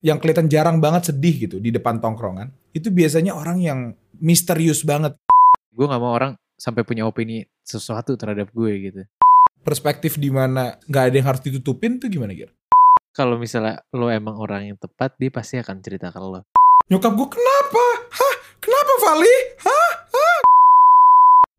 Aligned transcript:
yang 0.00 0.16
kelihatan 0.16 0.48
jarang 0.48 0.80
banget 0.80 1.12
sedih 1.12 1.48
gitu 1.48 1.56
di 1.60 1.68
depan 1.68 2.00
tongkrongan, 2.00 2.48
itu 2.72 2.88
biasanya 2.88 3.36
orang 3.36 3.60
yang 3.60 3.78
misterius 4.16 4.80
banget. 4.84 5.16
Gue 5.76 5.84
nggak 5.84 6.00
mau 6.00 6.16
orang 6.16 6.32
sampai 6.56 6.84
punya 6.84 7.04
opini 7.04 7.44
sesuatu 7.64 8.16
terhadap 8.16 8.48
gue 8.52 8.72
gitu. 8.90 9.02
Perspektif 9.60 10.16
di 10.16 10.32
mana 10.32 10.80
nggak 10.88 11.04
ada 11.12 11.16
yang 11.20 11.28
harus 11.28 11.44
ditutupin 11.44 12.00
tuh 12.00 12.08
gimana 12.08 12.32
Gir? 12.32 12.48
Kalau 13.12 13.36
misalnya 13.36 13.84
lo 13.92 14.08
emang 14.08 14.40
orang 14.40 14.72
yang 14.72 14.78
tepat, 14.80 15.20
dia 15.20 15.28
pasti 15.28 15.60
akan 15.60 15.76
cerita 15.84 16.08
ke 16.08 16.16
lo. 16.16 16.48
Nyokap 16.88 17.12
gue 17.12 17.28
kenapa? 17.36 17.84
Hah? 18.16 18.34
Kenapa 18.56 18.92
Vali? 19.04 19.36
Hah? 19.60 19.90
Hah? 20.16 20.38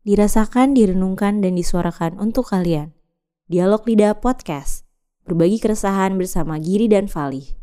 Dirasakan, 0.02 0.74
direnungkan, 0.74 1.38
dan 1.38 1.54
disuarakan 1.54 2.18
untuk 2.18 2.50
kalian. 2.50 2.90
Dialog 3.46 3.86
Lidah 3.86 4.18
Podcast. 4.18 4.82
Berbagi 5.22 5.62
keresahan 5.62 6.18
bersama 6.18 6.58
Giri 6.58 6.90
dan 6.90 7.06
Vali. 7.06 7.61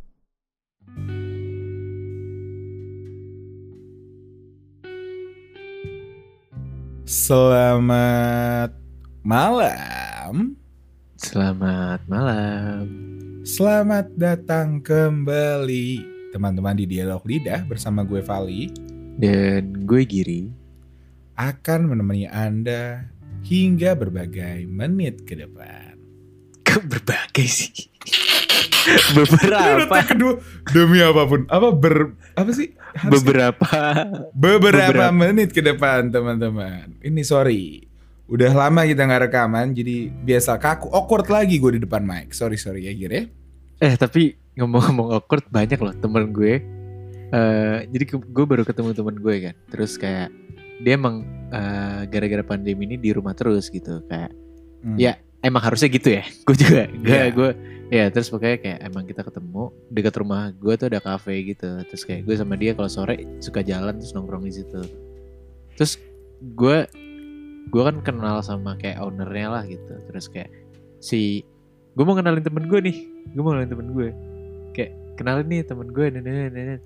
Selamat 7.10 8.70
malam. 9.26 10.54
Selamat 11.18 12.06
malam. 12.06 12.86
Selamat 13.42 14.14
datang 14.14 14.78
kembali 14.78 16.06
teman-teman 16.30 16.78
di 16.78 16.86
Dialog 16.86 17.26
Lidah 17.26 17.66
bersama 17.66 18.06
gue 18.06 18.22
Vali 18.22 18.70
Dan 19.18 19.90
gue 19.90 20.06
Giri. 20.06 20.54
akan 21.34 21.90
menemani 21.90 22.30
Anda 22.30 23.10
hingga 23.42 23.98
berbagai 23.98 24.70
menit 24.70 25.26
ke 25.26 25.34
depan. 25.34 25.98
Kok 26.62 26.86
berbagai 26.94 27.48
sih? 27.50 27.90
Beberapa. 29.18 29.96
Kedua 30.04 30.34
demi 30.68 31.00
apa 31.00 31.22
pun. 31.24 31.46
Apa 31.46 31.68
ber 31.72 31.96
apa 32.34 32.52
sih? 32.52 32.74
Harus- 32.92 33.22
Beberapa. 33.22 33.68
beberapa, 34.32 34.90
beberapa. 34.90 35.12
menit 35.12 35.50
ke 35.50 35.62
depan 35.62 36.10
teman-teman. 36.10 36.98
Ini 37.00 37.22
sorry. 37.22 37.86
Udah 38.26 38.52
lama 38.52 38.84
kita 38.84 39.04
nggak 39.04 39.24
rekaman 39.26 39.74
jadi 39.74 40.10
biasa 40.14 40.56
kaku 40.56 40.90
awkward 40.90 41.26
lagi 41.28 41.58
gue 41.58 41.76
di 41.76 41.82
depan 41.82 42.02
mic. 42.02 42.32
Sorry 42.32 42.56
sorry 42.56 42.86
ya 42.86 42.94
Gir 42.94 43.12
ya. 43.12 43.24
Eh 43.80 43.94
tapi 43.96 44.38
ngomong-ngomong 44.54 45.14
awkward 45.14 45.46
banyak 45.48 45.78
loh 45.78 45.94
temen 45.94 46.30
gue. 46.30 46.62
eh 47.30 47.86
jadi 47.86 48.04
gue 48.10 48.46
baru 48.46 48.62
ketemu 48.64 48.90
temen 48.92 49.16
gue 49.16 49.36
kan. 49.44 49.56
Terus 49.68 49.96
kayak 49.96 50.30
dia 50.80 50.94
emang 50.94 51.22
eh, 51.50 52.02
gara-gara 52.06 52.42
pandemi 52.44 52.86
ini 52.86 52.96
di 52.96 53.10
rumah 53.10 53.34
terus 53.34 53.68
gitu 53.68 54.02
kayak 54.06 54.34
Hmm. 54.80 54.96
Ya. 54.96 55.20
emang 55.40 55.60
harusnya 55.62 55.88
gitu 55.88 56.08
ya. 56.10 56.24
Gue 56.48 56.56
juga. 56.56 56.88
Gue 56.88 57.12
Iya. 57.12 57.28
gue 57.30 57.50
ya 57.90 58.06
terus 58.14 58.30
pokoknya 58.30 58.58
kayak 58.62 58.80
emang 58.86 59.04
kita 59.10 59.26
ketemu 59.26 59.74
dekat 59.90 60.14
rumah 60.22 60.54
gue 60.54 60.74
tuh 60.78 60.88
ada 60.94 61.02
kafe 61.02 61.42
gitu. 61.44 61.70
Terus 61.90 62.04
kayak 62.06 62.22
gue 62.26 62.36
sama 62.38 62.54
dia 62.56 62.78
kalau 62.78 62.90
sore 62.90 63.18
suka 63.42 63.66
jalan 63.66 63.98
terus 63.98 64.14
nongkrong 64.14 64.46
di 64.46 64.54
situ. 64.54 64.82
Terus 65.74 65.98
gue 66.54 66.78
gue 67.70 67.82
kan 67.86 67.98
kenal 68.02 68.42
sama 68.42 68.78
kayak 68.78 69.02
ownernya 69.02 69.48
lah 69.50 69.64
gitu. 69.66 69.94
Terus 70.10 70.30
kayak 70.30 70.50
si 71.02 71.42
gue 71.98 72.04
mau 72.06 72.14
kenalin 72.14 72.46
temen 72.46 72.70
gue 72.70 72.80
nih. 72.80 72.98
Gue 73.34 73.42
mau 73.42 73.52
kenalin 73.58 73.72
temen 73.74 73.88
gue. 73.92 74.10
Kayak 74.78 74.92
kenalin 75.18 75.46
nih 75.50 75.62
temen 75.66 75.88
gue. 75.90 76.06
dan- 76.14 76.24
dan- 76.26 76.54
dan. 76.54 76.80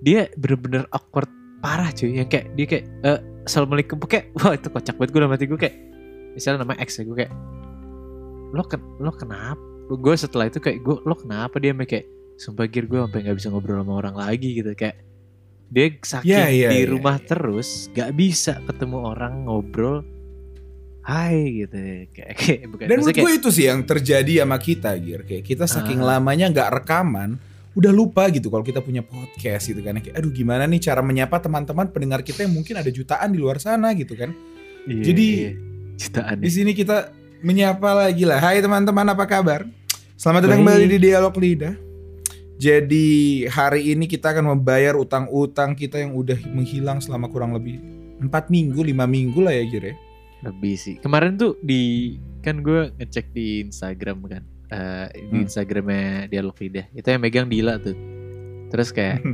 Dia 0.00 0.26
bener-bener 0.34 0.84
awkward 0.90 1.30
parah 1.62 1.94
cuy. 1.94 2.16
Yang 2.18 2.28
kayak 2.32 2.46
dia 2.58 2.66
kayak 2.66 2.84
eh 3.06 3.20
assalamualaikum 3.46 3.96
kayak 4.04 4.34
wah 4.36 4.52
itu 4.52 4.68
kocak 4.68 4.96
banget 4.98 5.10
gue 5.14 5.20
dalam 5.22 5.32
hati 5.32 5.46
gue 5.48 5.60
kayak 5.60 5.76
misalnya 6.36 6.62
nama 6.66 6.74
X 6.82 7.00
ya 7.00 7.08
gue 7.08 7.16
kayak 7.16 7.32
lo 8.50 8.62
ken 8.66 8.82
lo 8.98 9.10
kenapa 9.14 9.69
gue 9.96 10.14
setelah 10.14 10.46
itu 10.46 10.58
kayak 10.62 10.78
gue 10.82 10.96
lo 11.02 11.14
kenapa 11.18 11.58
dia 11.58 11.74
kayak 11.74 12.06
sumpah 12.38 12.66
gir 12.70 12.86
gue 12.86 12.98
sampai 12.98 13.20
nggak 13.26 13.36
bisa 13.36 13.48
ngobrol 13.50 13.82
sama 13.82 13.92
orang 13.98 14.16
lagi 14.16 14.62
gitu 14.62 14.70
kayak 14.74 15.02
dia 15.70 15.86
saking 16.02 16.30
Ya, 16.34 16.46
ya, 16.50 16.68
di 16.74 16.82
ya, 16.82 16.90
rumah 16.90 17.16
ya. 17.22 17.26
terus 17.30 17.86
gak 17.94 18.10
bisa 18.18 18.58
ketemu 18.66 18.98
orang 19.06 19.46
ngobrol 19.46 20.02
hai 21.00 21.64
gitu 21.64 21.78
kayak, 22.12 22.34
kayak 22.36 22.60
bukan 22.68 22.86
Dan 22.90 22.96
menurut 23.00 23.16
gue 23.16 23.32
itu 23.38 23.48
sih 23.50 23.66
yang 23.70 23.80
terjadi 23.86 24.44
sama 24.44 24.60
kita 24.60 24.90
Gir. 25.00 25.24
Kayak 25.24 25.44
kita 25.48 25.64
saking 25.64 26.04
Ah. 26.04 26.16
lamanya 26.16 26.52
nggak 26.52 26.68
rekaman, 26.82 27.40
udah 27.72 27.92
lupa 27.94 28.28
gitu 28.28 28.52
kalau 28.52 28.60
kita 28.62 28.84
punya 28.84 29.00
podcast 29.00 29.70
gitu 29.70 29.80
kan. 29.80 29.96
Kayak 29.98 30.20
aduh 30.20 30.30
gimana 30.30 30.68
nih 30.68 30.78
cara 30.78 31.00
menyapa 31.00 31.40
teman-teman 31.40 31.88
pendengar 31.88 32.20
kita 32.20 32.44
yang 32.44 32.52
mungkin 32.52 32.78
ada 32.78 32.90
jutaan 32.92 33.32
di 33.32 33.38
luar 33.40 33.56
sana 33.58 33.96
gitu 33.96 34.12
kan. 34.12 34.30
Iya, 34.86 35.02
jadi, 35.02 35.26
iya. 35.26 35.50
jutaan 35.96 36.36
Di 36.36 36.50
sini 36.52 36.72
kita 36.76 37.10
menyapa 37.40 37.90
lagi 37.96 38.28
lah. 38.28 38.38
Hai 38.38 38.60
teman-teman 38.60 39.06
apa 39.08 39.24
kabar? 39.24 39.64
Selamat 40.20 40.44
datang 40.44 40.60
kembali 40.60 40.84
di 40.84 40.98
Dialog 41.00 41.32
Lidah. 41.40 41.72
Jadi 42.60 43.08
hari 43.48 43.96
ini 43.96 44.04
kita 44.04 44.36
akan 44.36 44.52
membayar 44.52 44.92
utang-utang 44.92 45.72
kita 45.72 45.96
yang 45.96 46.12
udah 46.12 46.36
menghilang 46.52 47.00
selama 47.00 47.24
kurang 47.32 47.56
lebih 47.56 47.80
4 48.20 48.28
minggu, 48.52 48.84
5 48.84 49.00
minggu 49.08 49.40
lah 49.40 49.56
ya 49.56 49.64
Gir 49.64 49.84
ya. 49.88 49.96
lebih 50.40 50.72
sih 50.76 50.96
kemarin 51.00 51.36
tuh 51.36 51.56
di 51.60 52.16
kan 52.40 52.60
gue 52.60 52.92
ngecek 52.96 53.32
di 53.32 53.64
Instagram 53.64 54.24
kan 54.24 54.44
Eh, 54.70 55.08
di 55.28 55.40
Hmm. 55.40 55.44
Instagramnya 55.48 56.28
Dialog 56.28 56.56
Lidah 56.60 56.84
itu 56.92 57.08
yang 57.08 57.20
megang 57.20 57.48
Dila 57.48 57.80
tuh 57.80 57.96
terus 58.68 58.92
kayak 58.92 59.24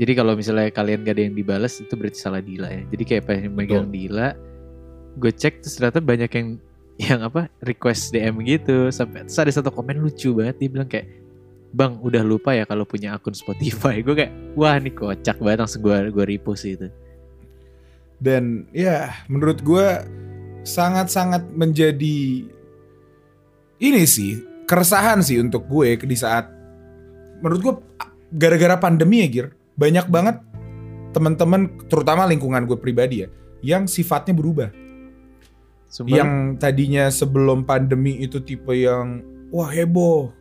Jadi 0.00 0.12
kalau 0.16 0.32
misalnya 0.32 0.68
kalian 0.68 1.04
gak 1.04 1.16
ada 1.16 1.22
yang 1.28 1.36
dibalas 1.36 1.76
itu 1.76 1.92
berarti 1.92 2.16
salah 2.16 2.40
Dila 2.40 2.68
ya. 2.68 2.80
Jadi 2.92 3.04
kayak 3.04 3.24
pengen 3.28 3.52
megang 3.52 3.92
Dila, 3.92 4.32
gue 5.20 5.32
cek 5.32 5.60
terus 5.60 5.76
ternyata 5.76 6.00
banyak 6.00 6.32
yang 6.32 6.56
yang 7.02 7.26
apa 7.26 7.50
request 7.66 8.14
DM 8.14 8.42
gitu. 8.46 8.88
Sampai 8.94 9.26
terus 9.26 9.38
ada 9.38 9.50
satu 9.50 9.74
komen 9.74 9.98
lucu 9.98 10.30
banget 10.30 10.56
dia 10.62 10.68
bilang 10.70 10.88
kayak 10.88 11.08
Bang 11.72 11.96
udah 12.04 12.20
lupa 12.20 12.52
ya 12.52 12.68
kalau 12.68 12.84
punya 12.84 13.16
akun 13.16 13.32
Spotify. 13.32 14.04
Gue 14.04 14.14
kayak 14.14 14.32
wah 14.54 14.76
ini 14.76 14.92
kocak 14.92 15.40
banget 15.40 15.58
langsung 15.66 15.82
gue 15.82 15.96
gue 16.12 16.24
repost 16.28 16.68
itu 16.68 16.88
Dan 18.22 18.68
ya 18.70 19.10
menurut 19.26 19.64
gue 19.64 19.86
sangat-sangat 20.62 21.50
menjadi 21.50 22.46
ini 23.82 24.02
sih 24.06 24.38
keresahan 24.68 25.24
sih 25.24 25.42
untuk 25.42 25.66
gue 25.66 25.98
di 26.06 26.14
saat 26.14 26.46
menurut 27.42 27.60
gue 27.60 27.74
gara-gara 28.36 28.78
pandemi 28.78 29.26
ya 29.26 29.28
Gir. 29.28 29.48
Banyak 29.72 30.06
banget 30.12 30.36
teman-teman 31.16 31.88
terutama 31.88 32.28
lingkungan 32.28 32.68
gue 32.68 32.78
pribadi 32.78 33.24
ya 33.24 33.28
yang 33.64 33.88
sifatnya 33.88 34.36
berubah 34.36 34.81
Sumpah, 35.92 36.08
yang 36.08 36.56
tadinya 36.56 37.12
sebelum 37.12 37.68
pandemi 37.68 38.16
itu 38.24 38.40
tipe 38.40 38.72
yang 38.72 39.20
wah 39.52 39.68
heboh. 39.68 40.32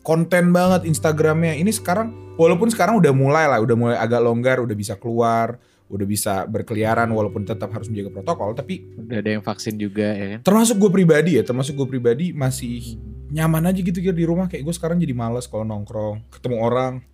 Konten 0.00 0.48
banget 0.56 0.88
Instagramnya. 0.88 1.60
Ini 1.60 1.68
sekarang 1.68 2.40
walaupun 2.40 2.72
sekarang 2.72 2.96
udah 2.96 3.12
mulai 3.12 3.44
lah 3.44 3.60
udah 3.60 3.76
mulai 3.76 3.96
agak 4.00 4.24
longgar 4.24 4.64
udah 4.64 4.72
bisa 4.72 4.96
keluar 4.96 5.60
udah 5.88 6.06
bisa 6.08 6.44
berkeliaran 6.48 7.08
walaupun 7.08 7.48
tetap 7.48 7.72
harus 7.72 7.88
menjaga 7.88 8.20
protokol 8.20 8.52
tapi 8.52 8.84
udah 8.96 9.24
ada 9.24 9.30
yang 9.36 9.44
vaksin 9.44 9.76
juga 9.76 10.08
ya 10.16 10.26
kan? 10.36 10.40
Termasuk 10.40 10.80
gue 10.80 10.90
pribadi 10.92 11.36
ya 11.36 11.44
termasuk 11.44 11.76
gue 11.76 11.88
pribadi 11.88 12.32
masih 12.32 12.96
nyaman 13.28 13.68
aja 13.68 13.80
gitu 13.84 14.00
Gir, 14.00 14.16
di 14.16 14.24
rumah. 14.24 14.48
Kayak 14.48 14.72
gue 14.72 14.74
sekarang 14.76 14.96
jadi 14.96 15.12
males 15.12 15.44
kalau 15.44 15.68
nongkrong 15.68 16.32
ketemu 16.32 16.56
orang 16.64 17.04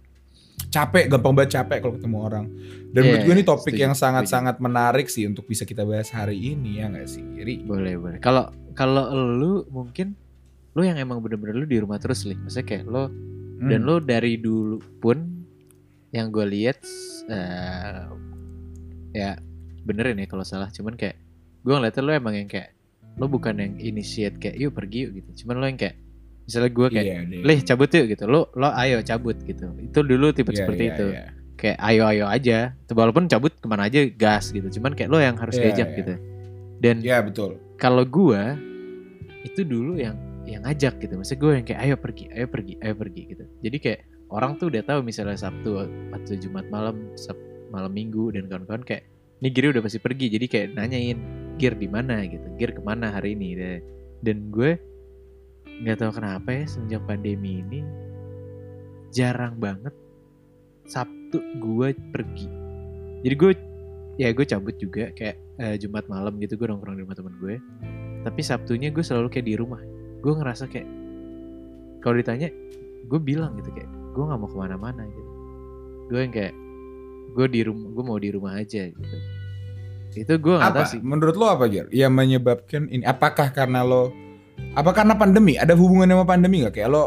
capek 0.74 1.04
gampang 1.06 1.32
banget 1.32 1.62
capek 1.62 1.78
kalau 1.78 1.94
ketemu 1.94 2.16
orang. 2.18 2.44
Dan 2.90 3.00
Iya, 3.00 3.06
menurut 3.06 3.22
gue 3.22 3.34
ini 3.34 3.44
topik 3.46 3.70
setuju, 3.70 3.82
yang 3.86 3.94
sangat-sangat 3.94 4.56
menarik 4.58 5.06
sih 5.06 5.24
untuk 5.24 5.46
bisa 5.46 5.62
kita 5.62 5.86
bahas 5.86 6.10
hari 6.10 6.34
ini 6.36 6.82
ya 6.82 6.90
nggak 6.90 7.06
sih 7.06 7.22
Ri? 7.38 7.62
boleh 7.62 7.94
boleh. 7.94 8.18
Kalau 8.18 8.50
kalau 8.74 9.06
lu 9.14 9.62
mungkin 9.70 10.18
lu 10.74 10.82
yang 10.82 10.98
emang 10.98 11.22
bener-bener 11.22 11.54
lu 11.54 11.66
di 11.66 11.78
rumah 11.78 12.02
terus 12.02 12.26
nih 12.26 12.34
maksudnya 12.34 12.66
kayak 12.66 12.84
lo 12.84 13.06
Hmm. 13.54 13.70
dan 13.70 13.86
lo 13.86 14.02
dari 14.02 14.34
dulu 14.34 14.82
pun 14.98 15.46
yang 16.10 16.34
gue 16.34 16.42
lihat 16.42 16.82
eh, 17.30 18.02
ya 19.14 19.38
benerin 19.82 20.18
ya 20.18 20.26
kalau 20.26 20.42
salah. 20.42 20.68
Cuman 20.68 20.98
kayak 20.98 21.14
gue 21.62 21.70
ngeliatnya 21.70 22.02
lo 22.02 22.12
emang 22.12 22.34
yang 22.34 22.48
kayak 22.50 22.74
lo 23.14 23.30
bukan 23.30 23.54
yang 23.56 23.78
initiate 23.78 24.36
kayak 24.36 24.58
yuk 24.58 24.74
pergi 24.74 25.06
yuk 25.06 25.22
gitu. 25.22 25.46
Cuman 25.46 25.62
lo 25.62 25.66
yang 25.66 25.78
kayak 25.78 25.96
misalnya 26.44 26.71
gue 26.71 26.87
kayak 26.91 27.05
Iya, 27.05 27.19
deh. 27.25 27.41
leh 27.43 27.59
cabut 27.60 27.88
yuk 27.88 28.06
gitu. 28.10 28.25
Lo 28.25 28.49
lo 28.53 28.69
ayo 28.71 29.00
cabut 29.00 29.37
gitu. 29.41 29.66
Itu 29.78 29.99
dulu 30.00 30.31
tipe 30.31 30.50
Iya, 30.50 30.58
seperti 30.61 30.82
iya, 30.85 30.93
itu. 30.93 31.06
iya. 31.11 31.25
kayak 31.55 31.79
ayo 31.81 32.02
ayo 32.05 32.25
aja. 32.26 32.58
Walaupun 32.87 33.25
cabut 33.25 33.55
ke 33.55 33.64
mana 33.64 33.87
aja 33.87 34.05
gas 34.11 34.50
gitu. 34.50 34.69
Cuman 34.70 34.93
kayak 34.93 35.08
lo 35.08 35.19
yang 35.19 35.35
harus 35.35 35.55
Iya, 35.55 35.62
diajak 35.67 35.88
iya. 35.88 35.96
gitu. 35.96 36.14
Dan 36.79 36.96
Iya 37.00 37.19
betul. 37.20 37.56
kalau 37.76 38.05
gua 38.05 38.58
itu 39.43 39.61
dulu 39.61 39.96
yang 39.96 40.17
yang 40.44 40.61
ngajak 40.62 41.00
gitu. 41.00 41.17
Maksudnya 41.17 41.41
gue 41.41 41.50
yang 41.55 41.67
kayak 41.67 41.81
ayo 41.81 41.94
pergi 41.96 42.25
ayo 42.31 42.47
pergi 42.47 42.75
ayo 42.79 42.94
pergi 42.94 43.23
gitu. 43.26 43.44
Jadi 43.61 43.76
kayak 43.81 44.00
orang 44.29 44.56
tuh 44.56 44.69
udah 44.69 44.82
tahu 44.85 45.00
misalnya 45.00 45.37
sabtu 45.37 45.81
atau 46.12 46.35
jumat 46.37 46.69
malam 46.69 47.12
sab 47.17 47.37
malam 47.73 47.90
minggu 47.90 48.31
dan 48.31 48.44
kawan-kawan 48.44 48.85
kayak 48.85 49.08
nih 49.40 49.50
Giri 49.50 49.67
udah 49.73 49.81
pasti 49.81 49.99
pergi. 49.99 50.26
Jadi 50.29 50.47
kayak 50.47 50.69
nanyain 50.76 51.19
Gir 51.55 51.79
di 51.79 51.87
mana? 51.87 52.20
gitu. 52.26 52.44
Gir 52.58 52.75
ke 52.75 52.82
mana 52.82 53.14
hari 53.14 53.32
ini? 53.32 53.81
Dan 54.20 54.50
gue 54.50 54.75
nggak 55.82 55.97
tahu 55.99 56.11
kenapa 56.21 56.49
ya 56.53 56.65
semenjak 56.71 57.03
pandemi 57.09 57.65
ini 57.65 57.81
jarang 59.11 59.59
banget 59.59 59.94
sabtu 60.87 61.43
gue 61.59 61.97
pergi 62.15 62.49
jadi 63.25 63.35
gue 63.35 63.53
ya 64.21 64.29
gue 64.31 64.47
cabut 64.47 64.76
juga 64.79 65.11
kayak 65.17 65.37
eh, 65.59 65.75
jumat 65.81 66.06
malam 66.06 66.38
gitu 66.38 66.55
gue 66.55 66.67
nongkrong 66.71 66.94
di 66.99 67.03
rumah 67.03 67.17
temen 67.19 67.35
gue 67.41 67.59
tapi 68.23 68.41
sabtunya 68.44 68.94
gue 68.94 69.03
selalu 69.03 69.32
kayak 69.32 69.47
di 69.50 69.55
rumah 69.59 69.81
gue 70.23 70.32
ngerasa 70.32 70.71
kayak 70.71 70.87
kalau 72.05 72.21
ditanya 72.21 72.53
gue 73.11 73.21
bilang 73.21 73.56
gitu 73.59 73.75
kayak 73.75 73.91
gue 74.15 74.25
nggak 74.25 74.38
mau 74.38 74.49
ke 74.49 74.56
mana-mana 74.56 75.03
gitu 75.11 75.32
gue 76.12 76.21
yang 76.21 76.32
kayak 76.32 76.55
gue 77.35 77.47
di 77.50 77.61
rumah 77.67 77.88
gue 77.91 78.05
mau 78.05 78.19
di 78.21 78.31
rumah 78.31 78.53
aja 78.61 78.87
gitu 78.87 79.17
itu 80.15 80.32
gue 80.38 80.55
nggak 80.55 80.71
tahu 80.71 80.85
Apa? 80.87 80.93
sih 80.94 81.00
Menurut 81.03 81.35
lo 81.35 81.47
apa 81.50 81.67
Gir? 81.67 81.91
Yang 81.91 82.12
menyebabkan 82.15 82.87
ini? 82.87 83.03
Apakah 83.03 83.50
karena 83.50 83.82
lo? 83.82 84.15
Apa 84.72 84.90
karena 84.96 85.14
pandemi? 85.14 85.61
Ada 85.61 85.76
hubungan 85.76 86.08
sama 86.08 86.25
pandemi 86.25 86.64
nggak? 86.64 86.81
Kayak 86.81 86.90
lo 86.90 87.05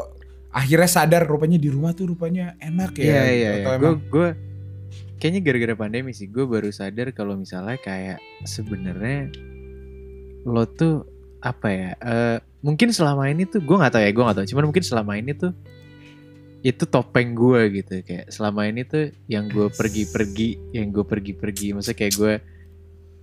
akhirnya 0.54 0.90
sadar 0.90 1.26
rupanya 1.26 1.58
di 1.58 1.70
rumah 1.74 1.98
tuh 1.98 2.14
rupanya 2.14 2.54
enak 2.62 2.94
ya? 2.98 3.04
Iya 3.04 3.22
gitu. 3.26 3.34
iya 3.34 3.50
Atau 3.50 3.72
iya. 3.74 3.80
Gue 3.82 3.94
gue 3.98 4.28
kayaknya 5.18 5.42
gara-gara 5.42 5.76
pandemi 5.76 6.12
sih 6.14 6.30
gue 6.30 6.46
baru 6.46 6.70
sadar 6.70 7.10
kalau 7.12 7.34
misalnya 7.34 7.82
kayak 7.82 8.22
sebenarnya 8.46 9.34
lo 10.46 10.64
tuh 10.70 11.04
apa 11.42 11.68
ya? 11.70 11.92
eh, 11.98 12.38
mungkin 12.66 12.90
selama 12.94 13.30
ini 13.30 13.46
tuh 13.50 13.62
gue 13.62 13.76
nggak 13.78 13.94
tahu 13.94 14.04
ya 14.06 14.12
gue 14.14 14.24
nggak 14.24 14.38
tahu. 14.42 14.48
Cuman 14.54 14.66
mungkin 14.70 14.84
selama 14.86 15.14
ini 15.18 15.32
tuh 15.34 15.52
itu 16.66 16.84
topeng 16.90 17.38
gue 17.38 17.62
gitu 17.80 18.02
kayak 18.02 18.34
selama 18.34 18.66
ini 18.66 18.82
tuh 18.84 19.14
yang 19.30 19.46
gue 19.48 19.70
pergi-pergi, 19.70 20.74
yang 20.74 20.90
gue 20.90 21.06
pergi-pergi. 21.06 21.78
Maksudnya 21.78 21.98
kayak 21.98 22.14
gue 22.18 22.34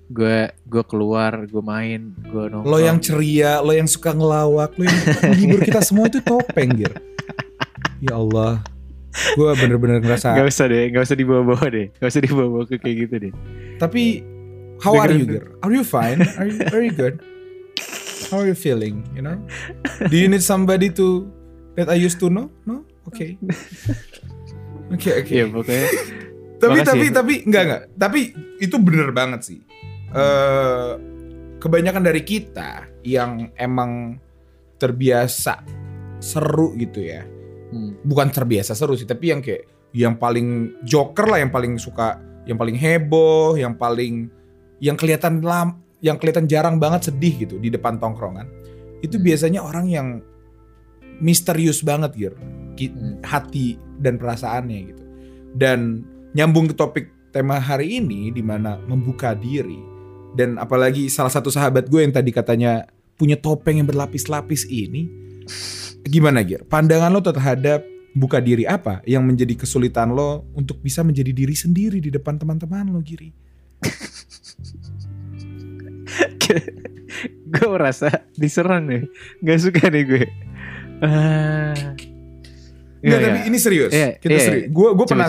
gue 0.04 0.36
gue 0.64 0.84
keluar, 0.84 1.44
gue 1.44 1.62
main, 1.62 2.12
gue 2.20 2.44
nongkrong. 2.46 2.68
lo 2.68 2.78
yang 2.78 3.00
ceria, 3.00 3.64
lo 3.64 3.72
yang 3.72 3.88
suka 3.88 4.12
ngelawak, 4.12 4.76
lo 4.76 4.84
yang 4.84 4.98
menghibur 5.22 5.60
kita 5.60 5.80
semua 5.80 6.06
itu 6.06 6.20
topeng 6.20 6.76
Gir. 6.76 6.92
Ya 8.04 8.14
Allah, 8.14 8.60
gue 9.32 9.50
bener-bener 9.56 9.98
ngerasa. 9.98 10.36
Gak 10.36 10.44
usah 10.44 10.66
deh, 10.68 10.92
gak 10.92 11.08
usah 11.08 11.16
dibawa-bawa 11.16 11.66
deh, 11.66 11.86
gak 11.96 12.08
usah 12.12 12.20
dibawa-bawa 12.20 12.64
ke 12.68 12.76
kayak 12.76 12.96
gitu 13.08 13.14
deh. 13.28 13.32
Tapi 13.80 14.20
how 14.78 14.92
are 14.94 15.08
you, 15.08 15.24
Dengerin- 15.24 15.40
Gir? 15.40 15.44
Are 15.64 15.72
you 15.72 15.82
fine? 15.82 16.20
Are 16.36 16.44
you 16.44 16.58
very 16.68 16.92
good? 16.92 17.24
How 18.28 18.42
are 18.42 18.48
you 18.48 18.56
feeling? 18.56 19.08
You 19.12 19.22
know? 19.22 19.40
Do 20.04 20.16
you 20.16 20.28
need 20.28 20.42
somebody 20.42 20.92
to 21.00 21.28
that 21.76 21.88
I 21.88 21.96
used 21.96 22.20
to 22.20 22.28
know? 22.28 22.52
No? 22.64 22.84
Oke. 23.06 23.40
Oke 24.90 25.10
oke. 25.16 25.32
Iya 25.32 25.44
pokoknya 25.48 25.88
Tapi 26.54 26.70
makasih. 26.76 26.88
tapi 26.88 27.04
tapi 27.10 27.34
enggak 27.44 27.62
enggak. 27.62 27.82
Tapi 27.94 28.20
itu 28.58 28.76
bener 28.80 29.12
banget 29.12 29.40
sih. 29.44 29.58
Eh 30.14 30.90
kebanyakan 31.58 32.04
dari 32.04 32.22
kita 32.22 32.86
yang 33.02 33.48
emang 33.56 34.20
terbiasa 34.76 35.64
seru 36.20 36.76
gitu 36.76 37.00
ya. 37.04 37.24
hmm, 37.72 38.04
Bukan 38.04 38.28
terbiasa 38.30 38.76
seru 38.76 38.94
sih, 38.94 39.08
tapi 39.08 39.32
yang 39.32 39.40
kayak 39.40 39.64
yang 39.94 40.14
paling 40.18 40.76
joker 40.84 41.24
lah, 41.24 41.38
yang 41.40 41.48
paling 41.54 41.78
suka, 41.80 42.20
yang 42.44 42.60
paling 42.60 42.76
heboh, 42.76 43.56
yang 43.56 43.72
paling 43.78 44.28
yang 44.82 44.98
kelihatan 44.98 45.40
lam, 45.40 45.80
yang 46.04 46.20
kelihatan 46.20 46.44
jarang 46.44 46.76
banget 46.76 47.08
sedih 47.08 47.48
gitu 47.48 47.56
di 47.56 47.72
depan 47.72 47.96
tongkrongan. 47.96 48.44
Itu 49.00 49.16
Hmm. 49.16 49.24
biasanya 49.24 49.60
orang 49.64 49.86
yang 49.88 50.08
misterius 51.22 51.80
banget 51.80 52.12
gitu 52.76 52.98
Hmm. 52.98 53.22
hati 53.22 53.78
dan 54.02 54.18
perasaannya 54.18 54.78
gitu. 54.92 55.02
Dan 55.54 56.02
nyambung 56.34 56.68
ke 56.68 56.74
topik 56.74 57.06
tema 57.30 57.62
hari 57.62 58.02
ini 58.02 58.34
di 58.34 58.42
mana 58.42 58.76
membuka 58.84 59.32
diri 59.32 59.93
dan 60.34 60.58
apalagi 60.58 61.06
salah 61.08 61.30
satu 61.30 61.48
sahabat 61.48 61.86
gue 61.86 62.02
yang 62.02 62.12
tadi 62.12 62.34
katanya 62.34 62.90
punya 63.14 63.38
topeng 63.38 63.78
yang 63.78 63.86
berlapis-lapis 63.86 64.66
ini 64.66 65.06
gimana 66.04 66.44
Gir? 66.44 66.66
Pandangan 66.66 67.14
lo 67.14 67.22
terhadap 67.24 67.86
buka 68.14 68.38
diri 68.38 68.68
apa 68.68 69.00
yang 69.08 69.26
menjadi 69.26 69.56
kesulitan 69.58 70.14
lo 70.14 70.44
untuk 70.54 70.78
bisa 70.82 71.02
menjadi 71.02 71.32
diri 71.32 71.54
sendiri 71.56 71.98
di 72.02 72.10
depan 72.12 72.36
teman-teman 72.36 72.92
lo 72.92 73.00
Giri? 73.00 73.32
gue 77.54 77.66
merasa 77.70 78.10
diserang 78.34 78.90
nih, 78.90 79.06
gak 79.40 79.58
suka 79.62 79.88
nih 79.88 80.04
gue. 80.04 80.24
Enggak, 81.04 82.08
Nggak, 83.04 83.20
tapi 83.20 83.38
nggak. 83.38 83.48
ini 83.52 83.58
serius. 83.60 83.92
Iya, 83.92 84.08
Kita 84.16 84.32
iya. 84.32 84.44
serius. 84.44 84.64
Gue 84.72 84.88
gue 84.96 85.06
Coba, 85.06 85.28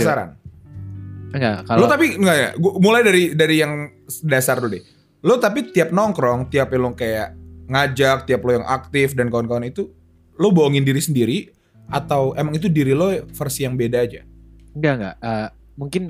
Enggak, 1.36 1.58
Lo 1.62 1.68
kalau 1.68 1.88
tapi 1.92 2.16
enggak 2.16 2.38
ya, 2.40 2.50
gua, 2.56 2.74
mulai 2.80 3.02
dari 3.04 3.24
dari 3.36 3.56
yang 3.60 3.92
dasar 4.24 4.64
dulu 4.64 4.80
deh. 4.80 4.84
Lo 5.26 5.36
tapi 5.36 5.68
tiap 5.76 5.92
nongkrong, 5.92 6.48
tiap 6.48 6.72
lo 6.72 6.96
kayak 6.96 7.36
ngajak, 7.68 8.24
tiap 8.24 8.42
lo 8.48 8.52
yang 8.62 8.68
aktif 8.68 9.12
dan 9.18 9.28
kawan-kawan 9.28 9.68
itu, 9.68 9.92
lo 10.40 10.48
bohongin 10.56 10.88
diri 10.88 11.02
sendiri 11.04 11.38
atau 11.92 12.32
emang 12.40 12.56
itu 12.56 12.72
diri 12.72 12.96
lo 12.96 13.12
versi 13.36 13.68
yang 13.68 13.76
beda 13.76 14.00
aja? 14.00 14.22
enggak 14.76 14.94
enggak. 15.00 15.16
Eh, 15.24 15.48
mungkin 15.80 16.04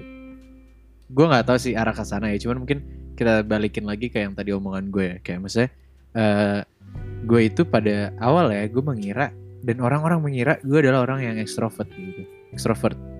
gue 1.06 1.26
nggak 1.26 1.46
tahu 1.46 1.58
sih 1.62 1.74
arah 1.78 1.94
ke 1.94 2.02
sana 2.02 2.34
ya. 2.34 2.38
Cuman 2.42 2.66
mungkin 2.66 2.82
kita 3.14 3.46
balikin 3.46 3.86
lagi 3.86 4.10
ke 4.10 4.26
yang 4.26 4.34
tadi 4.34 4.52
omongan 4.54 4.90
gue 4.90 5.06
ya. 5.06 5.18
Kayak 5.22 5.40
maksudnya 5.46 5.70
eh 6.16 6.62
gue 7.26 7.42
itu 7.46 7.62
pada 7.66 8.14
awal 8.22 8.50
ya 8.54 8.66
gue 8.66 8.84
mengira 8.84 9.30
dan 9.66 9.78
orang-orang 9.82 10.22
mengira 10.22 10.58
gue 10.62 10.78
adalah 10.82 11.06
orang 11.06 11.22
yang 11.22 11.38
ekstrovert 11.38 11.90
gitu. 11.94 12.26
Ekstrovert. 12.54 13.15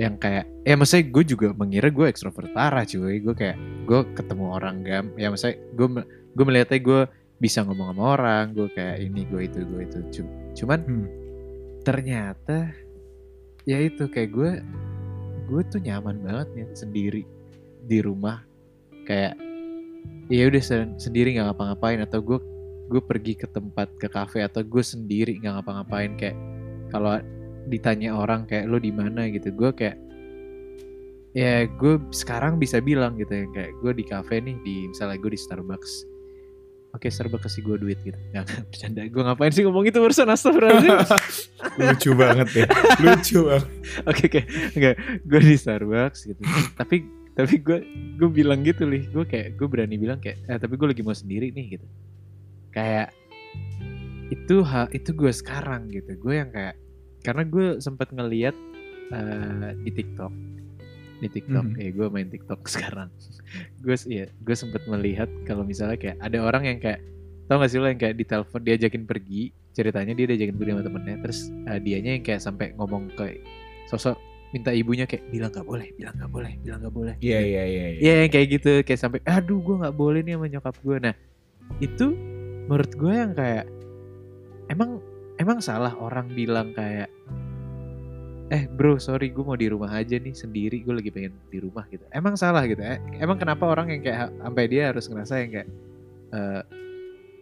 Yang 0.00 0.14
kayak 0.16 0.44
ya 0.64 0.74
maksudnya 0.80 1.04
gue 1.12 1.24
juga 1.28 1.46
mengira 1.52 1.92
gue 1.92 2.06
ekstrovert 2.08 2.48
parah 2.56 2.88
cuy. 2.88 3.20
Gue 3.20 3.34
kayak 3.36 3.56
gue 3.84 4.00
ketemu 4.16 4.44
orang 4.48 4.76
gam 4.80 5.04
ya 5.20 5.28
maksudnya 5.28 5.60
gue 5.76 5.86
gue 6.32 6.44
melihatnya 6.48 6.80
gue 6.80 7.00
bisa 7.40 7.64
ngomong 7.64 7.92
sama 7.96 8.02
orang, 8.20 8.44
gue 8.52 8.68
kayak 8.76 9.00
ini, 9.00 9.24
gue 9.24 9.48
itu, 9.48 9.64
gue 9.64 9.80
itu. 9.84 9.98
Cu- 10.12 10.34
Cuman 10.56 10.80
Hmm. 10.84 11.06
ternyata 11.80 12.68
ya 13.64 13.80
itu 13.80 14.04
kayak 14.08 14.30
gue 14.32 14.50
gue 15.48 15.62
tuh 15.68 15.80
nyaman 15.80 16.20
banget 16.20 16.48
nih 16.52 16.66
sendiri 16.76 17.22
di 17.84 17.98
rumah 18.04 18.44
kayak 19.04 19.34
ya 20.28 20.46
udah 20.46 20.62
sen- 20.62 20.96
sendiri 21.00 21.34
nggak 21.34 21.50
ngapa-ngapain 21.50 22.00
atau 22.04 22.20
gue 22.22 22.38
gue 22.86 23.02
pergi 23.02 23.34
ke 23.34 23.46
tempat 23.48 23.88
ke 23.96 24.06
kafe 24.06 24.44
atau 24.44 24.60
gue 24.62 24.84
sendiri 24.84 25.40
nggak 25.40 25.60
ngapa-ngapain 25.60 26.12
kayak 26.14 26.36
kalau 26.92 27.18
ditanya 27.70 28.18
orang 28.18 28.44
kayak 28.50 28.66
lo 28.66 28.82
di 28.82 28.90
mana? 28.90 29.30
gitu. 29.30 29.54
Gue 29.54 29.70
kayak 29.70 29.96
ya 31.30 31.62
gue 31.70 31.94
sekarang 32.10 32.58
bisa 32.58 32.82
bilang 32.82 33.14
gitu 33.14 33.30
ya 33.30 33.46
kayak 33.54 33.72
gue 33.78 33.92
di 33.94 34.04
kafe 34.06 34.42
nih 34.42 34.58
di 34.66 34.90
misalnya 34.90 35.16
gue 35.22 35.30
di 35.30 35.40
Starbucks. 35.40 35.92
Oke 36.90 37.06
Starbucks 37.06 37.46
kasih 37.46 37.62
gue 37.62 37.76
duit 37.78 37.98
gitu. 38.02 38.18
Nggak 38.34 38.50
nggak, 38.50 38.62
bercanda. 38.66 39.00
Gue 39.06 39.22
ngapain 39.22 39.52
sih 39.54 39.62
ngomong 39.62 39.86
itu 39.86 40.02
barusan? 40.02 40.26
Astagfirullahaladzim. 40.26 40.98
Lucu 41.86 42.10
banget 42.18 42.48
ya. 42.50 42.66
Lucu 42.98 43.38
banget. 43.46 43.68
Oke 44.10 44.22
oke. 44.26 44.40
Enggak 44.74 44.94
gue 45.22 45.40
di 45.40 45.54
Starbucks 45.54 46.20
gitu. 46.26 46.42
Tapi 46.74 46.96
tapi 47.30 47.54
gue 47.62 47.78
gue 48.18 48.30
bilang 48.30 48.66
gitu 48.66 48.82
lih. 48.90 49.06
Gue 49.06 49.22
kayak 49.22 49.54
gue 49.54 49.68
berani 49.70 49.94
bilang 50.02 50.18
kayak 50.18 50.42
eh, 50.50 50.58
tapi 50.58 50.74
gue 50.74 50.88
lagi 50.90 51.02
mau 51.06 51.14
sendiri 51.14 51.54
nih 51.54 51.78
gitu. 51.78 51.86
Kayak 52.74 53.14
itu 54.34 54.62
hal 54.66 54.90
itu 54.90 55.14
gue 55.14 55.30
sekarang 55.30 55.94
gitu. 55.94 56.10
Gue 56.18 56.42
yang 56.42 56.50
kayak 56.50 56.74
karena 57.20 57.42
gue 57.42 57.66
sempat 57.78 58.08
ngeliat 58.10 58.56
eh, 59.10 59.70
di 59.78 59.90
TikTok 59.90 60.32
di 61.20 61.28
TikTok 61.28 61.66
Mhm. 61.66 61.76
eh 61.76 61.90
gue 61.90 62.06
main 62.08 62.26
TikTok 62.26 62.64
sekarang 62.74 63.08
gue 63.78 63.96
ya 64.06 64.24
gue 64.26 64.54
sempat 64.54 64.82
melihat 64.86 65.28
kalau 65.44 65.62
misalnya 65.62 65.96
kayak 65.96 66.16
ada 66.18 66.38
orang 66.40 66.64
yang 66.64 66.78
kayak 66.78 67.00
tau 67.44 67.58
gak 67.58 67.68
sih 67.68 67.76
lo 67.76 67.86
yang 67.86 67.98
kayak 67.98 68.16
ditelepon 68.16 68.62
diajakin 68.62 69.04
pergi 69.04 69.42
ceritanya 69.70 70.12
dia 70.12 70.26
diajakin 70.26 70.54
pergi 70.54 70.70
sama 70.72 70.82
temennya 70.82 71.16
terus 71.20 71.38
eh, 71.66 71.78
dianya 71.78 72.10
yang 72.14 72.24
kayak 72.24 72.40
sampai 72.40 72.66
ngomong 72.74 73.10
ke 73.12 73.42
sosok 73.86 74.16
minta 74.50 74.70
ibunya 74.70 75.06
kayak 75.06 75.30
bilang 75.30 75.50
nggak 75.50 75.62
boleh 75.62 75.88
bilang 75.94 76.14
nggak 76.16 76.30
boleh 76.30 76.52
bilang 76.58 76.78
nggak 76.80 76.90
boleh 76.90 77.14
Iya 77.18 77.38
iya 77.38 77.62
iya. 77.64 77.86
iya. 77.86 77.98
Iya 78.00 78.14
yang 78.22 78.30
kayak 78.30 78.48
gitu 78.50 78.70
kayak 78.82 78.98
sampai 78.98 79.18
aduh 79.22 79.58
gue 79.58 79.76
nggak 79.78 79.94
boleh 79.94 80.20
nih 80.22 80.34
sama 80.34 80.46
nyokap 80.48 80.74
gue 80.80 80.96
nah 80.98 81.14
itu 81.78 82.06
menurut 82.66 82.90
gue 82.90 83.12
yang 83.12 83.30
kayak 83.30 83.64
emang 84.66 84.98
emang 85.40 85.64
salah 85.64 85.96
orang 85.96 86.28
bilang 86.28 86.76
kayak 86.76 87.08
eh 88.50 88.66
bro 88.66 88.98
sorry 89.00 89.30
gue 89.30 89.40
mau 89.46 89.56
di 89.56 89.70
rumah 89.70 89.88
aja 89.94 90.18
nih 90.18 90.34
sendiri 90.34 90.82
gue 90.84 90.94
lagi 91.00 91.08
pengen 91.08 91.32
di 91.48 91.58
rumah 91.62 91.86
gitu. 91.88 92.04
Emang 92.12 92.36
salah 92.36 92.66
gitu 92.68 92.82
eh, 92.84 93.00
emang 93.22 93.40
kenapa 93.40 93.64
orang 93.64 93.88
yang 93.88 94.02
kayak 94.04 94.28
sampai 94.36 94.64
dia 94.68 94.92
harus 94.92 95.06
ngerasa 95.08 95.34
yang 95.40 95.50
kayak 95.54 95.68
eh, 96.34 96.62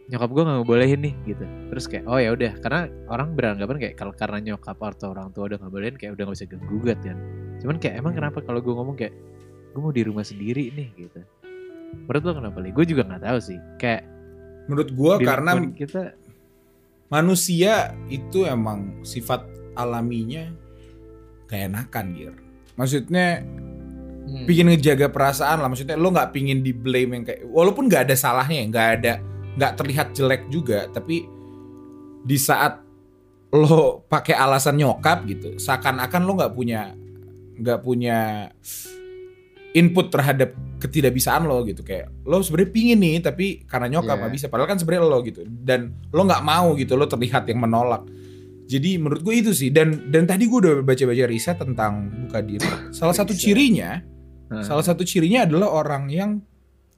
nyokap 0.09 0.31
gue 0.31 0.43
nggak 0.45 0.69
bolehin 0.69 1.01
nih 1.01 1.15
gitu. 1.27 1.45
Terus 1.75 1.85
kayak 1.89 2.05
oh 2.07 2.21
ya 2.21 2.31
udah 2.37 2.53
karena 2.61 2.81
orang 3.09 3.29
beranggapan 3.35 3.77
kayak 3.81 3.95
kalau 3.97 4.13
karena 4.15 4.39
nyokap 4.53 4.79
atau 4.79 5.17
orang 5.17 5.33
tua 5.33 5.49
udah 5.49 5.59
nggak 5.59 5.73
bolehin 5.73 5.97
kayak 5.97 6.13
udah 6.15 6.25
nggak 6.29 6.37
bisa 6.39 6.47
gugat 6.69 6.99
kan. 7.01 7.19
Cuman 7.65 7.77
kayak 7.81 7.95
emang 8.05 8.13
kenapa 8.15 8.39
kalau 8.45 8.61
gue 8.61 8.75
ngomong 8.77 8.97
kayak 9.01 9.17
gue 9.73 9.81
mau 9.81 9.93
di 9.93 10.05
rumah 10.05 10.23
sendiri 10.29 10.71
nih 10.77 10.89
gitu. 10.95 11.21
Menurut 12.05 12.23
lo 12.23 12.33
kenapa 12.37 12.61
nih? 12.61 12.73
Gue 12.77 12.85
juga 12.85 13.03
nggak 13.09 13.23
tahu 13.25 13.39
sih. 13.41 13.59
Kayak 13.81 14.05
Menurut 14.69 14.93
gue 14.93 15.13
karena 15.25 15.51
kita 15.73 16.13
manusia 17.09 17.97
itu 18.13 18.45
emang 18.45 19.01
sifat 19.05 19.45
alaminya 19.77 20.53
keenakan 21.49 22.13
Gir. 22.13 22.35
Maksudnya 22.77 23.43
hmm, 24.29 24.45
pingin 24.45 24.69
ngejaga 24.69 25.09
perasaan 25.09 25.65
lah 25.65 25.69
maksudnya 25.73 25.97
lo 25.97 26.13
nggak 26.13 26.31
pingin 26.37 26.61
di 26.61 26.77
blame 26.77 27.21
yang 27.21 27.25
kayak 27.25 27.43
walaupun 27.49 27.89
nggak 27.89 28.09
ada 28.09 28.17
salahnya 28.17 28.61
nggak 28.69 28.89
ada 29.01 29.13
nggak 29.59 29.73
terlihat 29.75 30.09
jelek 30.15 30.47
juga 30.53 30.87
tapi 30.93 31.25
di 32.23 32.39
saat 32.39 32.85
lo 33.49 34.05
pakai 34.05 34.37
alasan 34.37 34.77
nyokap 34.77 35.25
gitu 35.25 35.57
seakan-akan 35.57 36.23
lo 36.29 36.33
nggak 36.37 36.53
punya 36.53 36.93
nggak 37.59 37.81
punya 37.81 38.53
input 39.73 40.09
terhadap 40.09 40.53
ketidakbisaan 40.79 41.45
lo 41.45 41.67
gitu 41.67 41.83
kayak 41.83 42.09
lo 42.23 42.39
sebenarnya 42.39 42.71
pingin 42.71 42.99
nih 42.99 43.17
tapi 43.21 43.67
karena 43.67 43.99
nyokap 43.99 44.15
Iya. 44.15 44.21
nggak 44.23 44.33
bisa 44.33 44.47
padahal 44.47 44.71
kan 44.71 44.79
sebenarnya 44.79 45.05
lo 45.05 45.19
gitu 45.21 45.41
dan 45.45 45.93
lo 46.09 46.23
nggak 46.23 46.41
mau 46.41 46.73
gitu 46.75 46.95
lo 46.95 47.05
terlihat 47.05 47.45
yang 47.47 47.61
menolak 47.61 48.07
Jadi 48.69 49.01
menurut 49.01 49.25
gue 49.25 49.33
itu 49.33 49.57
sih 49.57 49.73
dan 49.73 50.13
dan 50.13 50.29
tadi 50.29 50.45
gue 50.45 50.61
udah 50.61 50.75
baca-baca 50.85 51.25
riset 51.25 51.57
tentang 51.57 52.13
buka 52.29 52.45
diri. 52.45 52.69
Salah 52.93 53.17
satu 53.17 53.33
cirinya, 53.33 53.97
Nah, 54.53 54.61
salah 54.61 54.85
satu 54.85 55.09
cirinya 55.09 55.49
adalah 55.49 55.73
orang 55.73 56.13
yang 56.13 56.45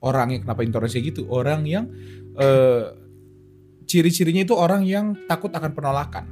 orang 0.03 0.35
yang 0.35 0.41
kenapa 0.43 0.67
intonasinya 0.67 1.07
gitu? 1.07 1.31
Orang 1.31 1.62
yang 1.71 1.87
eh, 2.35 2.91
ciri-cirinya 3.87 4.43
itu 4.43 4.50
orang 4.50 4.83
yang 4.83 5.15
takut 5.31 5.55
akan 5.55 5.71
penolakan. 5.71 6.27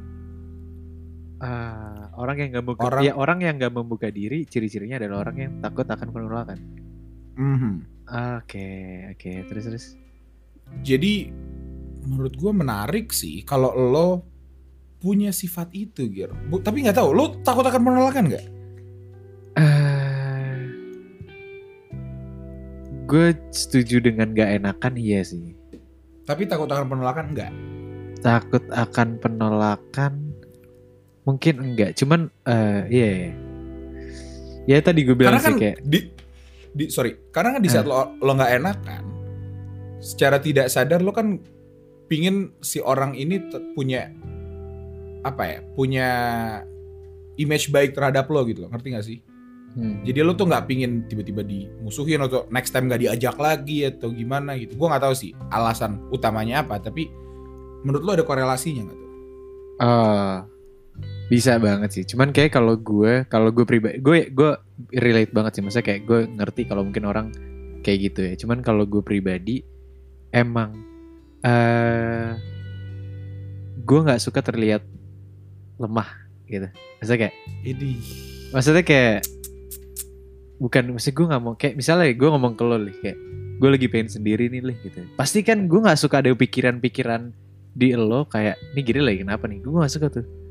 ah, 1.38 1.88
orang 2.18 2.37
yang 2.37 2.48
nggak 2.50 2.64
membuka 2.64 2.82
Orang- 2.84 3.02
ya 3.02 3.12
orang 3.14 3.38
yang 3.40 3.54
nggak 3.56 3.72
membuka 3.72 4.08
diri 4.10 4.42
ciri-cirinya 4.42 4.98
adalah 4.98 5.22
orang 5.22 5.37
yang 5.38 5.52
takut 5.58 5.87
akan 5.87 6.08
penolakan 6.10 6.58
Mhm. 7.34 7.72
oke 8.04 8.68
oke 9.14 9.32
terus 9.46 9.64
terus 9.64 9.87
Jadi 10.78 11.32
menurut 12.04 12.34
gue 12.34 12.52
menarik 12.52 13.08
sih 13.08 13.40
kalau 13.40 13.72
lo 13.72 14.20
punya 14.98 15.30
sifat 15.30 15.72
itu 15.72 16.04
gitu. 16.08 16.34
Tapi 16.58 16.84
nggak 16.84 16.92
tahu, 16.92 17.08
lo 17.10 17.40
takut 17.40 17.62
akan 17.62 17.80
penolakan 17.80 18.28
nggak? 18.28 18.44
Eh, 19.56 20.56
gue 23.04 23.26
setuju 23.48 23.98
dengan 23.98 24.30
gak 24.30 24.60
enakan 24.60 24.94
iya 24.94 25.25
sih 25.25 25.56
Tapi 26.22 26.44
takut 26.44 26.68
akan 26.68 26.87
penolakan 26.87 27.32
enggak? 27.32 27.52
takut 28.18 28.60
akan 28.68 29.16
penolakan 29.16 30.27
mungkin 31.28 31.54
enggak 31.61 31.92
cuman 32.00 32.32
eh 32.49 32.80
iya 32.88 33.08
iya. 33.12 33.30
ya 34.64 34.76
tadi 34.80 35.04
gue 35.04 35.12
bilang 35.12 35.37
Karena 35.37 35.44
kan 35.44 35.52
sih 35.52 35.61
kayak 35.61 35.76
di, 35.85 35.99
di 36.73 36.85
sorry, 36.88 37.12
karena 37.28 37.61
kan 37.61 37.61
di 37.61 37.68
saat 37.68 37.85
lo 37.85 38.16
lo 38.16 38.32
nggak 38.32 38.52
enakan, 38.56 39.04
secara 40.00 40.40
tidak 40.40 40.73
sadar 40.73 41.04
lo 41.04 41.12
kan 41.12 41.37
pingin 42.08 42.56
si 42.64 42.80
orang 42.80 43.12
ini 43.12 43.44
punya 43.76 44.08
apa 45.26 45.42
ya, 45.44 45.58
punya 45.76 46.08
image 47.37 47.68
baik 47.68 47.92
terhadap 47.92 48.25
lo 48.32 48.49
gitu 48.49 48.64
loh, 48.64 48.70
ngerti 48.73 48.88
gak 48.97 49.04
sih? 49.04 49.18
hmm, 49.76 50.08
Jadi 50.08 50.18
lo 50.25 50.32
tuh 50.32 50.49
nggak 50.49 50.64
pingin 50.64 51.04
tiba-tiba 51.06 51.44
dimusuhin 51.44 52.25
atau 52.25 52.49
next 52.49 52.73
time 52.73 52.88
nggak 52.88 53.04
diajak 53.04 53.37
lagi 53.37 53.85
atau 53.87 54.08
gimana 54.11 54.56
gitu. 54.56 54.75
Gue 54.75 54.88
nggak 54.88 55.04
tahu 55.04 55.14
sih 55.14 55.37
alasan 55.52 56.00
utamanya 56.08 56.64
apa, 56.64 56.80
tapi 56.80 57.11
menurut 57.85 58.02
lo 58.02 58.11
ada 58.16 58.25
korelasinya 58.25 58.88
nggak 58.88 58.99
tuh? 58.99 59.11
ah, 59.78 60.42
bisa 61.28 61.61
banget 61.61 61.92
sih. 61.92 62.04
Cuman 62.08 62.32
kayak 62.32 62.56
kalau 62.56 62.75
gue 62.75 63.28
kalau 63.28 63.52
gue 63.52 63.64
pribadi 63.68 64.00
gue 64.00 64.32
gue 64.32 64.50
relate 64.97 65.32
banget 65.32 65.61
sih. 65.61 65.62
Maksudnya 65.62 65.87
kayak 65.87 66.02
gue 66.08 66.20
ngerti 66.40 66.62
kalau 66.64 66.82
mungkin 66.88 67.04
orang 67.04 67.26
kayak 67.85 67.99
gitu 68.12 68.20
ya. 68.25 68.35
Cuman 68.40 68.64
kalau 68.64 68.88
gue 68.88 69.04
pribadi 69.04 69.61
emang 70.32 70.73
eh 71.44 72.32
gue 73.85 73.99
nggak 74.04 74.20
suka 74.20 74.40
terlihat 74.40 74.82
lemah 75.76 76.08
gitu. 76.49 76.68
Maksudnya 76.99 77.20
kayak 77.28 77.37
Ini. 77.64 77.92
Maksudnya 78.49 78.82
kayak 78.82 79.20
bukan 80.58 80.97
maksud 80.97 81.14
gue 81.14 81.26
nggak 81.28 81.42
mau 81.44 81.54
kayak 81.54 81.78
misalnya 81.78 82.11
gue 82.11 82.28
ngomong 82.28 82.58
ke 82.58 82.64
lo 82.66 82.82
nih 82.82 82.97
kayak 82.99 83.18
gue 83.62 83.68
lagi 83.68 83.87
pengen 83.87 84.08
sendiri 84.11 84.49
nih 84.49 84.62
lih 84.64 84.76
gitu. 84.80 85.04
Pasti 85.14 85.44
kan 85.44 85.68
gue 85.68 85.80
nggak 85.85 86.00
suka 86.00 86.25
ada 86.25 86.32
pikiran-pikiran 86.32 87.30
di 87.78 87.94
lo 87.94 88.26
kayak 88.26 88.56
ini 88.75 88.80
gini 88.80 89.00
lagi 89.04 89.18
kenapa 89.23 89.44
nih? 89.47 89.61
Gue 89.61 89.76
nggak 89.76 89.92
suka 89.92 90.08
tuh 90.08 90.47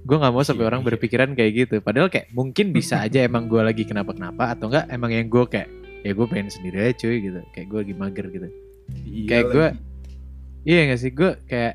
gue 0.00 0.16
nggak 0.16 0.32
mau 0.32 0.40
sampai 0.40 0.64
Iya, 0.64 0.68
orang 0.68 0.80
iya. 0.80 0.88
berpikiran 0.88 1.30
kayak 1.32 1.52
gitu. 1.54 1.74
Padahal 1.80 2.08
kayak 2.08 2.30
mungkin 2.30 2.70
bisa 2.70 3.00
aja 3.00 3.20
emang 3.28 3.46
gue 3.46 3.60
lagi 3.60 3.84
kenapa-kenapa 3.84 4.54
atau 4.54 4.68
enggak 4.68 4.84
emang 4.88 5.10
yang 5.10 5.26
gue 5.26 5.44
kayak 5.46 5.68
ya 6.00 6.12
gue 6.12 6.26
pengen 6.26 6.48
sendiri 6.48 6.76
aja 6.82 6.94
cuy 6.98 7.16
gitu. 7.20 7.40
Kayak 7.50 7.66
gue 7.66 7.78
lagi 7.78 7.94
mager 7.94 8.26
gitu. 8.28 8.48
Iya 9.04 9.28
Kayak 9.28 9.44
gua- 9.50 9.76
iya 10.60 10.80
gak 10.86 10.98
sih 10.98 11.10
gue 11.10 11.30
kayak 11.44 11.74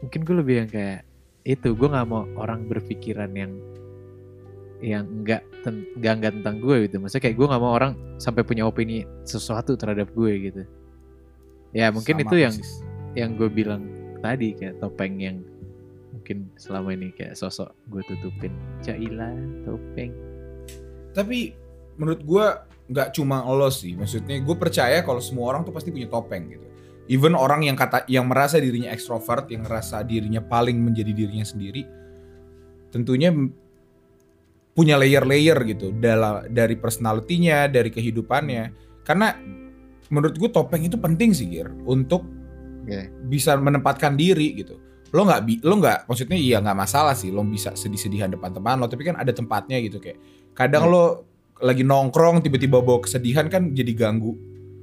mungkin 0.00 0.20
gue 0.22 0.36
lebih 0.36 0.54
yang 0.56 0.68
kayak 0.68 0.98
itu 1.42 1.68
gue 1.70 1.88
nggak 1.88 2.06
mau 2.06 2.24
orang 2.34 2.64
berpikiran 2.64 3.32
yang 3.32 3.52
yang 4.80 5.04
enggak 5.04 5.44
enggak 5.62 6.12
enggak 6.16 6.32
tentang 6.40 6.56
gue 6.58 6.76
gitu. 6.84 6.96
Maksudnya 6.98 7.22
kayak 7.22 7.36
gue 7.36 7.46
nggak 7.46 7.62
mau 7.62 7.72
orang 7.74 7.92
sampai 8.16 8.42
punya 8.42 8.64
opini 8.64 9.04
sesuatu 9.22 9.76
terhadap 9.76 10.08
gue 10.10 10.32
gitu. 10.42 10.62
Ya 11.70 11.92
mungkin 11.92 12.16
Sama 12.16 12.24
itu 12.24 12.36
yang 12.38 12.54
persis. 12.56 12.72
yang 13.12 13.30
gue 13.36 13.48
bilang 13.48 13.82
tadi 14.18 14.52
kayak 14.52 14.80
topeng 14.80 15.20
yang 15.20 15.36
mungkin 16.30 16.54
selama 16.54 16.94
ini 16.94 17.10
kayak 17.10 17.34
sosok 17.34 17.74
gue 17.90 18.06
tutupin 18.06 18.54
Caila 18.86 19.34
topeng 19.66 20.14
Tapi 21.10 21.50
menurut 21.98 22.22
gua 22.22 22.70
nggak 22.86 23.18
cuma 23.18 23.42
lo 23.50 23.66
sih, 23.66 23.98
maksudnya 23.98 24.38
gue 24.38 24.54
percaya 24.54 25.02
kalau 25.02 25.18
semua 25.18 25.50
orang 25.50 25.66
tuh 25.66 25.74
pasti 25.74 25.90
punya 25.90 26.06
topeng 26.06 26.46
gitu. 26.54 26.66
Even 27.10 27.34
orang 27.34 27.66
yang 27.66 27.74
kata 27.74 28.06
yang 28.06 28.30
merasa 28.30 28.62
dirinya 28.62 28.94
ekstrovert, 28.94 29.50
yang 29.50 29.66
ngerasa 29.66 30.06
dirinya 30.06 30.38
paling 30.38 30.78
menjadi 30.78 31.10
dirinya 31.10 31.42
sendiri, 31.42 31.82
tentunya 32.94 33.34
punya 34.70 34.94
layer-layer 35.02 35.58
gitu 35.66 35.90
dalam 35.98 36.46
dari 36.46 36.78
personalitinya, 36.78 37.66
dari 37.66 37.90
kehidupannya. 37.90 38.62
Karena 39.02 39.34
menurut 40.14 40.38
gue 40.38 40.50
topeng 40.50 40.86
itu 40.86 40.94
penting 40.94 41.34
sih 41.34 41.50
Gir 41.50 41.74
untuk 41.90 42.22
Oke. 42.86 43.10
bisa 43.26 43.58
menempatkan 43.58 44.14
diri 44.14 44.54
gitu. 44.54 44.89
Lo 45.10 45.22
nggak 45.22 45.40
bi- 45.42 45.60
lo 45.60 45.74
nggak 45.76 45.98
maksudnya 46.04 46.34
iya 46.34 46.58
nggak 46.58 46.78
masalah 46.78 47.12
sih 47.12 47.28
lo 47.28 47.42
bisa 47.42 47.72
sedih-sedihan 47.72 48.28
depan 48.28 48.50
teman 48.50 48.76
lo, 48.76 48.86
tapi 48.86 49.02
kan 49.02 49.14
ada 49.14 49.30
tempatnya 49.30 49.78
gitu 49.78 49.98
kayak 49.98 50.18
kadang 50.52 50.84
Hmm. 50.84 50.92
lo 50.92 51.04
lagi 51.58 51.82
nongkrong 51.82 52.40
tiba-tiba 52.40 52.78
bawa 52.78 53.00
kesedihan 53.00 53.46
kan 53.46 53.70
jadi 53.70 53.92
ganggu 53.92 54.32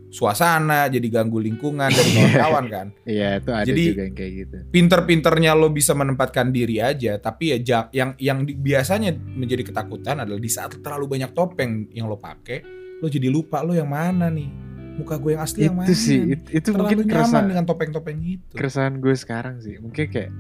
suasana, 0.07 0.88
jadi 0.88 1.03
ganggu 1.10 1.36
lingkungan 1.38 1.89
dari 1.89 2.12
kawan-kawan 2.15 2.65
kan. 2.67 2.88
iya 3.03 3.38
itu 3.38 3.50
ada 3.50 3.65
Jadi- 3.65 3.88
juga 3.89 4.03
yang 4.03 4.15
kayak 4.15 4.31
gitu 4.34 4.55
Pinter-pinternya 4.69 5.51
lo 5.51 5.67
bisa 5.69 5.91
menempatkan 5.91 6.48
diri 6.50 6.79
aja, 6.79 7.17
tapi 7.17 7.51
ya 7.60 7.60
yang 7.91 8.15
yang 8.15 8.39
di- 8.41 8.55
biasanya 8.55 9.12
menjadi 9.13 9.63
ketakutan 9.65 10.22
adalah 10.22 10.38
di 10.38 10.48
saat 10.48 10.75
terlalu 10.77 11.05
banyak 11.10 11.31
topeng 11.31 11.91
yang 11.91 12.05
lo 12.05 12.15
pakai, 12.15 12.63
lo 12.98 13.07
jadi 13.07 13.27
lupa 13.27 13.60
lo 13.62 13.72
yang 13.72 13.88
mana 13.88 14.27
nih. 14.27 14.76
Muka 14.98 15.16
gue 15.16 15.32
yang 15.32 15.44
asli 15.44 15.60
yang 15.62 15.77
mana? 15.77 15.86
itu 15.86 15.94
sih 15.94 16.18
nih? 16.18 16.34
it- 16.34 16.50
itu 16.51 16.68
terlalu 16.68 16.82
mungkin 16.84 16.98
nyaman 17.00 17.13
kerasa 17.13 17.38
dengan 17.46 17.66
topeng-topeng 17.66 18.18
itu. 18.20 18.54
keresahan 18.54 18.96
gue 18.98 19.13
sekarang 19.13 19.56
sih 19.62 19.77
mungkin 19.77 20.06
kayak 20.08 20.32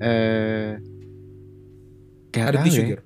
eh 0.00 0.70
gak 2.30 2.44
Ada 2.48 2.58
tisu 2.64 2.80
ya. 2.82 2.98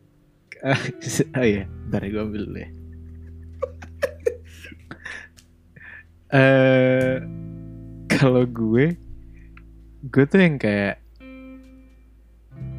Oh 1.37 1.45
iya 1.45 1.64
ntar 1.87 2.02
gue 2.02 2.16
ambil 2.16 2.43
dulu 2.45 2.59
ya 2.59 2.71
eh 6.33 7.14
kalau 8.09 8.45
gue 8.45 8.97
gue 10.02 10.25
tuh 10.25 10.38
yang 10.38 10.57
kayak 10.57 11.02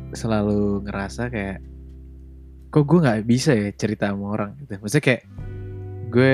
selalu 0.09 0.81
ngerasa 0.83 1.27
kayak 1.27 1.59
kok 2.67 2.83
gue 2.83 2.99
nggak 2.99 3.23
bisa 3.23 3.51
ya 3.51 3.69
cerita 3.71 4.11
sama 4.11 4.33
orang 4.33 4.55
gitu 4.57 4.79
maksudnya 4.79 5.03
kayak 5.03 5.23
gue 6.07 6.31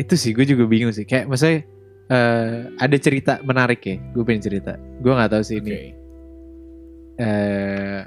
itu 0.00 0.14
sih 0.16 0.32
gue 0.32 0.48
juga 0.48 0.64
bingung 0.64 0.90
sih 0.90 1.04
kayak 1.04 1.28
maksudnya 1.28 1.60
eh, 2.08 2.56
ada 2.80 2.96
cerita 2.96 3.38
menarik 3.44 3.84
ya 3.84 4.00
gue 4.16 4.24
pengen 4.24 4.40
cerita 4.40 4.80
gue 5.04 5.12
nggak 5.12 5.30
tahu 5.36 5.42
sih 5.44 5.60
ini 5.60 5.70
Oke. 5.70 5.84
eh 7.20 8.00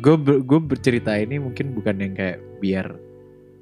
gue 0.00 0.14
gue 0.42 0.60
bercerita 0.64 1.12
ini 1.14 1.38
mungkin 1.38 1.76
bukan 1.76 2.00
yang 2.00 2.12
kayak 2.16 2.40
biar 2.58 2.96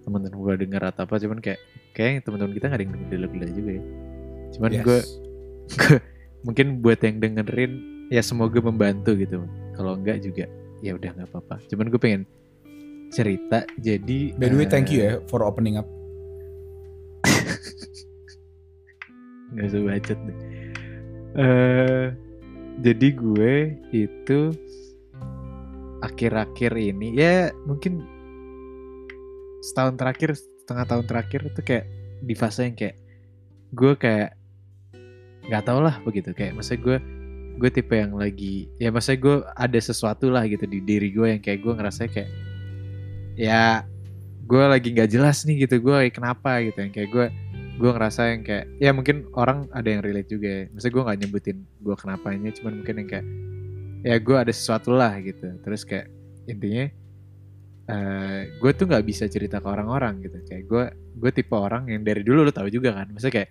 teman-teman 0.06 0.38
gue 0.38 0.54
dengar 0.66 0.82
atau 0.94 1.04
apa 1.04 1.18
cuman 1.18 1.42
kayak 1.42 1.60
kayak 1.92 2.24
teman-teman 2.24 2.54
kita 2.56 2.64
nggak 2.70 2.78
ada 2.78 2.84
yang 2.86 2.94
denger 2.94 3.28
gila 3.28 3.48
juga 3.52 3.70
ya 3.74 3.82
cuman 4.52 4.70
Yes. 4.72 4.82
gue 4.86 5.00
mungkin 6.42 6.66
buat 6.82 7.00
yang 7.02 7.16
dengerin 7.22 7.72
ya 8.10 8.22
semoga 8.22 8.58
membantu 8.62 9.14
gitu 9.14 9.44
kalau 9.74 9.96
enggak 9.98 10.20
juga 10.22 10.46
ya 10.82 10.94
udah 10.98 11.10
nggak 11.14 11.28
apa-apa 11.30 11.56
cuman 11.70 11.86
gue 11.90 12.00
pengen 12.00 12.22
cerita 13.12 13.68
jadi 13.76 14.32
By 14.40 14.48
the 14.48 14.56
way, 14.56 14.64
eh, 14.64 14.70
thank 14.72 14.88
you 14.88 15.04
ya 15.04 15.20
for 15.28 15.44
opening 15.44 15.76
up. 15.76 15.84
Nggak 19.52 19.66
usah 19.68 19.82
bacot 19.84 20.18
deh. 20.24 20.38
Eh 21.32 22.06
jadi 22.80 23.08
gue 23.12 23.54
itu 23.92 24.40
akhir-akhir 26.02 26.72
ini 26.74 27.14
ya 27.14 27.52
mungkin 27.68 28.02
setahun 29.62 29.94
terakhir 30.00 30.34
setengah 30.34 30.86
tahun 30.88 31.04
terakhir 31.06 31.40
itu 31.52 31.60
kayak 31.62 31.86
di 32.24 32.34
fase 32.34 32.66
yang 32.66 32.74
kayak 32.74 32.96
gue 33.76 33.92
kayak 33.94 34.34
nggak 35.46 35.62
tau 35.68 35.80
lah 35.84 36.00
begitu. 36.02 36.32
Kayak 36.32 36.58
maksudnya 36.58 36.80
gue 36.82 36.96
gue 37.60 37.70
tipe 37.70 37.92
yang 37.92 38.16
lagi 38.16 38.64
ya 38.80 38.88
maksudnya 38.88 39.20
gue 39.20 39.36
ada 39.44 39.78
sesuatu 39.78 40.32
lah 40.32 40.48
gitu 40.48 40.64
di 40.64 40.80
diri 40.80 41.12
gue 41.12 41.36
yang 41.36 41.42
kayak 41.44 41.60
gue 41.60 41.72
ngerasa 41.76 42.08
kayak 42.08 42.30
ya 43.36 43.84
gue 44.48 44.64
lagi 44.64 44.88
nggak 44.96 45.12
jelas 45.12 45.44
nih 45.44 45.68
gitu 45.68 45.78
gue 45.84 46.08
kenapa 46.08 46.64
gitu. 46.64 46.80
Yang 46.80 46.92
kayak 46.96 47.10
gue 47.12 47.26
gue 47.82 47.90
ngerasa 47.90 48.22
yang 48.30 48.42
kayak 48.46 48.64
ya 48.78 48.94
mungkin 48.94 49.26
orang 49.34 49.66
ada 49.74 49.88
yang 49.90 50.06
relate 50.06 50.30
juga 50.30 50.46
ya. 50.46 50.62
Maksudnya 50.70 50.94
gue 50.94 51.02
nggak 51.02 51.18
nyebutin 51.26 51.58
gue 51.82 51.94
kenapanya 51.98 52.50
cuman 52.54 52.72
mungkin 52.78 52.94
yang 53.02 53.08
kayak 53.10 53.26
ya 54.06 54.16
gue 54.22 54.36
ada 54.38 54.52
sesuatu 54.54 54.94
lah 54.94 55.18
gitu. 55.18 55.58
Terus 55.66 55.82
kayak 55.82 56.06
intinya 56.46 56.86
eh 57.90 58.40
gue 58.62 58.70
tuh 58.78 58.86
nggak 58.86 59.02
bisa 59.02 59.26
cerita 59.26 59.58
ke 59.58 59.66
orang-orang 59.66 60.22
gitu. 60.22 60.38
Kayak 60.46 60.64
gue 60.70 60.84
gue 61.18 61.30
tipe 61.34 61.58
orang 61.58 61.90
yang 61.90 62.06
dari 62.06 62.22
dulu 62.22 62.46
lo 62.46 62.54
tahu 62.54 62.70
juga 62.70 62.94
kan. 62.94 63.10
Maksudnya 63.10 63.34
kayak 63.42 63.50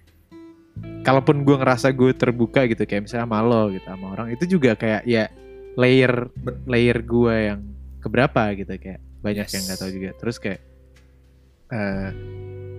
kalaupun 1.04 1.44
gue 1.44 1.56
ngerasa 1.60 1.92
gue 1.92 2.16
terbuka 2.16 2.64
gitu 2.72 2.88
kayak 2.88 3.12
misalnya 3.12 3.28
sama 3.28 3.44
lo 3.44 3.68
gitu 3.76 3.84
sama 3.84 4.16
orang 4.16 4.32
itu 4.32 4.48
juga 4.48 4.80
kayak 4.80 5.04
ya 5.04 5.28
layer 5.76 6.32
layer 6.64 7.04
gue 7.04 7.36
yang 7.52 7.60
keberapa 8.00 8.56
gitu. 8.56 8.80
Kayak 8.80 9.04
banyak 9.20 9.44
Yes. 9.44 9.54
yang 9.60 9.64
nggak 9.68 9.80
tahu 9.84 9.92
juga. 9.92 10.10
Terus 10.24 10.38
kayak 10.40 10.62
eh 11.72 12.10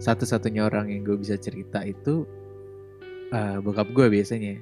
satu-satunya 0.03 0.63
orang 0.63 0.91
yang 0.91 1.03
gue 1.03 1.15
bisa 1.15 1.35
cerita 1.37 1.79
itu 1.81 2.27
eh 3.31 3.57
bokap 3.59 3.87
gue 3.89 4.11
biasanya 4.11 4.59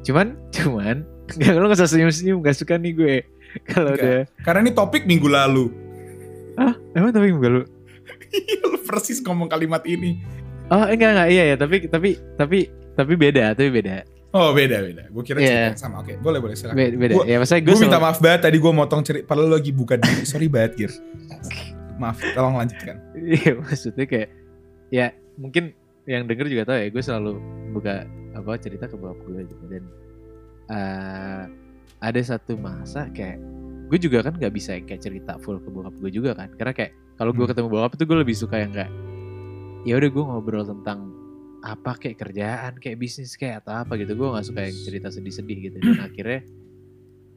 cuman 0.00 0.38
cuman 0.56 1.02
nggak 1.28 1.52
lo 1.52 1.66
nggak 1.66 1.76
usah 1.76 1.90
senyum-senyum 1.90 2.38
nggak 2.38 2.56
suka 2.56 2.78
nih 2.78 2.92
gue 2.94 3.14
kalau 3.68 3.92
udah 3.92 4.24
Karena 4.40 4.60
ini 4.62 4.72
topik 4.72 5.04
minggu 5.04 5.26
lalu. 5.26 5.68
ah 6.54 6.72
emang 6.92 7.10
tapi 7.10 7.28
enggak 7.28 7.52
lu 7.52 7.62
Lu 8.62 8.78
persis 8.84 9.18
ngomong 9.18 9.46
kalimat 9.46 9.80
ini. 9.84 10.20
oh 10.68 10.84
enggak 10.84 11.10
enggak 11.12 11.28
iya 11.28 11.44
ya 11.48 11.56
tapi 11.56 11.84
tapi 11.84 12.08
tapi 12.34 12.58
tapi 12.94 13.12
beda 13.14 13.52
tapi 13.52 13.68
beda 13.70 14.06
Oh 14.28 14.52
beda 14.52 14.84
beda. 14.84 15.08
Gue 15.08 15.24
kira 15.24 15.40
Iya. 15.40 15.48
cerita 15.48 15.68
yang 15.72 15.80
sama. 15.80 15.96
Oke, 16.04 16.20
boleh 16.20 16.36
boleh 16.36 16.52
silakan. 16.52 16.76
beda, 16.76 16.94
beda. 17.00 17.12
Gua- 17.16 17.24
ya 17.24 17.36
maksudnya 17.40 17.62
gue 17.64 17.76
minta 17.80 17.96
maaf 17.96 18.18
banget 18.20 18.40
tadi 18.44 18.56
gue 18.60 18.72
motong 18.74 19.00
cerita. 19.00 19.24
Padahal 19.24 19.56
lagi 19.56 19.72
buka 19.72 19.96
diri. 19.96 20.20
Sorry 20.22 20.52
banget 20.52 20.72
Gir. 20.76 20.92
Maaf, 21.96 22.20
tolong 22.28 22.54
lanjutkan. 22.54 23.00
Iya 23.36 23.60
maksudnya 23.60 24.06
kayak 24.08 24.28
ya 24.88 25.12
mungkin 25.36 25.76
yang 26.08 26.24
denger 26.24 26.48
juga 26.48 26.64
tahu 26.64 26.76
ya 26.80 26.88
gue 26.88 27.02
selalu 27.04 27.32
buka 27.76 28.08
apa 28.32 28.56
cerita 28.56 28.88
ke 28.88 28.96
bokap 28.96 29.20
gue 29.28 29.44
gitu. 29.44 29.64
Dan 29.68 29.84
eh, 30.68 31.42
ada 31.98 32.20
satu 32.22 32.56
masa 32.56 33.10
kayak 33.12 33.36
gue 33.88 33.98
juga 34.00 34.24
kan 34.24 34.32
nggak 34.36 34.52
bisa 34.52 34.80
kayak 34.80 35.00
cerita 35.00 35.36
full 35.40 35.60
ke 35.60 35.68
bokap 35.68 35.92
gue 36.00 36.08
juga 36.08 36.32
kan. 36.32 36.48
Karena 36.56 36.72
kayak 36.72 36.92
kalau 37.20 37.36
gue 37.36 37.44
Hmm. 37.44 37.52
ketemu 37.52 37.68
bokap 37.68 37.92
itu 37.96 38.04
gue 38.08 38.18
lebih 38.18 38.36
suka 38.36 38.56
yang 38.56 38.72
kayak 38.72 38.92
ya 39.84 39.94
udah 40.00 40.08
gue 40.08 40.24
ngobrol 40.24 40.64
tentang 40.64 40.98
apa 41.58 41.98
kayak 41.98 42.16
kerjaan 42.22 42.72
kayak 42.78 42.96
bisnis 42.96 43.36
kayak 43.36 43.60
atau 43.66 43.84
apa 43.84 43.98
gitu. 44.00 44.16
Gue 44.16 44.28
nggak 44.32 44.46
suka 44.46 44.60
yang 44.64 44.76
cerita 44.80 45.08
sedih-sedih 45.12 45.58
gitu. 45.68 45.76
Dan 45.84 46.00
akhirnya 46.00 46.40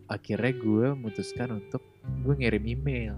akhirnya 0.08 0.54
gue 0.56 0.88
memutuskan 0.96 1.60
untuk 1.60 1.84
gue 2.24 2.34
ngirim 2.40 2.64
email. 2.64 3.16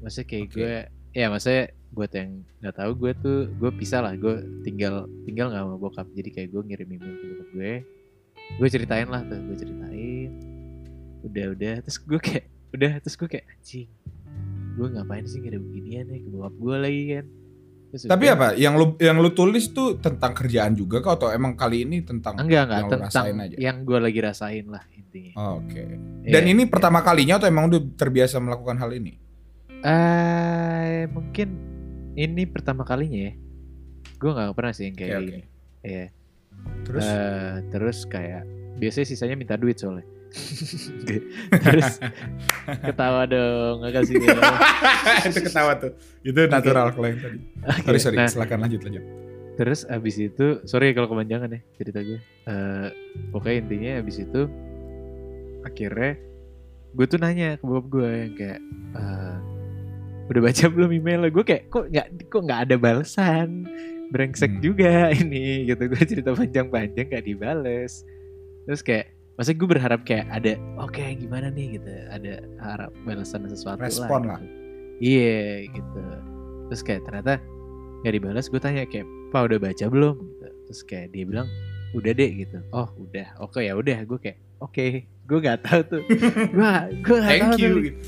Maksudnya 0.00 0.28
kayak 0.28 0.44
Oke. 0.48 0.54
gue 0.56 0.74
ya 1.14 1.30
maksudnya 1.30 1.70
buat 1.94 2.10
yang 2.10 2.42
nggak 2.58 2.74
tahu 2.74 2.90
gue 2.98 3.12
tuh 3.22 3.38
gue 3.54 3.70
pisah 3.78 4.02
lah. 4.02 4.12
Gue 4.18 4.42
tinggal 4.66 5.06
tinggal 5.24 5.48
nggak 5.54 5.62
sama 5.62 5.76
bokap. 5.78 6.06
Jadi 6.12 6.28
kayak 6.34 6.48
gue 6.50 6.62
ngirim 6.66 6.88
email 6.90 7.14
ke 7.14 7.24
bokap 7.30 7.48
gue. 7.54 7.72
Gue 8.60 8.68
ceritain 8.68 9.08
lah 9.08 9.22
tuh 9.24 9.38
gue 9.38 9.56
ceritain. 9.56 10.30
Udah 11.22 11.44
udah. 11.54 11.74
Terus 11.86 11.98
gue 12.02 12.20
kayak 12.20 12.44
udah. 12.74 12.92
Terus 13.00 13.14
gue 13.16 13.28
kayak 13.30 13.46
anjing 13.48 13.88
gue 14.74 14.86
ngapain 14.90 15.22
sih 15.22 15.38
ngirim 15.38 15.62
beginian 15.70 16.10
ya 16.10 16.18
ke 16.18 16.28
bokap 16.34 16.54
gue 16.58 16.76
lagi 16.76 17.02
kan? 17.14 17.26
Terus 17.94 18.02
Tapi 18.10 18.24
udah, 18.26 18.34
apa? 18.34 18.48
Yang 18.58 18.74
lu 18.74 18.86
yang 18.98 19.16
lu 19.22 19.30
tulis 19.30 19.64
tuh 19.70 20.02
tentang 20.02 20.34
kerjaan 20.34 20.74
juga 20.74 20.98
kah? 20.98 21.14
Atau 21.14 21.30
emang 21.30 21.54
kali 21.54 21.86
ini 21.86 22.02
tentang 22.02 22.34
enggak 22.42 22.66
enggak. 22.66 22.78
yang 22.82 22.90
tentang 22.90 23.06
rasain 23.06 23.36
aja? 23.38 23.56
yang 23.56 23.76
gue 23.86 23.98
lagi 24.02 24.18
rasain 24.18 24.66
lah 24.66 24.82
intinya. 24.98 25.32
Oh, 25.38 25.62
Oke. 25.62 25.82
Dan 26.26 26.42
Iya, 26.42 26.50
ini 26.50 26.62
iya. 26.66 26.70
pertama 26.70 27.06
kalinya 27.06 27.38
atau 27.38 27.46
emang 27.46 27.70
udah 27.70 27.80
terbiasa 27.94 28.42
melakukan 28.42 28.82
hal 28.82 28.90
ini? 28.98 29.23
Eh 29.84 31.04
mungkin 31.06 31.48
ini 32.14 32.42
pertama 32.44 32.82
kalinya 32.82 33.28
ya 33.28 33.32
gue 34.14 34.30
nggak 34.30 34.54
pernah 34.54 34.72
sih 34.72 34.88
yang 34.88 34.96
kayak 34.96 35.10
Oke, 35.10 35.18
oke. 35.18 35.28
gini 35.28 35.42
Iya. 35.84 36.06
Terus 36.82 37.04
Eh, 37.04 37.54
terus 37.68 37.98
kayak 38.06 38.42
biasanya 38.74 39.04
sisanya 39.04 39.36
minta 39.36 39.52
duit 39.54 39.76
soalnya. 39.76 40.08
terus 41.62 42.00
ketawa 42.80 43.22
dong 43.24 43.84
nggak 43.84 43.92
kasih 43.94 44.14
dia. 44.16 44.32
itu 45.28 45.40
ketawa 45.44 45.76
tuh. 45.76 45.92
Itu 46.22 46.40
natural 46.48 46.88
kalau 46.90 47.06
yang 47.06 47.20
tadi. 47.20 47.38
Oke, 47.60 47.84
Sorry 47.84 48.00
sorry, 48.00 48.16
nah, 48.16 48.26
silakan 48.26 48.58
lanjut 48.62 48.80
lanjut. 48.82 49.04
terus 49.54 49.86
abis 49.86 50.18
itu 50.18 50.58
sorry 50.64 50.90
kalau 50.90 51.06
kepanjangan 51.06 51.52
ya 51.52 51.60
cerita 51.76 52.00
gue. 52.00 52.18
Eh, 52.48 52.88
pokoknya 53.30 53.56
intinya 53.60 53.92
abis 54.00 54.16
itu 54.18 54.42
akhirnya 55.62 56.16
gue 56.90 57.06
tuh 57.06 57.18
nanya 57.18 57.54
ke 57.54 57.62
bokap 57.62 57.86
gue 57.92 58.08
yang 58.08 58.32
kayak 58.34 58.60
eh, 58.96 59.36
udah 60.24 60.40
baca 60.42 60.64
belum 60.66 60.90
emailnya 60.94 61.28
gue 61.28 61.44
kayak 61.44 61.62
kok 61.68 61.84
nggak 61.86 62.06
kok 62.26 62.42
nggak 62.42 62.60
ada 62.64 62.76
balasan 62.76 63.68
brengsek 64.06 64.48
Hmm. 64.50 64.62
juga 64.62 65.10
ini 65.20 65.66
gitu. 65.66 65.84
Gue 65.84 66.00
cerita 66.00 66.30
panjang-panjang 66.30 67.08
gak 67.08 67.24
dibales. 67.24 68.04
Terus 68.64 68.80
kayak 68.80 69.06
maksudnya 69.34 69.58
gue 69.58 69.68
berharap 69.68 70.00
kayak 70.02 70.26
ada 70.30 70.52
oke 70.76 71.02
gimana 71.18 71.48
nih? 71.48 71.76
gitu. 71.76 71.90
Ada 72.08 72.34
harap 72.58 72.92
balasan 73.02 73.44
sesuatu 73.44 73.80
Respon 73.80 74.24
lah. 74.24 74.36
lah. 74.36 74.40
gitu. 74.40 74.54
iya 75.02 75.42
gitu. 75.68 76.00
Terus 76.64 76.80
kayak 76.80 77.02
ternyata 77.02 77.34
nggak 78.00 78.14
dibalas 78.14 78.46
gue 78.46 78.60
tanya 78.60 78.84
kayak 78.84 79.04
pak 79.28 79.42
udah 79.42 79.58
baca 79.58 79.84
belum? 79.88 80.14
Gitu. 80.16 80.46
Terus 80.64 80.80
kayak 80.84 81.06
dia 81.10 81.24
bilang 81.26 81.48
udah 81.92 82.12
deh 82.12 82.30
gitu. 82.38 82.58
Oh 82.70 82.88
udah. 82.96 83.28
Oke 83.40 83.60
ya 83.60 83.74
udah. 83.74 83.98
Gue 84.04 84.18
kayak 84.18 84.38
oke. 84.58 84.86
Gue 85.24 85.38
nggak 85.40 85.60
tahu 85.60 85.80
tuh. 85.90 86.02
Gue 86.54 86.70
gue 87.02 87.16
nggak 87.18 87.34
tahu 87.34 87.50
Thank 87.50 87.58
you. 87.58 87.68
tuh. 87.68 87.80
gitu. 87.82 88.00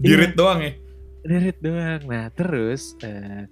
Dirit 0.00 0.32
doang 0.34 0.60
ya. 0.60 0.72
Derit 1.22 1.58
doang. 1.62 2.02
Nah 2.04 2.26
terus 2.34 2.98
eh 3.00 3.46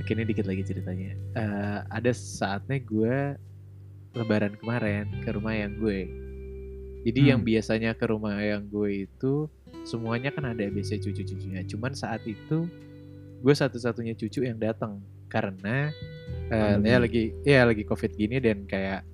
oke, 0.00 0.10
ini 0.10 0.24
dikit 0.24 0.48
lagi 0.48 0.64
ceritanya. 0.64 1.12
Eh, 1.36 1.78
ada 1.86 2.10
saatnya 2.10 2.80
gue 2.80 3.36
lebaran 4.16 4.56
kemarin 4.56 5.06
ke 5.20 5.30
rumah 5.30 5.52
yang 5.52 5.76
gue. 5.76 6.08
Jadi 7.04 7.20
yang 7.32 7.40
Hmm. 7.40 7.48
biasanya 7.48 7.92
ke 7.92 8.04
rumah 8.08 8.36
yang 8.40 8.64
gue 8.66 9.08
itu 9.08 9.48
semuanya 9.84 10.32
kan 10.32 10.48
ada 10.48 10.64
biasanya 10.68 11.04
cucu-cucunya. 11.04 11.64
Cuman 11.64 11.92
saat 11.92 12.24
itu 12.24 12.64
gue 13.40 13.54
satu-satunya 13.54 14.16
cucu 14.16 14.44
yang 14.44 14.56
datang 14.56 15.00
karena 15.28 15.88
eh, 16.48 16.76
Pandemi. 16.76 16.88
ya 16.88 16.96
lagi 16.98 17.22
ya 17.46 17.60
lagi 17.64 17.82
covid 17.84 18.12
gini 18.12 18.36
dan 18.40 18.64
kayak 18.64 19.04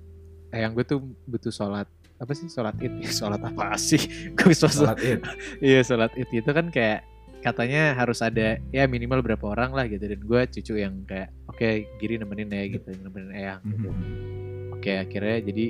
yang 0.51 0.71
gue 0.73 0.83
tuh 0.83 0.99
butuh 1.27 1.51
sholat 1.51 1.85
apa 2.17 2.31
sih 2.33 2.49
sholat 2.49 2.73
id 2.81 2.97
sholat 3.19 3.39
apa 3.39 3.75
sih 3.77 3.99
gue 4.33 4.55
sholat 4.55 4.97
id. 4.99 5.19
Iya 5.59 5.83
sholat 5.83 6.11
id 6.15 6.31
itu 6.31 6.51
kan 6.51 6.71
kayak 6.71 7.03
katanya 7.47 7.95
harus 7.95 8.19
ada 8.19 8.59
ya 8.69 8.83
minimal 8.85 9.23
berapa 9.23 9.45
orang 9.47 9.71
lah 9.71 9.87
gitu 9.87 10.03
dan 10.03 10.19
gue 10.19 10.41
cucu 10.51 10.73
yang 10.79 11.01
kayak 11.07 11.31
oke 11.47 11.69
giri 11.97 12.19
nemenin 12.19 12.51
ya 12.51 12.63
gitu 12.67 12.89
nemenin 12.99 13.31
eyang 13.31 13.61
gitu. 13.63 13.89
Mhm. 13.89 14.75
Oke 14.75 14.91
akhirnya 14.93 15.37
jadi 15.41 15.65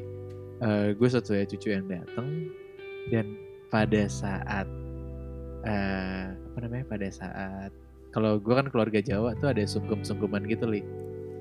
gue 0.97 1.09
satu 1.09 1.37
ya 1.37 1.45
cucu 1.45 1.69
yang 1.69 1.85
datang 1.85 2.49
dan 3.13 3.37
pada 3.69 4.01
saat 4.07 4.65
eh 5.63 6.25
apa 6.33 6.57
namanya 6.63 6.85
pada 6.87 7.07
saat 7.07 7.71
kalau 8.09 8.39
gue 8.39 8.53
kan 8.55 8.65
keluarga 8.71 8.97
Jawa 8.97 9.35
tuh 9.37 9.51
ada 9.53 9.61
sungkem-sungkeman 9.61 10.47
gitu 10.47 10.65
li. 10.65 10.81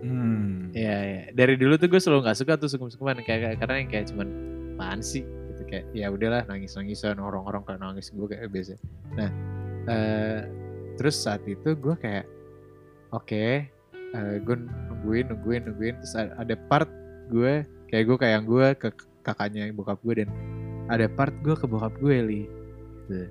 Hmm. 0.04 0.68
Iya 0.76 0.96
ya. 1.00 1.20
Dari 1.32 1.56
dulu 1.56 1.80
tuh 1.80 1.88
gue 1.88 1.96
selalu 1.96 2.28
nggak 2.28 2.36
suka 2.36 2.52
tuh 2.60 2.68
sungkem-sungkeman 2.68 3.24
kayak 3.24 3.40
kayak- 3.42 3.58
karena 3.64 3.74
yang 3.80 3.90
kayak 3.90 4.06
cuman 4.12 4.28
apaan 4.76 5.00
sih 5.00 5.24
gitu 5.24 5.62
kayak 5.72 5.84
ya 5.96 6.12
udahlah 6.12 6.44
nangis-nangisan 6.44 7.16
orang-orang 7.16 7.64
kayak 7.64 7.80
nangis 7.80 8.12
gue 8.12 8.26
kayak 8.28 8.52
biasa. 8.52 8.76
Nah, 9.16 9.30
eh 9.86 10.40
terus 10.96 11.16
saat 11.20 11.44
itu 11.46 11.76
gue 11.76 11.94
kayak 11.98 12.26
oke, 13.12 13.46
eh 14.12 14.34
gue 14.42 14.56
nungguin 14.56 15.30
nungguin 15.30 15.62
nungguin 15.70 15.94
terus 16.02 16.14
ada, 16.16 16.54
part 16.66 16.90
gue 17.30 17.62
kayak 17.90 18.04
gue 18.06 18.16
kayak 18.16 18.32
yang 18.40 18.46
gue 18.46 18.66
ke 18.78 18.88
kakaknya 19.22 19.70
bokap 19.74 19.98
gue 20.02 20.24
dan 20.24 20.28
ada 20.86 21.06
part 21.10 21.34
gue 21.42 21.54
ke 21.54 21.66
bokap 21.66 21.94
gue 21.98 22.16
li. 22.22 22.42
Gitu. 23.06 23.30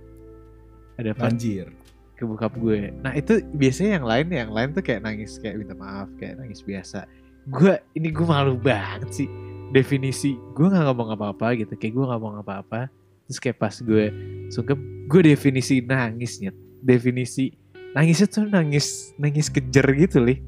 Ada 0.96 1.12
part 1.12 1.36
Banjir. 1.36 1.68
ke 2.16 2.24
bokap 2.24 2.54
gue. 2.56 2.96
Nah 3.04 3.12
itu 3.16 3.44
biasanya 3.56 4.00
yang 4.00 4.06
lain 4.08 4.28
yang 4.32 4.52
lain 4.52 4.70
tuh 4.72 4.84
kayak 4.84 5.04
nangis 5.04 5.36
kayak 5.40 5.60
minta 5.60 5.76
maaf 5.76 6.08
kayak 6.16 6.40
nangis 6.40 6.64
biasa. 6.64 7.04
Gue 7.52 7.78
ini 7.96 8.10
gue 8.10 8.26
malu 8.26 8.56
banget 8.56 9.12
sih 9.12 9.30
definisi 9.76 10.40
gue 10.56 10.68
nggak 10.72 10.88
ngomong 10.88 11.20
apa-apa 11.20 11.58
gitu 11.60 11.74
kayak 11.76 11.94
gue 12.00 12.06
nggak 12.06 12.20
ngomong 12.22 12.40
apa-apa 12.40 12.88
terus 13.28 13.40
kayak 13.42 13.58
pas 13.58 13.76
gue 13.82 14.14
sungkem 14.54 14.95
gue 15.06 15.22
definisi 15.24 15.82
nangisnya 15.82 16.50
definisi 16.82 17.54
nangisnya 17.94 18.28
tuh 18.28 18.46
nangis 18.46 19.14
nangis 19.16 19.48
kejer 19.48 19.86
gitu 19.96 20.22
lih 20.22 20.40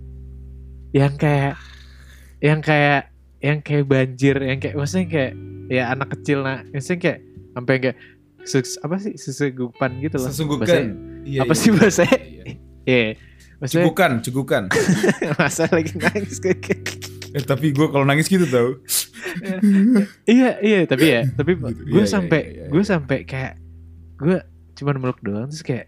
yang 0.92 1.14
kayak 1.16 1.56
yang 2.40 2.60
kayak 2.60 3.12
yang 3.38 3.62
kayak 3.62 3.86
banjir 3.86 4.36
yang 4.38 4.58
kayak 4.58 4.76
maksudnya 4.76 5.08
kayak 5.08 5.34
ya 5.68 5.84
anak 5.92 6.10
kecil 6.14 6.42
nah 6.42 6.64
maksudnya 6.68 7.00
kayak 7.00 7.20
sampai 7.54 7.76
kayak 7.80 7.98
ses- 8.44 8.80
apa 8.80 8.96
sih 8.98 9.14
sesegupan 9.14 9.92
gitu 10.00 10.18
loh 10.18 10.26
Bahasa- 10.26 10.36
Sesungguhkan. 10.36 10.84
Iya, 11.28 11.44
apa 11.44 11.52
iya, 11.52 11.60
sih 11.60 11.70
iya, 11.70 11.76
bahasanya? 11.76 12.18
iya, 12.18 12.44
iya. 12.44 12.56
Iya. 12.88 13.08
Maksudnya 13.58 13.84
Cegukan, 13.84 14.12
cegukan. 14.22 14.64
masa 15.42 15.64
lagi 15.68 15.92
nangis 15.94 16.38
kayak 16.38 16.62
Eh 17.36 17.44
tapi 17.44 17.76
gue 17.76 17.88
kalau 17.90 18.06
nangis 18.06 18.26
gitu 18.26 18.48
tau. 18.48 18.80
Iya, 20.24 20.62
iya, 20.62 20.80
tapi 20.86 21.06
ya, 21.10 21.22
tapi 21.28 21.52
Gitu. 21.58 21.84
gue 21.84 21.92
Iya, 21.92 22.00
iya, 22.00 22.08
sampai 22.08 22.40
gue 22.70 22.84
sampai 22.84 23.18
kayak 23.24 23.54
gue 24.18 24.38
cuman 24.74 24.96
meluk 24.98 25.20
doang 25.22 25.50
terus 25.50 25.62
kayak 25.62 25.88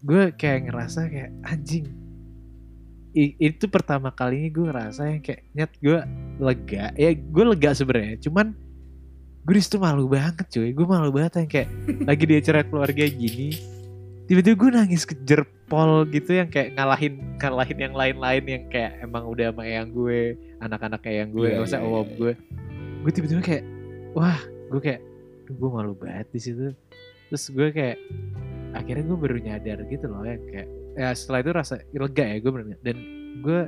gue 0.00 0.30
kayak 0.36 0.68
ngerasa 0.68 1.08
kayak 1.08 1.30
anjing. 1.42 1.88
I- 3.14 3.38
itu 3.38 3.70
pertama 3.70 4.10
kalinya 4.10 4.50
gue 4.50 4.64
ngerasa 4.68 5.00
yang 5.06 5.22
kayak 5.22 5.42
nyet 5.54 5.72
gue 5.78 5.98
lega. 6.38 6.84
Ya 6.92 7.10
gue 7.14 7.44
lega 7.46 7.70
sebenarnya, 7.72 8.18
cuman 8.20 8.52
gue 9.44 9.54
di 9.54 9.62
situ 9.62 9.78
malu 9.78 10.10
banget 10.10 10.44
cuy. 10.50 10.74
Gue 10.74 10.84
malu 10.84 11.08
banget 11.08 11.32
yang 11.40 11.48
kayak 11.48 11.68
lagi 12.10 12.24
di 12.26 12.34
acara 12.36 12.60
keluarga 12.66 13.04
gini. 13.06 13.48
Tiba-tiba 14.24 14.56
gue 14.56 14.70
nangis 14.72 15.04
kejer 15.04 15.44
pol 15.64 16.04
gitu 16.08 16.36
yang 16.36 16.48
kayak 16.48 16.76
ngalahin 16.76 17.14
ngalahin 17.40 17.78
yang 17.80 17.94
lain-lain 17.96 18.44
yang 18.44 18.64
kayak 18.68 19.00
emang 19.00 19.24
udah 19.24 19.52
sama 19.52 19.64
yang 19.64 19.88
gue 19.88 20.36
anak-anak 20.60 21.00
kayak 21.00 21.16
yang 21.24 21.30
gue 21.32 21.48
Iya, 21.48 21.56
maksudnya 21.60 21.80
iya, 21.80 21.88
om 21.88 22.04
iya. 22.04 22.16
gue 22.16 22.32
gue 23.04 23.10
tiba-tiba 23.12 23.40
kayak 23.40 23.64
wah 24.12 24.40
gue 24.68 24.80
kayak 24.80 25.00
gue 25.48 25.68
malu 25.68 25.92
banget 25.96 26.26
di 26.28 26.40
situ. 26.40 26.72
Terus 27.28 27.44
gue 27.48 27.68
kayak 27.70 27.98
akhirnya 28.74 29.04
gue 29.04 29.18
baru 29.18 29.36
nyadar 29.38 29.78
gitu 29.86 30.06
loh 30.06 30.22
ya 30.22 30.36
kayak 30.44 30.68
ya 30.94 31.08
setelah 31.10 31.38
itu 31.40 31.50
rasa 31.52 31.74
lega 31.90 32.24
ya 32.26 32.36
gue 32.38 32.50
ny- 32.54 32.82
dan 32.82 32.96
gue 33.40 33.60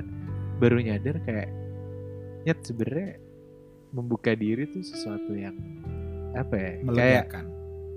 baru 0.57 0.77
nyadar 0.79 1.15
kayak 1.23 1.49
nyet 2.43 2.59
sebenarnya 2.61 3.19
membuka 3.91 4.31
diri 4.33 4.67
tuh 4.67 4.83
sesuatu 4.83 5.31
yang 5.31 5.55
apa 6.33 6.53
ya 6.55 6.71
kayak 6.83 6.85
Melegakan. 6.85 7.45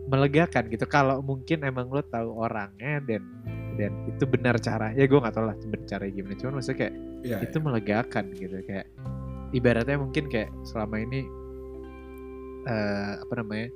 melegakan 0.06 0.64
gitu. 0.68 0.84
Kalau 0.86 1.20
mungkin 1.20 1.62
emang 1.62 1.86
lo 1.86 2.02
tahu 2.02 2.30
orangnya 2.36 2.98
dan 3.04 3.22
dan 3.78 3.92
itu 4.06 4.24
benar 4.26 4.58
cara 4.58 4.90
ya 4.92 5.06
gue 5.06 5.18
nggak 5.18 5.32
tahu 5.32 5.46
lah 5.46 5.56
benar 5.56 5.80
caranya 5.86 6.12
gimana. 6.12 6.34
Cuman 6.36 6.52
maksudnya 6.58 6.78
kayak 6.80 6.94
Iya, 7.20 7.36
itu 7.44 7.56
melegakan 7.60 8.24
gitu 8.32 8.56
kayak 8.64 8.86
ibaratnya 9.52 10.00
mungkin 10.00 10.24
kayak 10.26 10.48
selama 10.64 10.96
ini 10.98 11.20
eh 12.64 13.12
apa 13.18 13.32
namanya 13.36 13.68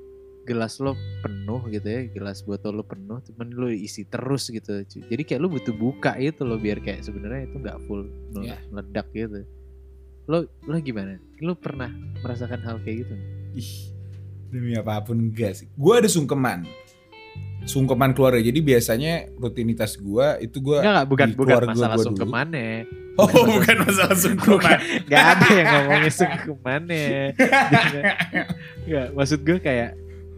gelas 0.44 0.76
lo 0.78 0.92
penuh 1.20 1.64
gitu 1.68 1.84
ya 1.84 2.00
gelas 2.08 2.40
botol 2.40 2.76
lo 2.76 2.84
penuh 2.84 3.18
cuman 3.22 3.48
lo 3.50 3.68
isi 3.68 4.04
terus 4.04 4.48
gitu 4.48 4.80
jadi 4.84 5.22
kayak 5.22 5.40
lo 5.40 5.48
butuh 5.48 5.72
buka 5.72 6.14
itu 6.16 6.40
lo 6.40 6.56
biar 6.56 6.78
kayak 6.78 7.00
sebenarnya 7.00 7.48
itu 7.48 7.56
nggak 7.58 7.78
full 7.84 8.04
Iya. 8.36 8.60
meledak 8.68 9.08
gitu 9.10 9.42
lo 10.24 10.38
lo 10.64 10.76
gimana 10.78 11.16
lo 11.38 11.52
pernah 11.54 11.88
merasakan 12.20 12.60
hal 12.60 12.76
kayak 12.80 13.04
gitu 13.04 13.14
Ih, 13.54 13.72
demi 14.48 14.74
apa 14.74 14.98
pun 15.00 15.14
enggak 15.16 15.54
sih. 15.54 15.70
Gue 15.72 15.94
ada 15.94 16.10
sungkeman. 16.10 16.66
Sungkeman 17.64 18.12
keluarga. 18.12 18.38
Jadi 18.38 18.60
biasanya 18.60 19.30
rutinitas 19.34 19.94
gue 19.94 20.26
itu 20.42 20.58
gue 20.58 20.78
bukan 21.06 21.28
di 21.30 21.34
bukan 21.38 21.54
keluarga 21.54 21.70
masalah 21.70 21.94
gua 21.94 22.02
dulu. 22.02 22.08
sungkemannya. 22.10 22.72
Oh, 23.14 23.30
bukan 23.30 23.76
masalah 23.78 24.18
sungkeman. 24.18 24.74
Gak 25.06 25.24
ada 25.38 25.46
yang 25.48 25.66
ngomongin 25.70 26.10
sungkemannya. 26.10 27.06
Enggak, 28.84 29.06
maksud 29.14 29.38
gue 29.40 29.58
kayak 29.62 29.90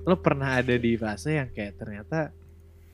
lo 0.07 0.15
pernah 0.17 0.57
ada 0.57 0.73
di 0.73 0.95
fase 0.95 1.37
yang 1.37 1.51
kayak 1.51 1.77
ternyata 1.77 2.31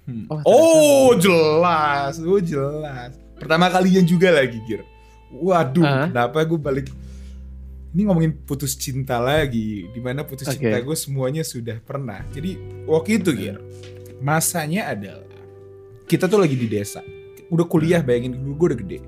Hmm. 0.03 0.27
Oh, 0.27 0.43
ternyata 0.43 0.51
Oh, 0.51 1.09
jelas. 1.15 2.13
Oh, 2.19 2.43
jelas. 2.43 3.15
Pertama 3.39 3.71
kalinya 3.71 4.03
juga 4.03 4.35
lagi, 4.35 4.59
Gir. 4.67 4.83
Waduh, 5.31 5.87
Ah. 5.87 6.11
kenapa 6.11 6.43
gue 6.43 6.59
balik 6.59 6.87
ini 7.95 8.11
ngomongin 8.11 8.35
putus 8.43 8.75
cinta 8.75 9.23
lagi, 9.23 9.87
di 9.87 10.01
mana 10.03 10.27
putus 10.27 10.51
Oke. 10.51 10.59
cinta 10.59 10.83
gue 10.83 10.97
semuanya 10.99 11.47
sudah 11.47 11.79
pernah. 11.79 12.19
Jadi 12.35 12.59
waktu 12.83 13.23
itu 13.23 13.31
Gir, 13.31 13.63
masanya 14.19 14.91
adalah 14.91 15.23
kita 16.11 16.27
tuh 16.27 16.43
lagi 16.43 16.59
di 16.59 16.67
desa, 16.67 16.99
udah 17.47 17.67
kuliah 17.71 18.03
bayangin 18.03 18.35
gue 18.35 18.67
udah 18.75 18.79
gede. 18.83 18.99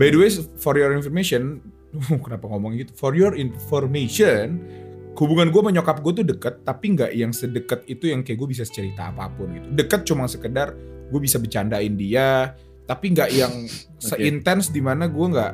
By 0.00 0.08
the 0.08 0.18
way, 0.22 0.32
for 0.56 0.80
your 0.80 0.96
information, 0.96 1.60
kenapa 2.24 2.48
ngomong 2.48 2.72
gitu? 2.80 2.96
For 2.96 3.12
your 3.12 3.36
information, 3.36 4.64
hubungan 5.16 5.48
gue 5.48 5.58
sama 5.58 5.70
nyokap 5.70 5.96
gue 5.98 6.12
tuh 6.14 6.26
deket, 6.26 6.54
tapi 6.60 6.92
nggak 6.92 7.10
yang 7.10 7.30
sedekat 7.30 7.84
itu 7.86 8.08
yang 8.08 8.20
kayak 8.20 8.36
gue 8.36 8.48
bisa 8.48 8.62
cerita 8.62 9.08
apa 9.08 9.28
pun 9.28 9.48
gitu. 9.50 9.66
Deket 9.72 10.04
cuma 10.04 10.24
sekedar 10.24 10.76
gue 11.06 11.20
bisa 11.20 11.36
bercandain 11.36 11.94
dia, 11.94 12.52
tapi 12.84 13.10
nggak 13.10 13.30
yang 13.30 13.52
seintens 13.98 14.68
di 14.68 14.78
mana 14.78 15.06
gue 15.06 15.26
nggak 15.26 15.52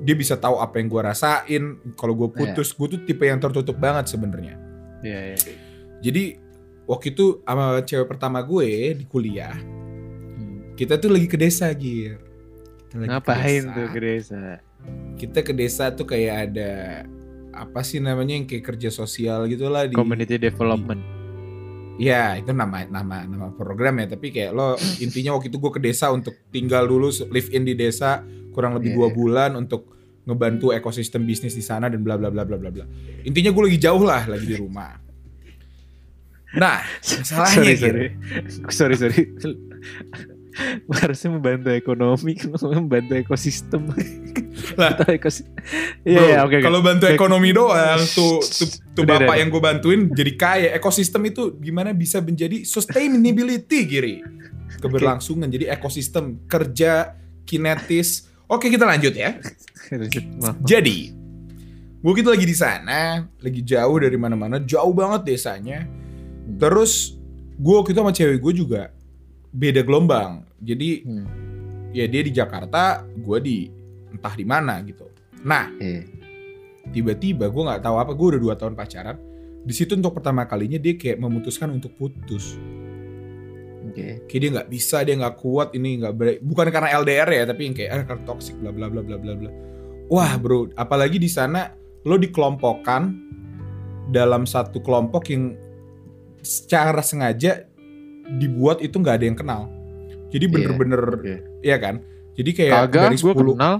dia 0.00 0.16
bisa 0.16 0.34
tahu 0.34 0.56
apa 0.56 0.78
yang 0.78 0.88
gue 0.88 1.02
rasain 1.02 1.64
kalau 1.94 2.14
gue 2.14 2.28
putus 2.30 2.72
gue 2.72 2.88
tuh 2.88 3.00
tipe 3.02 3.22
yang 3.22 3.36
tertutup 3.36 3.76
banget 3.76 4.08
sebenarnya 4.08 4.56
Iya, 5.04 5.20
iya. 5.28 5.36
jadi 6.00 6.40
waktu 6.82 7.12
itu 7.12 7.42
sama 7.42 7.76
cewek 7.78 8.08
pertama 8.08 8.40
gue 8.40 8.68
di 8.94 9.04
kuliah 9.04 9.52
Hmm. 9.52 10.72
kita 10.72 10.96
tuh 10.96 11.12
lagi 11.12 11.28
ke 11.28 11.36
desa 11.36 11.68
Kita 11.68 11.84
lagi 12.96 13.04
ke 13.04 13.04
Ngapain 13.04 13.62
desa. 13.62 13.74
tuh 13.74 13.86
ke 13.86 14.00
desa? 14.00 14.42
kita 15.14 15.38
ke 15.38 15.52
desa 15.52 15.84
tuh 15.92 16.06
kayak 16.08 16.34
ada 16.48 16.72
apa 17.52 17.84
sih 17.84 18.00
namanya 18.00 18.32
yang 18.34 18.48
kayak 18.48 18.64
kerja 18.74 18.88
sosial 18.88 19.44
gitu 19.46 19.68
lah 19.68 19.84
di 19.84 19.94
Community 19.94 20.40
development. 20.40 21.00
Ya 22.00 22.40
itu 22.40 22.50
nama 22.56 22.88
nama 22.88 23.28
nama 23.28 23.52
program 23.52 24.00
ya 24.00 24.16
tapi 24.16 24.32
kayak 24.32 24.50
lo 24.56 24.74
intinya 24.98 25.36
waktu 25.36 25.52
itu 25.52 25.60
gue 25.60 25.72
ke 25.76 25.80
desa 25.80 26.08
untuk 26.08 26.32
tinggal 26.48 26.88
dulu 26.88 27.12
live 27.28 27.52
in 27.52 27.68
di 27.68 27.76
desa 27.76 28.24
kurang 28.50 28.74
lebih 28.80 28.92
Iya, 28.92 28.96
dua 28.96 29.08
iya. 29.08 29.14
bulan 29.14 29.50
untuk 29.60 29.92
ngebantu 30.24 30.72
ekosistem 30.72 31.26
bisnis 31.28 31.52
di 31.52 31.60
sana 31.60 31.92
dan 31.92 32.00
bla 32.00 32.16
bla 32.16 32.32
bla 32.32 32.48
bla 32.48 32.56
bla 32.56 32.72
bla. 32.72 32.84
Intinya 33.22 33.52
gue 33.52 33.62
lagi 33.68 33.78
jauh 33.78 34.02
lah 34.02 34.24
lagi 34.24 34.46
di 34.48 34.56
rumah. 34.56 34.96
Nah 36.56 36.80
masalahnya 37.20 37.56
sorry, 37.60 37.74
Gir. 37.76 37.94
sorry. 38.72 38.96
sorry, 38.96 38.96
sorry. 38.96 39.22
Harusnya 41.00 41.30
membantu 41.32 41.68
ekonomi, 41.72 42.36
membantu 42.78 43.12
ekosistem. 43.16 43.88
Lah. 44.76 44.96
Ekosistem. 45.08 45.52
Iya, 46.04 46.20
iya, 46.22 46.38
oke. 46.44 46.60
kalau 46.60 46.84
bantu 46.84 47.08
ekonomi 47.08 47.54
doang 47.56 48.00
tuh 48.12 48.42
tuh, 48.42 48.68
tuh 48.92 49.02
Udah, 49.06 49.22
bapak 49.22 49.34
udah. 49.34 49.40
yang 49.40 49.48
gue 49.48 49.62
bantuin 49.62 50.00
jadi 50.12 50.32
kaya 50.34 50.68
ekosistem 50.76 51.22
itu 51.30 51.56
gimana 51.62 51.94
bisa 51.94 52.20
menjadi 52.20 52.66
sustainability 52.66 53.78
giri 53.86 54.16
keberlangsungan 54.82 55.46
jadi 55.46 55.72
ekosistem 55.78 56.42
kerja 56.50 57.14
kinetis 57.46 58.28
oke 58.50 58.66
kita 58.66 58.84
lanjut 58.84 59.14
ya 59.14 59.38
Lanjut, 59.90 60.24
maaf. 60.40 60.56
Jadi, 60.64 61.12
gue 62.00 62.12
gitu 62.16 62.30
lagi 62.32 62.46
di 62.48 62.56
sana, 62.56 63.26
lagi 63.42 63.60
jauh 63.60 63.96
dari 64.00 64.16
mana-mana, 64.16 64.56
jauh 64.62 64.94
banget 64.94 65.34
desanya. 65.34 65.84
Terus 66.56 67.18
gue 67.58 67.74
waktu 67.76 67.92
itu 67.92 68.00
sama 68.00 68.14
cewek 68.14 68.38
gue 68.40 68.52
juga 68.64 68.82
beda 69.52 69.84
gelombang. 69.84 70.48
Jadi 70.58 71.04
Hmm. 71.04 71.26
ya 71.92 72.08
dia 72.08 72.22
di 72.24 72.32
Jakarta, 72.32 73.04
gue 73.04 73.38
di 73.38 73.56
entah 74.08 74.32
di 74.32 74.44
mana 74.44 74.80
gitu. 74.82 75.04
Nah, 75.44 75.68
Iya. 75.76 76.08
tiba-tiba 76.90 77.46
gue 77.48 77.62
nggak 77.62 77.82
tahu 77.84 77.96
apa, 78.00 78.12
gue 78.12 78.26
udah 78.36 78.40
dua 78.40 78.54
tahun 78.56 78.74
pacaran. 78.74 79.16
Di 79.62 79.70
situ 79.70 79.94
untuk 79.94 80.16
pertama 80.18 80.42
kalinya 80.44 80.76
dia 80.76 80.96
kayak 80.96 81.20
memutuskan 81.20 81.70
untuk 81.70 81.94
putus. 81.94 82.58
Oke. 83.82 84.24
Kayak 84.26 84.40
dia 84.40 84.50
nggak 84.58 84.70
bisa, 84.70 84.96
dia 85.02 85.14
nggak 85.18 85.36
kuat, 85.38 85.74
ini 85.74 86.02
nggak 86.02 86.14
ber- 86.14 86.40
bukan 86.42 86.66
karena 86.70 86.88
LDR 86.98 87.28
ya, 87.28 87.44
tapi 87.46 87.60
yang 87.70 87.74
kayak 87.74 87.90
ah, 87.92 88.02
karena 88.06 88.22
toxic 88.24 88.54
bla 88.58 88.70
bla 88.70 88.86
bla 88.88 89.02
bla 89.02 89.18
bla 89.18 89.34
bla. 89.36 89.50
Wah 90.08 90.32
bro, 90.38 90.70
apalagi 90.74 91.18
di 91.18 91.30
sana 91.30 91.70
lo 92.02 92.16
dikelompokkan 92.18 93.02
dalam 94.10 94.44
satu 94.44 94.82
kelompok 94.82 95.30
yang 95.30 95.54
secara 96.42 96.98
sengaja 97.00 97.70
dibuat 98.36 98.78
itu 98.78 98.96
nggak 98.96 99.16
ada 99.18 99.26
yang 99.26 99.38
kenal. 99.38 99.62
Jadi 100.28 100.44
Iya, 100.44 100.52
bener-bener, 100.52 101.02
oke. 101.12 101.34
ya 101.60 101.76
kan? 101.76 102.00
Jadi 102.32 102.50
kayak 102.52 102.88
Kagak, 102.88 103.02
dari 103.12 103.16
gue 103.20 103.32
10 103.32 103.52
kenal. 103.52 103.74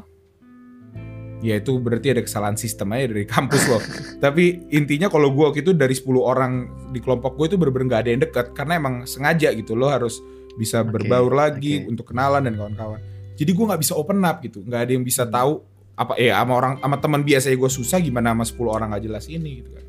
ya 1.43 1.59
itu 1.59 1.73
berarti 1.77 2.07
ada 2.15 2.23
kesalahan 2.23 2.55
sistem 2.55 2.95
aja 2.95 3.11
dari 3.11 3.25
kampus 3.35 3.63
loh. 3.67 3.83
Tapi 4.21 4.69
intinya 4.71 5.09
kalau 5.09 5.33
gue 5.33 5.45
waktu 5.49 5.61
itu 5.61 5.73
dari 5.73 5.97
10 5.97 6.07
orang 6.21 6.53
di 6.93 7.01
kelompok 7.01 7.35
gue 7.35 7.47
itu 7.51 7.57
bener-bener 7.57 7.87
nggak 7.89 8.03
ada 8.05 8.11
yang 8.11 8.23
dekat 8.23 8.47
karena 8.53 8.73
emang 8.79 8.95
sengaja 9.05 9.51
gitu 9.51 9.75
lo 9.75 9.89
harus 9.89 10.21
bisa 10.55 10.85
Oke, 10.85 10.93
berbaur 10.95 11.33
lagi 11.33 11.83
oke. 11.83 11.91
untuk 11.91 12.05
kenalan 12.13 12.45
dan 12.45 12.55
kawan-kawan. 12.55 13.01
Jadi 13.35 13.51
gue 13.51 13.65
nggak 13.65 13.81
bisa 13.81 13.97
open 13.97 14.21
up 14.23 14.39
gitu, 14.39 14.61
nggak 14.61 14.81
ada 14.87 14.93
yang 14.93 15.03
bisa 15.03 15.25
tahu 15.25 15.65
apa 15.93 16.17
ya 16.17 16.41
sama 16.41 16.53
orang 16.57 16.73
sama 16.79 16.97
teman 17.01 17.21
biasanya 17.21 17.57
gue 17.57 17.71
susah 17.71 17.99
gimana 17.99 18.33
sama 18.33 18.45
10 18.45 18.69
orang 18.71 18.87
gak 18.93 19.05
jelas 19.05 19.25
ini 19.29 19.61
gitu 19.61 19.71
kan. 19.73 19.85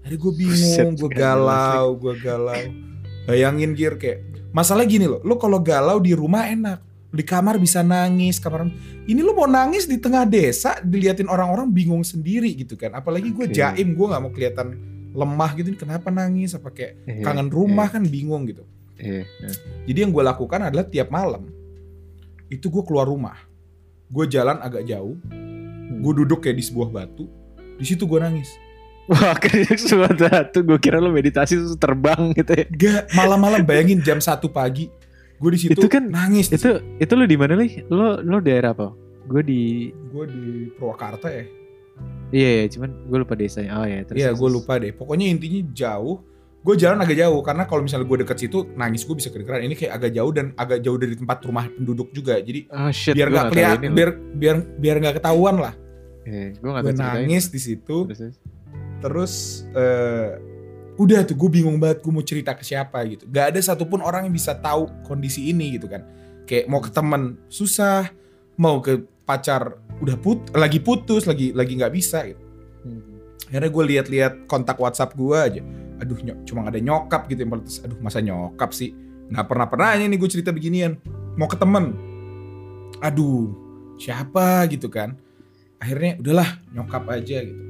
Akhirnya 0.00 0.18
gue 0.20 0.32
bingung, 0.32 0.90
gue 0.96 1.10
galau, 1.12 1.86
gue 1.94 2.14
galau. 2.18 2.62
Bayangin 3.26 3.74
gear 3.74 3.98
kayak 3.98 4.22
masalah 4.54 4.86
gini 4.86 5.10
loh, 5.10 5.20
lo 5.26 5.36
kalau 5.36 5.58
galau 5.58 5.98
di 5.98 6.14
rumah 6.14 6.46
enak, 6.46 6.78
di 7.10 7.26
kamar 7.26 7.58
bisa 7.58 7.82
nangis, 7.82 8.38
kamar 8.38 8.70
ini 9.10 9.20
lo 9.20 9.34
mau 9.34 9.50
nangis 9.50 9.90
di 9.90 9.98
tengah 9.98 10.22
desa 10.22 10.78
diliatin 10.80 11.26
orang-orang 11.26 11.68
bingung 11.74 12.06
sendiri 12.06 12.54
gitu 12.54 12.78
kan. 12.78 12.94
Apalagi 12.94 13.34
gue 13.34 13.50
jaim 13.50 13.92
gue 13.92 14.06
nggak 14.06 14.22
mau 14.22 14.30
kelihatan 14.30 14.78
lemah 15.10 15.50
gitu. 15.58 15.74
Kenapa 15.74 16.08
nangis? 16.14 16.54
Apa 16.54 16.70
kayak 16.70 17.02
Iya, 17.04 17.22
kangen 17.26 17.50
rumah 17.50 17.90
kan 17.90 18.06
bingung 18.06 18.46
gitu. 18.46 18.62
Iya. 18.96 19.28
iya. 19.28 19.50
jadi 19.84 20.08
yang 20.08 20.12
gue 20.14 20.24
lakukan 20.24 20.72
adalah 20.72 20.88
tiap 20.88 21.12
malam 21.12 21.52
itu 22.48 22.70
gue 22.70 22.82
keluar 22.86 23.04
rumah. 23.04 23.36
Gue 24.06 24.24
jalan 24.30 24.62
agak 24.62 24.86
jauh 24.86 25.18
gue 25.86 26.12
duduk 26.22 26.42
kayak 26.42 26.58
di 26.58 26.64
sebuah 26.64 26.88
batu 26.90 27.26
di 27.78 27.84
situ 27.84 28.04
gue 28.04 28.18
nangis 28.18 28.50
Wah, 29.06 29.34
kayak 29.38 29.78
sesuatu. 29.78 30.58
Gue 30.62 30.78
kira 30.78 30.98
lo 30.98 31.10
meditasi 31.10 31.54
terus 31.54 31.78
terbang 31.78 32.34
gitu 32.34 32.52
ya. 32.52 32.64
gak 32.66 33.02
malam-malam 33.14 33.62
bayangin 33.62 34.02
jam 34.02 34.18
satu 34.18 34.50
pagi 34.50 34.90
gue 35.36 35.50
di 35.52 35.58
situ 35.60 35.76
Itu 35.76 35.86
kan- 35.86 36.08
nangis 36.08 36.48
Itu 36.48 36.80
itu 36.96 37.12
lo 37.12 37.28
di 37.28 37.36
mana 37.36 37.54
nih? 37.54 37.86
Lo 37.86 38.18
lo 38.18 38.40
daerah 38.40 38.72
apa? 38.72 38.90
Gue 39.26 39.42
di 39.42 39.62
gue 39.92 40.24
di 40.26 40.42
Purwakarta 40.74 41.28
ya 41.28 41.44
Iya, 42.28 42.48
iya, 42.60 42.64
cuman 42.68 42.90
gue 43.06 43.18
lupa 43.22 43.32
desanya. 43.32 43.78
Oh 43.80 43.86
ya, 43.86 44.02
terus. 44.02 44.18
Iya 44.18 44.34
gue 44.34 44.48
lupa 44.50 44.76
deh. 44.76 44.90
Pokoknya 44.92 45.30
intinya 45.30 45.62
jauh. 45.72 46.20
Gue 46.66 46.74
jalan 46.74 46.98
agak 46.98 47.14
jauh 47.14 47.38
karena 47.40 47.62
kalau 47.64 47.86
misalnya 47.86 48.04
gue 48.10 48.18
deket 48.26 48.36
situ 48.42 48.66
nangis 48.74 49.06
gue 49.06 49.14
bisa 49.14 49.30
kedengeran. 49.30 49.62
Ini 49.62 49.74
kayak 49.78 49.92
agak 49.94 50.10
jauh 50.10 50.32
dan 50.34 50.46
agak 50.58 50.82
jauh 50.82 50.98
dari 50.98 51.14
tempat 51.14 51.38
rumah 51.46 51.70
penduduk 51.70 52.10
juga. 52.10 52.34
Jadi 52.42 52.66
Oh 52.66 52.90
shit, 52.90 53.14
biar 53.14 53.30
nggak 53.30 53.46
kelihatan, 53.54 53.90
biar 53.94 54.10
biar 54.34 54.56
biar 54.76 54.96
nggak 54.98 55.14
ketahuan 55.22 55.56
lah. 55.62 55.74
Iya, 56.26 56.58
gue 56.58 56.92
nangis 56.92 57.44
di 57.48 57.60
situ. 57.62 58.10
Terus, 58.10 58.18
terus. 58.18 58.36
Terus 59.02 59.64
eh, 59.76 60.40
udah 60.96 61.28
tuh 61.28 61.36
gue 61.36 61.50
bingung 61.60 61.76
banget 61.76 62.00
gue 62.00 62.12
mau 62.12 62.24
cerita 62.24 62.56
ke 62.56 62.64
siapa 62.64 63.00
gitu. 63.08 63.28
Gak 63.28 63.54
ada 63.54 63.60
satupun 63.60 64.00
orang 64.00 64.28
yang 64.28 64.34
bisa 64.34 64.56
tahu 64.56 64.88
kondisi 65.04 65.52
ini 65.52 65.76
gitu 65.76 65.88
kan. 65.90 66.04
Kayak 66.46 66.70
mau 66.70 66.80
ke 66.80 66.90
teman 66.94 67.36
susah, 67.50 68.08
mau 68.56 68.80
ke 68.80 69.04
pacar 69.26 69.82
udah 70.00 70.16
put 70.16 70.38
lagi 70.54 70.78
putus 70.78 71.26
lagi 71.26 71.50
lagi 71.50 71.74
nggak 71.76 71.92
bisa 71.92 72.30
gitu. 72.30 72.42
Hmm. 72.86 73.02
akhirnya 73.50 73.70
gue 73.70 73.84
lihat-lihat 73.94 74.32
kontak 74.46 74.78
WhatsApp 74.78 75.18
gue 75.18 75.34
aja 75.36 75.62
aduh 75.98 76.18
nyok, 76.22 76.38
cuma 76.46 76.68
ada 76.70 76.78
nyokap 76.78 77.26
gitu 77.26 77.42
yang 77.42 77.50
protes 77.56 77.82
aduh 77.82 77.98
masa 77.98 78.22
nyokap 78.22 78.70
sih 78.70 78.94
nggak 79.32 79.46
pernah 79.50 79.66
pernahnya 79.66 80.06
nih 80.06 80.18
gue 80.22 80.30
cerita 80.30 80.54
beginian 80.54 80.94
mau 81.34 81.50
ke 81.50 81.58
temen 81.58 81.96
aduh 83.02 83.50
siapa 83.98 84.68
gitu 84.70 84.86
kan 84.86 85.18
akhirnya 85.82 86.20
udahlah 86.22 86.48
nyokap 86.70 87.04
aja 87.10 87.42
gitu 87.42 87.62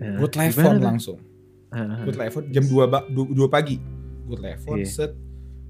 Eh, 0.00 0.16
gue 0.16 0.28
telepon 0.28 0.74
langsung. 0.76 1.18
Heeh. 1.70 2.02
gue 2.02 2.12
telepon 2.12 2.42
jam 2.48 2.64
2, 2.64 2.82
ba- 2.84 3.06
du- 3.06 3.30
2 3.30 3.46
pagi. 3.46 3.78
Gue 4.24 4.36
telepon 4.36 4.76
Iya. 4.76 4.88
set. 4.88 5.12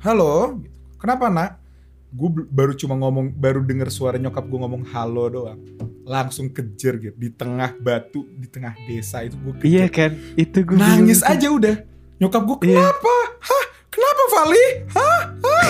Halo 0.01 0.57
gitu. 0.57 0.73
kenapa 0.97 1.29
nak? 1.29 1.61
Gue 2.11 2.29
baru 2.47 2.73
cuma 2.73 2.95
ngomong 2.95 3.31
baru 3.31 3.61
denger 3.61 3.89
suara 3.89 4.17
nyokap 4.17 4.43
gue 4.43 4.59
ngomong 4.59 4.83
halo 4.87 5.25
doang. 5.29 5.61
Langsung 6.03 6.49
kejer 6.49 6.99
gitu. 6.99 7.15
Di 7.15 7.31
tengah 7.31 7.75
batu 7.75 8.25
di 8.31 8.47
tengah 8.47 8.73
desa 8.83 9.21
itu 9.21 9.37
gue 9.37 9.55
Iya 9.63 9.87
kan, 9.87 10.11
itu 10.35 10.59
gue 10.61 10.75
nangis 10.75 11.21
aja 11.23 11.49
udah. 11.49 11.77
Nyokap 12.17 12.43
gue 12.43 12.57
Iya. 12.67 12.81
kenapa? 12.81 13.15
Hah? 13.41 13.65
kenapa 13.65 13.70
Vali 14.31 14.65
hah? 14.95 15.21
Hah? 15.43 15.69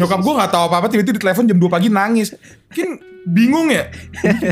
Nyokap 0.00 0.20
gue 0.24 0.34
nggak 0.40 0.50
tahu 0.52 0.62
apa 0.72 0.76
apa 0.80 0.86
tiba-tiba 0.88 1.14
di 1.16 1.22
telepon 1.22 1.44
jam 1.44 1.58
2 1.60 1.68
pagi 1.68 1.88
nangis. 1.92 2.32
Mungkin 2.72 2.88
bingung 3.28 3.68
ya? 3.68 3.92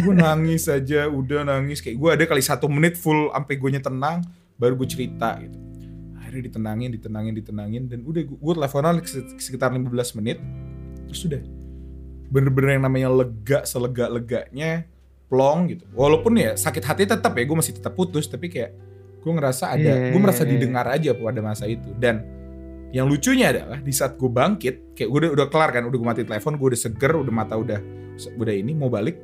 Gue 0.05 0.15
nangis 0.15 0.69
aja 0.69 1.09
udah 1.09 1.49
nangis. 1.49 1.81
Kayak 1.81 1.97
gue 1.97 2.11
ada 2.21 2.25
kali 2.29 2.43
satu 2.45 2.67
menit 2.69 3.01
full 3.01 3.33
sampai 3.33 3.55
gue 3.57 3.71
tenang 3.81 4.23
baru 4.61 4.75
gue 4.79 4.89
cerita 4.89 5.39
gitu. 5.41 5.57
Akhirnya 6.21 6.43
ditenangin 6.51 6.89
ditenangin 6.95 7.33
ditenangin 7.35 7.83
dan 7.91 8.01
udah 8.03 8.23
gue, 8.27 8.53
teleponan 8.55 8.95
sekitar 9.39 9.71
15 9.73 10.19
menit. 10.21 10.39
Terus 11.11 11.21
udah 11.31 11.41
bener-bener 12.29 12.81
yang 12.81 12.85
namanya 12.85 13.09
lega 13.13 13.63
selega 13.63 14.11
leganya 14.11 14.83
plong 15.31 15.71
gitu. 15.71 15.85
Walaupun 15.95 16.35
ya 16.35 16.59
sakit 16.59 16.83
hati 16.83 17.03
tetap 17.07 17.33
ya 17.35 17.45
gue 17.47 17.57
masih 17.57 17.79
tetap 17.79 17.95
putus 17.95 18.27
tapi 18.27 18.51
kayak 18.51 18.75
gue 19.25 19.33
ngerasa 19.33 19.73
ada 19.73 19.81
Iya, 19.81 20.13
gue 20.13 20.21
merasa 20.21 20.43
iya, 20.45 20.49
iya. 20.51 20.53
didengar 20.59 20.87
aja 20.91 21.11
pada 21.17 21.41
masa 21.41 21.65
itu. 21.65 21.89
Dan 21.97 22.34
yang 22.94 23.11
lucunya 23.11 23.50
adalah 23.50 23.83
di 23.83 23.90
saat 23.90 24.14
gue 24.14 24.30
bangkit 24.30 24.94
kayak 24.94 25.11
udah 25.11 25.28
udah 25.35 25.46
kelar 25.50 25.74
kan 25.74 25.83
udah 25.83 25.98
gue 25.98 26.07
mati 26.07 26.22
telepon 26.22 26.54
gue 26.54 26.68
udah 26.70 26.80
seger 26.80 27.12
udah 27.18 27.35
mata 27.35 27.59
udah 27.59 27.83
udah 28.38 28.54
ini 28.54 28.70
mau 28.70 28.87
balik 28.87 29.18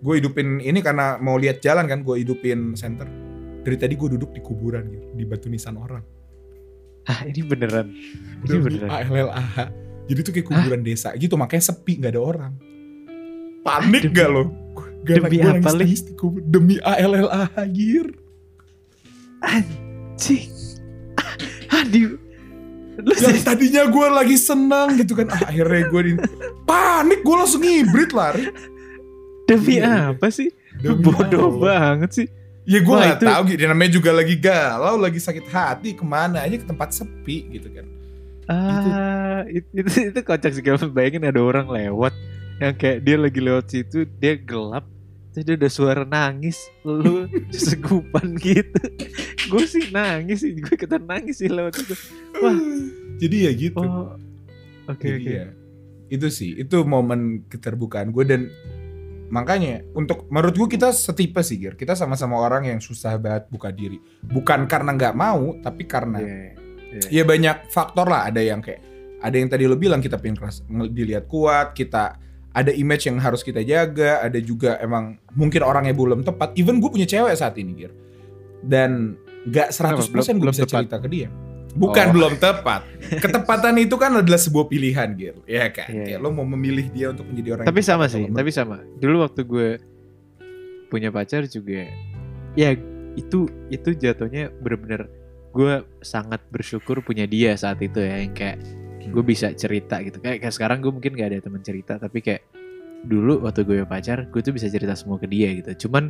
gue 0.00 0.14
hidupin 0.20 0.60
ini 0.60 0.80
karena 0.80 1.20
mau 1.20 1.36
lihat 1.36 1.64
jalan 1.64 1.88
kan 1.88 2.04
gue 2.04 2.20
hidupin 2.20 2.76
center. 2.76 3.08
Dari 3.64 3.76
tadi 3.80 3.96
gue 3.96 4.08
duduk 4.16 4.36
di 4.36 4.44
kuburan 4.44 4.84
gitu 4.92 5.08
di 5.16 5.24
batu 5.24 5.48
nisan 5.48 5.80
orang. 5.80 6.04
Ah 7.08 7.24
ini 7.24 7.40
beneran, 7.44 7.92
ini 7.92 8.48
demi 8.48 8.80
beneran. 8.80 8.88
ALLAH 8.88 9.56
jadi 10.04 10.20
tuh 10.20 10.32
kayak 10.36 10.48
kuburan 10.48 10.80
desa 10.84 11.12
gitu 11.16 11.36
makanya 11.40 11.72
sepi 11.72 12.00
nggak 12.00 12.12
ada 12.16 12.22
orang. 12.24 12.52
Panik 13.64 14.08
Demi- 14.08 14.16
gak 14.16 14.28
lo? 14.28 14.42
Gak 15.04 15.16
demi 15.20 15.36
gue 15.36 15.52
apa, 15.52 15.70
kubur. 16.16 16.40
Demi 16.44 16.76
ALLAH 16.80 17.52
gir 17.72 18.08
Cing. 20.16 20.48
Aduh. 21.68 22.23
Sih- 23.12 23.42
tadinya 23.42 23.82
gue 23.84 24.06
lagi 24.08 24.36
senang 24.36 24.94
gitu 24.94 25.14
kan 25.14 25.26
ah, 25.28 25.48
akhirnya 25.48 25.82
gue 25.86 26.00
di 26.02 26.12
panik 26.62 27.20
gue 27.20 27.34
langsung 27.34 27.60
ngibrit 27.60 28.10
lari 28.10 28.48
demi 29.44 29.76
Iya. 29.76 30.12
apa 30.12 30.26
sih? 30.28 30.48
Demi 30.76 31.02
Bodoh 31.04 31.52
Allah. 31.52 31.60
banget 31.60 32.10
sih. 32.14 32.26
Ya 32.64 32.80
gue 32.80 32.88
Wah, 32.90 33.04
gak 33.04 33.18
itu- 33.18 33.28
tahu 33.28 33.42
gitu. 33.46 33.62
Namanya 33.66 33.90
juga 33.92 34.10
lagi 34.10 34.34
galau, 34.34 34.96
lagi 34.96 35.20
sakit 35.20 35.46
hati, 35.46 35.92
ke 35.92 36.00
mana 36.00 36.40
aja 36.40 36.56
ke 36.56 36.64
tempat 36.64 36.90
sepi 36.90 37.52
gitu 37.52 37.68
kan. 37.70 37.86
Ah, 38.44 39.44
itu 39.46 39.68
itu, 39.74 39.88
itu 40.08 40.20
kocak 40.20 40.50
sih 40.50 40.60
kalau 40.60 40.88
bayangin 40.88 41.24
ada 41.24 41.40
orang 41.40 41.66
lewat 41.66 42.12
yang 42.56 42.72
kayak 42.72 43.02
dia 43.02 43.16
lagi 43.16 43.36
lewat 43.38 43.64
situ, 43.66 44.08
dia 44.14 44.34
gelap, 44.34 44.88
terus 45.34 45.44
dia 45.50 45.58
udah 45.58 45.72
suara 45.72 46.02
nangis, 46.06 46.70
lu 46.86 47.26
segupan 47.50 48.38
gitu. 48.38 48.78
gue 49.50 49.64
sih 49.66 49.90
nangis 49.90 50.46
sih, 50.46 50.54
gue 50.54 50.70
ikutan 50.78 51.02
nangis 51.02 51.42
sih 51.42 51.50
lewat 51.50 51.74
itu. 51.82 51.94
Wah. 52.38 52.54
Jadi 53.18 53.36
ya 53.42 53.52
gitu. 53.52 53.82
Oh, 53.82 54.14
oke 54.86 55.02
Jadi 55.02 55.26
oke. 55.26 55.32
ya, 55.34 55.46
itu 56.14 56.26
sih, 56.30 56.54
itu 56.54 56.86
momen 56.86 57.50
keterbukaan 57.50 58.14
gue 58.14 58.22
dan 58.22 58.46
makanya 59.34 59.82
untuk 59.98 60.30
menurut 60.30 60.54
gue 60.54 60.78
kita 60.78 60.94
setipe 60.94 61.42
sih 61.42 61.58
Gir. 61.58 61.74
Kita 61.74 61.98
sama-sama 61.98 62.38
orang 62.38 62.70
yang 62.70 62.78
susah 62.78 63.18
banget 63.18 63.50
buka 63.50 63.74
diri. 63.74 63.98
Bukan 64.22 64.70
karena 64.70 64.94
nggak 64.94 65.18
mau, 65.18 65.58
tapi 65.58 65.82
karena 65.82 66.22
Iya, 66.22 66.38
iya. 67.10 67.10
ya 67.10 67.22
banyak 67.26 67.74
faktor 67.74 68.06
lah. 68.06 68.30
Ada 68.30 68.38
yang 68.38 68.62
kayak 68.62 68.82
ada 69.18 69.34
yang 69.34 69.50
tadi 69.50 69.64
lo 69.66 69.74
bilang 69.74 69.98
kita 69.98 70.20
pengen 70.20 70.38
keras 70.38 70.62
dilihat 70.94 71.26
kuat, 71.26 71.74
kita 71.74 72.22
ada 72.54 72.70
image 72.70 73.10
yang 73.10 73.18
harus 73.18 73.42
kita 73.42 73.66
jaga, 73.66 74.22
ada 74.22 74.38
juga 74.38 74.78
emang 74.78 75.18
mungkin 75.34 75.66
orangnya 75.66 75.90
belum 75.90 76.22
tepat. 76.22 76.54
Even 76.54 76.78
gue 76.78 76.86
punya 76.86 77.04
cewek 77.04 77.34
saat 77.34 77.58
ini, 77.58 77.74
Gir. 77.74 77.92
Dan 78.62 79.18
nggak 79.50 79.74
100% 79.74 80.38
gue 80.38 80.48
bisa 80.54 80.62
tepat. 80.62 80.72
cerita 80.86 80.96
ke 81.02 81.08
dia. 81.10 81.28
Bukan 81.74 82.06
Oh. 82.06 82.12
belum 82.14 82.38
tepat. 82.38 82.86
Ketepatan 83.18 83.74
itu 83.82 83.98
kan 83.98 84.14
adalah 84.22 84.38
sebuah 84.38 84.70
pilihan, 84.70 85.10
Gir. 85.18 85.34
Ya 85.50 85.66
kan? 85.74 85.90
Iya. 85.90 86.14
Kayak 86.14 86.18
lo 86.22 86.30
mau 86.30 86.46
memilih 86.46 86.86
dia 86.94 87.10
untuk 87.10 87.26
menjadi 87.26 87.58
orang 87.58 87.66
Tapi 87.66 87.82
yang 87.82 87.88
sama 87.90 88.04
sih, 88.06 88.24
tapi 88.30 88.50
sama. 88.54 88.78
Dulu 89.02 89.26
waktu 89.26 89.42
gue 89.42 89.68
punya 90.86 91.10
pacar 91.10 91.50
juga, 91.50 91.90
ya 92.54 92.70
itu 93.18 93.50
itu 93.66 93.90
jatuhnya 93.98 94.54
bener-bener 94.62 95.10
gue 95.50 95.82
sangat 96.02 96.38
bersyukur 96.54 97.02
punya 97.02 97.26
dia 97.26 97.58
saat 97.58 97.82
itu 97.82 97.98
ya, 97.98 98.22
yang 98.22 98.30
kayak 98.30 98.58
gue 99.10 99.24
bisa 99.24 99.52
cerita 99.52 100.00
gitu. 100.00 100.20
Kayak, 100.20 100.44
kayak 100.46 100.54
sekarang 100.54 100.78
gue 100.80 100.92
mungkin 100.92 101.12
gak 101.16 101.28
ada 101.34 101.38
teman 101.42 101.60
cerita, 101.60 101.98
tapi 101.98 102.20
kayak 102.24 102.42
dulu 103.04 103.44
waktu 103.44 103.64
gue 103.68 103.84
pacar, 103.84 104.28
gue 104.32 104.40
tuh 104.40 104.54
bisa 104.56 104.68
cerita 104.72 104.96
semua 104.96 105.20
ke 105.20 105.28
dia 105.28 105.52
gitu. 105.52 105.88
Cuman 105.88 106.08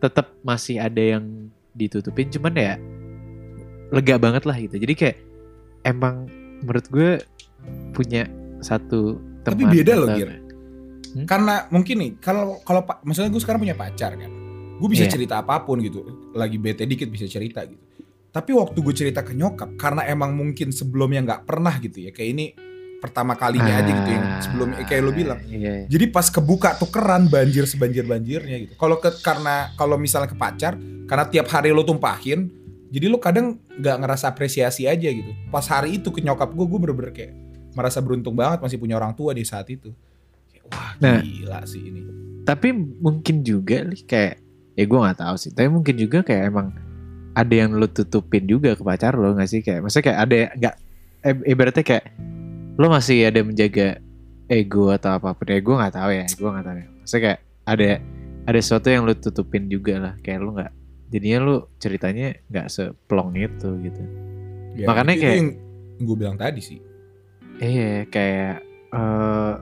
tetap 0.00 0.32
masih 0.40 0.80
ada 0.80 1.00
yang 1.00 1.48
ditutupin, 1.76 2.30
cuman 2.32 2.52
ya 2.56 2.74
lega 3.92 4.16
banget 4.16 4.44
lah 4.48 4.56
gitu. 4.56 4.76
Jadi 4.80 4.94
kayak 4.96 5.16
emang 5.84 6.28
menurut 6.64 6.86
gue 6.88 7.10
punya 7.92 8.28
satu 8.64 9.20
Tapi 9.44 9.64
teman 9.64 9.72
beda 9.76 9.92
loh, 10.00 10.08
Gir. 10.16 10.30
Karena 11.28 11.68
mungkin 11.70 11.96
nih, 12.00 12.10
kalau 12.18 12.58
kalau 12.66 12.82
maksudnya 13.06 13.30
gue 13.30 13.38
sekarang 13.38 13.62
punya 13.62 13.76
pacar 13.78 14.18
kan, 14.18 14.30
gue 14.80 14.88
bisa 14.90 15.06
Iya. 15.06 15.12
cerita 15.14 15.34
apa 15.44 15.62
pun 15.62 15.78
gitu. 15.78 16.02
Lagi 16.34 16.58
bete 16.58 16.82
dikit 16.88 17.06
bisa 17.06 17.28
cerita 17.30 17.62
gitu. 17.62 17.78
Tapi 18.34 18.50
waktu 18.50 18.82
gue 18.82 18.94
cerita 18.98 19.22
ke 19.22 19.30
nyokap, 19.30 19.78
karena 19.78 20.02
emang 20.10 20.34
mungkin 20.34 20.74
sebelumnya 20.74 21.22
nggak 21.22 21.42
pernah 21.46 21.78
gitu 21.78 22.02
ya, 22.02 22.10
kayak 22.10 22.30
ini 22.34 22.46
pertama 22.98 23.36
kalinya 23.38 23.78
aja 23.78 23.92
gitu 23.94 24.10
yang 24.10 24.26
sebelumnya 24.42 24.82
kayak 24.88 25.02
lo 25.06 25.12
bilang. 25.14 25.38
Iya. 25.46 25.86
Jadi 25.86 26.04
pas 26.10 26.26
kebuka 26.26 26.74
tuh 26.80 26.90
keran 26.90 27.30
banjir 27.30 27.68
sebanjir 27.68 28.02
banjirnya 28.02 28.64
gitu. 28.66 28.74
Kalau 28.74 28.98
ke 28.98 29.12
karena 29.22 29.70
kalau 29.78 30.00
misalnya 30.00 30.32
ke 30.32 30.34
pacar, 30.34 30.74
karena 31.06 31.24
tiap 31.30 31.46
hari 31.52 31.70
lo 31.70 31.86
tumpahin, 31.86 32.50
jadi 32.90 33.06
lo 33.06 33.22
kadang 33.22 33.60
nggak 33.78 33.96
ngerasa 34.02 34.34
apresiasi 34.34 34.90
aja 34.90 35.06
gitu. 35.06 35.30
Pas 35.52 35.68
hari 35.70 36.02
itu 36.02 36.10
ke 36.10 36.18
nyokap 36.18 36.50
gue, 36.50 36.66
gue 36.66 36.78
bener-bener 36.80 37.12
kayak 37.14 37.32
merasa 37.76 38.02
beruntung 38.02 38.34
banget 38.34 38.58
masih 38.64 38.80
punya 38.82 38.96
orang 38.98 39.12
tua 39.12 39.30
di 39.30 39.46
saat 39.46 39.70
itu. 39.70 39.94
Kayak, 40.50 40.64
Wah 40.74 40.90
Nah. 40.98 41.20
gila 41.22 41.60
sih 41.68 41.86
ini. 41.86 42.00
Tapi 42.42 42.72
mungkin 42.74 43.46
juga 43.46 43.84
nih 43.84 44.02
kayak 44.08 44.34
ya 44.74 44.84
gue 44.88 44.98
nggak 44.98 45.18
tahu 45.20 45.36
sih. 45.38 45.52
Tapi 45.52 45.68
mungkin 45.68 45.94
juga 45.94 46.24
kayak 46.24 46.50
emang 46.50 46.72
ada 47.34 47.54
yang 47.54 47.74
lo 47.74 47.90
tutupin 47.90 48.46
juga 48.46 48.78
ke 48.78 48.82
pacar 48.82 49.18
lo 49.18 49.34
nggak 49.34 49.50
sih 49.50 49.60
kayak 49.60 49.82
maksudnya 49.82 50.04
kayak 50.10 50.18
ada 50.22 50.36
nggak 50.54 50.74
eh, 51.24 51.34
ibaratnya 51.50 51.84
kayak 51.84 52.04
lo 52.78 52.86
masih 52.90 53.26
ada 53.26 53.40
menjaga 53.42 53.98
ego 54.46 54.90
atau 54.90 55.18
apa 55.18 55.34
pun 55.34 55.46
ya 55.48 55.58
gue 55.58 55.74
nggak 55.74 55.94
tahu 55.94 56.10
ya 56.10 56.26
gue 56.26 56.50
nggak 56.50 56.66
tahu 56.66 56.76
ya. 56.78 56.86
Maksudnya 57.00 57.22
kayak 57.22 57.40
ada 57.64 57.88
ada 58.44 58.58
sesuatu 58.60 58.86
yang 58.92 59.02
lo 59.08 59.14
tutupin 59.16 59.64
juga 59.66 59.94
lah 59.98 60.14
kayak 60.20 60.38
lo 60.42 60.50
nggak 60.54 60.72
jadinya 61.10 61.38
lo 61.42 61.54
ceritanya 61.78 62.26
nggak 62.50 62.66
seplong 62.70 63.34
itu 63.34 63.68
gitu. 63.82 64.02
Ya, 64.74 64.86
Makanya 64.90 65.12
itu 65.14 65.22
kayak- 65.22 65.36
yang 65.38 65.48
gue 66.02 66.16
bilang 66.18 66.36
tadi 66.36 66.60
sih. 66.60 66.78
Iya 67.58 68.04
kayak 68.10 68.54
eh 68.94 69.54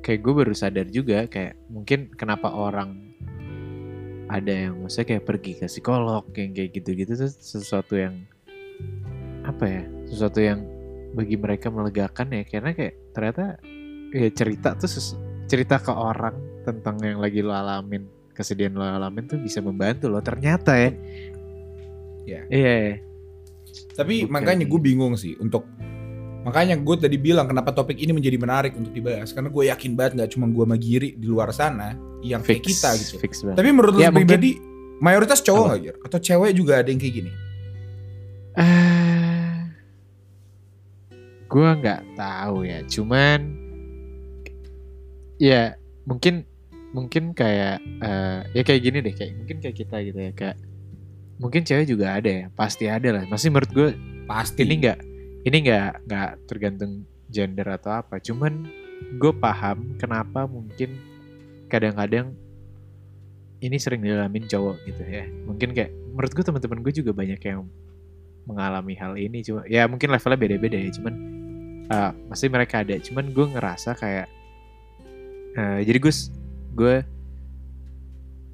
kayak 0.00 0.20
gue 0.20 0.32
baru 0.34 0.54
sadar 0.54 0.86
juga 0.90 1.26
kayak 1.30 1.54
mungkin 1.70 2.10
kenapa 2.14 2.50
orang 2.50 3.09
ada 4.30 4.52
yang 4.70 4.86
maksudnya 4.86 5.18
kayak 5.18 5.24
pergi 5.26 5.52
ke 5.58 5.66
psikolog 5.66 6.22
yang 6.38 6.54
kayak 6.54 6.70
gitu-gitu 6.78 7.18
tuh 7.18 7.30
sesuatu 7.30 7.98
yang 7.98 8.14
apa 9.42 9.64
ya 9.66 9.82
sesuatu 10.06 10.38
yang 10.38 10.62
bagi 11.18 11.34
mereka 11.34 11.66
melegakan 11.74 12.30
ya 12.30 12.46
karena 12.46 12.70
kayak 12.70 12.94
ternyata 13.10 13.58
ya 14.14 14.28
cerita 14.30 14.78
tuh 14.78 14.86
cerita 15.50 15.82
ke 15.82 15.90
orang 15.90 16.38
tentang 16.62 17.02
yang 17.02 17.18
lagi 17.18 17.42
lo 17.42 17.50
alamin 17.50 18.06
kesedihan 18.30 18.78
lo 18.78 18.86
alamin 18.86 19.26
tuh 19.26 19.42
bisa 19.42 19.58
membantu 19.58 20.06
lo 20.06 20.22
ternyata 20.22 20.78
ya 20.78 20.90
Ya. 22.28 22.46
iya 22.46 23.00
Tapi 23.96 24.22
Bukan. 24.28 24.30
makanya 24.30 24.64
gue 24.68 24.80
bingung 24.80 25.18
sih 25.18 25.34
untuk 25.42 25.66
makanya 26.40 26.74
gue 26.80 26.96
tadi 26.96 27.20
bilang 27.20 27.44
kenapa 27.44 27.70
topik 27.76 28.00
ini 28.00 28.16
menjadi 28.16 28.40
menarik 28.40 28.72
untuk 28.72 28.96
dibahas 28.96 29.28
karena 29.36 29.52
gue 29.52 29.64
yakin 29.68 29.92
banget 29.92 30.12
nggak 30.16 30.30
cuma 30.32 30.46
gue 30.48 30.64
sama 30.64 30.76
Giri 30.80 31.08
di 31.20 31.26
luar 31.28 31.52
sana 31.52 31.92
yang 32.24 32.40
kayak 32.40 32.64
fix 32.64 32.80
kita 32.80 32.90
gitu. 32.96 33.14
fix 33.20 33.32
banget 33.44 33.56
Tapi 33.60 33.70
menurut 33.72 33.92
Ya, 34.00 34.08
lu 34.08 34.16
pribadi 34.16 34.50
mayoritas 35.00 35.40
cowok 35.44 35.64
nggak 35.68 35.80
Gir? 35.80 35.96
Atau 36.04 36.18
cewek 36.20 36.52
juga 36.56 36.80
ada 36.80 36.88
yang 36.88 37.00
kayak 37.00 37.14
gini? 37.16 37.32
Eh, 38.60 39.56
gua 41.48 41.76
nggak 41.76 42.00
tahu 42.16 42.68
ya. 42.68 42.84
Cuman, 42.84 43.40
ya 45.40 45.76
mungkin 46.04 46.44
mungkin 46.92 47.32
kayak 47.32 47.80
eh, 47.80 48.40
ya 48.52 48.62
kayak 48.64 48.80
gini 48.84 48.98
deh, 49.00 49.14
kayak 49.16 49.32
mungkin 49.40 49.56
kayak 49.64 49.76
kita 49.76 49.96
gitu 50.04 50.18
ya, 50.20 50.32
kayak 50.36 50.56
mungkin 51.40 51.64
cewek 51.64 51.88
juga 51.88 52.20
ada 52.20 52.28
ya 52.28 52.44
pasti 52.52 52.84
ada 52.84 53.16
lah 53.16 53.24
masih 53.32 53.48
menurut 53.48 53.72
gue 53.72 53.88
Pasti. 54.28 54.62
ini 54.62 54.84
nggak 54.84 54.98
ini 55.46 55.56
nggak 55.64 56.06
nggak 56.06 56.30
tergantung 56.50 57.08
gender 57.30 57.66
atau 57.70 58.02
apa. 58.02 58.18
Cuman 58.20 58.68
gue 59.16 59.32
paham 59.32 59.96
kenapa 59.96 60.44
mungkin 60.44 60.98
kadang-kadang 61.70 62.36
ini 63.60 63.76
sering 63.76 64.04
dialamin 64.04 64.48
cowok 64.48 64.76
gitu 64.84 65.02
ya. 65.04 65.24
Mungkin 65.46 65.72
kayak 65.72 65.92
menurut 66.12 66.32
gue 66.32 66.44
teman-teman 66.44 66.80
gue 66.84 66.92
juga 66.92 67.12
banyak 67.12 67.40
yang 67.40 67.68
mengalami 68.44 68.94
hal 68.96 69.14
ini. 69.16 69.40
Cuma 69.44 69.64
ya 69.68 69.84
mungkin 69.88 70.12
levelnya 70.12 70.40
beda-beda 70.40 70.76
ya. 70.76 70.90
Cuman 70.92 71.14
uh, 71.88 72.12
pasti 72.32 72.46
mereka 72.48 72.82
ada. 72.84 72.96
Cuman 73.00 73.32
gue 73.32 73.46
ngerasa 73.56 73.96
kayak 73.96 74.28
uh, 75.56 75.80
jadi 75.84 75.98
gue 76.00 76.12
gue 76.76 76.96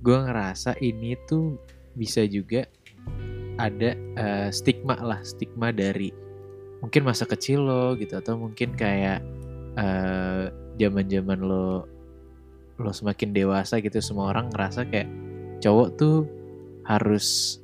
gue 0.06 0.16
ngerasa 0.22 0.78
ini 0.78 1.18
tuh 1.26 1.58
bisa 1.96 2.22
juga 2.28 2.68
ada 3.56 3.96
uh, 4.18 4.48
stigma 4.52 4.94
lah. 5.00 5.22
Stigma 5.24 5.72
dari 5.72 6.25
mungkin 6.78 7.02
masa 7.02 7.24
kecil 7.24 7.62
lo 7.62 7.94
gitu 7.94 8.14
atau 8.14 8.36
mungkin 8.36 8.72
kayak 8.72 9.20
eh, 9.74 10.44
zaman-zaman 10.76 11.40
lo 11.40 11.88
lo 12.76 12.90
semakin 12.90 13.32
dewasa 13.32 13.80
gitu 13.80 13.96
semua 13.98 14.30
orang 14.30 14.52
ngerasa 14.52 14.84
kayak 14.84 15.08
cowok 15.58 15.88
tuh 15.96 16.16
harus 16.84 17.58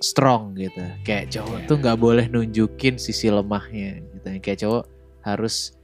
strong 0.00 0.56
gitu 0.56 0.80
kayak 1.04 1.28
cowok 1.28 1.58
Iya. 1.60 1.68
tuh 1.68 1.76
nggak 1.76 1.98
boleh 2.00 2.24
nunjukin 2.26 2.96
sisi 2.96 3.28
lemahnya 3.28 4.00
gitu 4.16 4.28
kayak 4.40 4.58
cowok 4.58 4.84
harus 5.20 5.76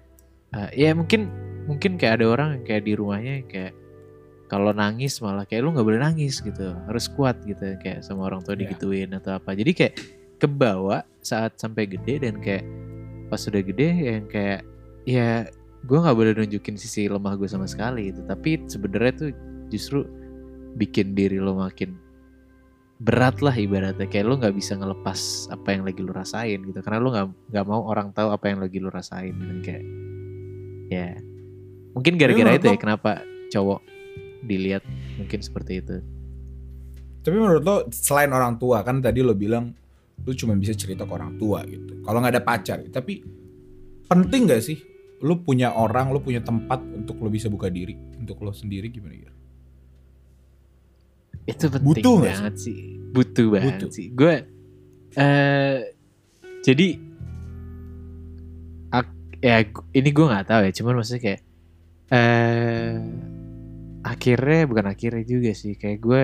eh, 0.56 0.72
ya 0.74 0.96
mungkin 0.96 1.28
mungkin 1.68 2.00
kayak 2.00 2.22
ada 2.22 2.26
orang 2.30 2.48
yang 2.56 2.64
kayak 2.64 2.82
di 2.82 2.92
rumahnya 2.96 3.44
kayak 3.44 3.76
kalau 4.46 4.70
nangis 4.72 5.20
malah 5.20 5.44
kayak 5.44 5.66
lu 5.66 5.74
nggak 5.74 5.84
boleh 5.84 6.00
nangis 6.00 6.40
gitu 6.40 6.72
harus 6.88 7.10
kuat 7.12 7.36
gitu 7.44 7.76
kayak 7.76 8.00
sama 8.00 8.24
orang 8.24 8.40
tua 8.40 8.56
Iya. 8.56 8.64
digituin 8.64 9.12
atau 9.12 9.36
apa 9.36 9.52
jadi 9.52 9.72
kayak 9.76 9.94
kebawa 10.36 11.02
saat 11.24 11.56
sampai 11.58 11.88
gede 11.88 12.22
dan 12.22 12.38
kayak 12.38 12.64
pas 13.26 13.42
sudah 13.42 13.64
gede 13.64 13.88
yang 14.16 14.24
kayak 14.30 14.62
ya 15.08 15.48
gue 15.86 15.98
nggak 15.98 16.16
boleh 16.18 16.32
nunjukin 16.34 16.74
sisi 16.74 17.06
lemah 17.06 17.38
gue 17.38 17.48
sama 17.48 17.66
sekali 17.66 18.10
gitu. 18.10 18.22
Tapi 18.26 18.66
sebenarnya 18.66 19.12
tuh 19.14 19.30
justru 19.70 20.06
bikin 20.76 21.14
diri 21.14 21.38
lo 21.38 21.56
makin 21.56 21.94
berat 23.02 23.38
lah 23.40 23.54
ibaratnya. 23.54 24.06
Kayak 24.10 24.26
lo 24.26 24.34
nggak 24.42 24.54
bisa 24.54 24.74
ngelepas 24.74 25.50
apa 25.54 25.68
yang 25.74 25.82
lagi 25.86 26.00
lo 26.02 26.12
rasain 26.14 26.60
gitu. 26.66 26.78
Karena 26.82 26.98
lo 26.98 27.08
nggak 27.14 27.26
nggak 27.54 27.66
mau 27.66 27.82
orang 27.86 28.10
tahu 28.12 28.28
apa 28.34 28.44
yang 28.50 28.58
lagi 28.62 28.78
lo 28.82 28.90
rasain 28.90 29.34
dan 29.38 29.58
kayak 29.62 29.84
ya. 30.90 31.08
Mungkin 31.96 32.20
gara-gara 32.20 32.60
itu 32.60 32.66
ya 32.68 32.76
kenapa 32.76 33.24
cowok 33.48 33.80
dilihat 34.44 34.84
mungkin 35.16 35.40
seperti 35.40 35.80
itu. 35.80 35.96
Tapi 37.24 37.36
menurut 37.38 37.62
lo 37.64 37.76
selain 37.90 38.30
orang 38.30 38.58
tua 38.58 38.82
kan 38.86 39.02
tadi 39.02 39.22
lo 39.22 39.34
bilang 39.34 39.74
lo 40.26 40.34
cuma 40.34 40.58
bisa 40.58 40.74
cerita 40.74 41.06
ke 41.06 41.12
orang 41.12 41.38
tua 41.38 41.62
gitu. 41.62 42.02
Kalau 42.02 42.18
nggak 42.18 42.34
ada 42.34 42.42
pacar, 42.42 42.82
tapi 42.90 43.22
penting 44.04 44.44
nggak 44.44 44.58
sih 44.60 44.78
lo 45.22 45.38
punya 45.40 45.70
orang, 45.72 46.10
lo 46.10 46.18
punya 46.18 46.42
tempat 46.42 46.82
untuk 46.82 47.22
lo 47.22 47.30
bisa 47.30 47.46
buka 47.46 47.70
diri 47.70 47.94
untuk 48.18 48.42
lo 48.42 48.50
sendiri 48.50 48.90
gimana 48.90 49.14
ya? 49.14 49.32
itu 51.46 51.70
penting 51.70 52.02
Butuh 52.02 52.16
banget 52.18 52.54
sih 52.58 52.78
butuh 53.14 53.46
banget 53.54 53.78
Butuh. 53.78 53.90
sih 53.94 54.06
gue 54.10 54.34
eh 55.14 55.78
jadi 56.60 56.86
ak- 58.90 59.38
ya 59.38 59.62
ini 59.94 60.10
gue 60.10 60.26
nggak 60.26 60.42
tahu 60.42 60.60
ya 60.66 60.72
cuman 60.74 60.94
maksudnya 60.98 61.22
kayak 61.22 61.40
eh 62.10 62.98
akhirnya 64.02 64.66
bukan 64.66 64.86
akhirnya 64.90 65.22
juga 65.22 65.54
sih 65.54 65.78
kayak 65.78 65.98
gue 66.02 66.22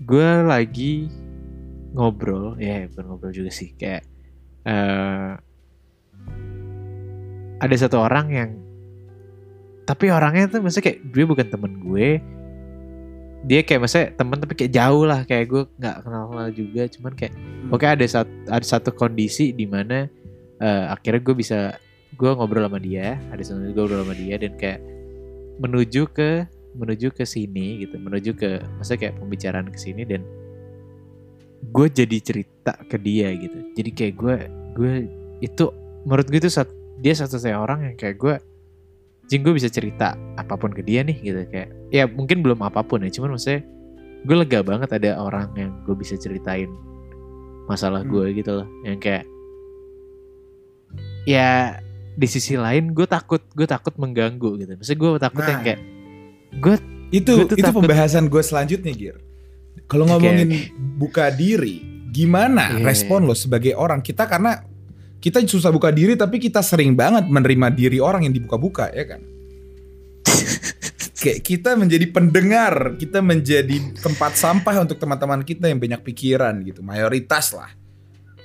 gue 0.00 0.30
lagi 0.44 1.08
ngobrol 1.94 2.56
ya 2.60 2.86
bukan 2.90 3.04
ngobrol 3.10 3.32
juga 3.34 3.50
sih 3.50 3.74
kayak 3.74 4.02
eh 4.66 5.32
ada 7.60 7.74
satu 7.76 8.00
orang 8.00 8.26
yang 8.32 8.50
tapi 9.84 10.08
orangnya 10.08 10.48
tuh 10.48 10.62
maksudnya 10.64 10.86
kayak 10.92 11.00
dia 11.12 11.24
bukan 11.26 11.46
temen 11.50 11.72
gue 11.82 12.08
dia 13.40 13.60
kayak 13.64 13.80
maksudnya 13.84 14.08
temen 14.16 14.36
tapi 14.36 14.54
kayak 14.56 14.72
jauh 14.72 15.04
lah 15.08 15.20
kayak 15.24 15.44
gue 15.48 15.62
nggak 15.80 15.96
kenal 16.04 16.24
kenal 16.28 16.48
juga 16.52 16.82
cuman 16.92 17.12
kayak 17.16 17.34
oke 17.72 17.84
ada 17.84 18.04
satu 18.04 18.32
ada 18.52 18.66
satu 18.66 18.90
kondisi 18.92 19.52
di 19.56 19.64
mana 19.64 20.08
eh, 20.60 20.84
akhirnya 20.92 21.20
gue 21.24 21.34
bisa 21.36 21.76
gue 22.16 22.30
ngobrol 22.36 22.68
sama 22.68 22.80
dia 22.80 23.16
ada 23.32 23.40
satu 23.40 23.60
gue 23.60 23.72
ngobrol 23.76 24.04
sama 24.04 24.14
dia 24.16 24.36
dan 24.36 24.52
kayak 24.60 24.80
menuju 25.60 26.08
ke 26.12 26.44
menuju 26.76 27.10
ke 27.12 27.24
sini 27.26 27.82
gitu 27.84 27.96
menuju 27.96 28.30
ke 28.36 28.60
maksudnya 28.78 29.00
kayak 29.08 29.14
pembicaraan 29.18 29.68
ke 29.72 29.78
sini 29.80 30.04
dan 30.04 30.22
gue 31.62 31.86
jadi 31.86 32.16
cerita 32.18 32.72
ke 32.82 32.96
dia 32.96 33.28
gitu 33.32 33.58
jadi 33.74 33.90
kayak 33.90 34.14
gue 34.16 34.36
gue 34.72 34.92
itu 35.40 35.64
menurut 36.02 36.26
gue 36.26 36.38
itu 36.38 36.48
sat- 36.48 36.72
dia 36.96 37.12
satu-satunya 37.12 37.56
orang 37.56 37.78
yang 37.82 37.94
kayak 37.94 38.16
gue 38.16 38.34
jing 39.26 39.40
gue 39.40 39.52
bisa 39.52 39.68
cerita 39.68 40.12
apa 40.34 40.54
pun 40.54 40.68
ke 40.68 40.80
dia 40.80 41.00
nih 41.00 41.16
gitu 41.16 41.40
kayak 41.46 41.68
ya 41.88 42.04
mungkin 42.04 42.40
belum 42.40 42.60
apa 42.60 42.80
pun 42.80 43.00
ya 43.00 43.10
cuman 43.10 43.36
maksudnya 43.36 43.62
gue 44.20 44.36
lega 44.36 44.60
banget 44.60 44.90
ada 44.92 45.16
orang 45.16 45.48
yang 45.54 45.70
gue 45.82 45.94
bisa 45.94 46.14
ceritain 46.14 46.68
masalah 47.66 48.02
Hmm. 48.02 48.10
gue 48.10 48.26
gitu 48.34 48.50
loh 48.54 48.66
yang 48.82 48.98
kayak 48.98 49.24
ya 51.24 51.78
di 52.12 52.26
sisi 52.26 52.56
lain 52.56 52.90
gue 52.90 53.06
takut 53.06 53.40
gue 53.50 53.64
takut 53.64 53.94
mengganggu 53.94 54.58
gitu 54.58 54.70
maksudnya 54.74 54.98
gue 54.98 55.10
takut 55.20 55.44
yang 55.44 55.56
Nah. 55.56 55.64
kayak 55.64 55.80
gue 56.58 56.74
Itu 57.12 57.32
tuh 57.44 57.54
itu 57.54 57.62
takut- 57.64 57.82
pembahasan 57.82 58.26
gue 58.26 58.38
selanjutnya 58.40 58.92
Gir. 58.92 59.16
Kalau 59.86 60.04
ngomongin 60.06 60.74
buka 60.98 61.30
diri, 61.32 62.06
gimana 62.10 62.74
Iya. 62.74 62.84
respon 62.84 63.24
lo 63.24 63.38
sebagai 63.38 63.72
orang 63.78 64.02
kita 64.02 64.26
karena 64.26 64.66
kita 65.20 65.38
susah 65.44 65.70
buka 65.70 65.92
diri 65.94 66.16
tapi 66.16 66.40
kita 66.40 66.64
sering 66.64 66.96
banget 66.96 67.28
menerima 67.28 67.68
diri 67.70 67.98
orang 68.00 68.26
yang 68.26 68.34
dibuka-buka 68.34 68.90
ya 68.90 69.04
kan. 69.06 69.22
Kayak 71.20 71.44
kita 71.44 71.76
menjadi 71.76 72.06
pendengar, 72.08 72.96
kita 72.96 73.20
menjadi 73.20 73.76
tempat 74.00 74.40
sampah 74.40 74.80
untuk 74.80 74.96
teman-teman 74.96 75.44
kita 75.44 75.68
yang 75.68 75.76
banyak 75.76 76.00
pikiran 76.00 76.64
gitu, 76.64 76.80
mayoritas 76.80 77.52
lah. 77.52 77.68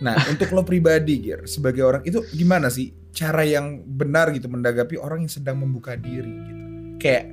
Nah, 0.03 0.19
untuk 0.31 0.51
lo 0.51 0.67
pribadi, 0.67 1.23
Gir, 1.23 1.47
sebagai 1.47 1.87
orang 1.87 2.03
itu 2.03 2.19
gimana 2.35 2.67
sih 2.67 2.91
cara 3.15 3.47
yang 3.47 3.79
benar 3.87 4.35
gitu 4.35 4.51
mendagapi 4.51 4.99
orang 4.99 5.23
yang 5.23 5.31
sedang 5.31 5.55
membuka 5.63 5.95
diri 5.95 6.27
gitu? 6.27 6.63
Kayak 6.99 7.31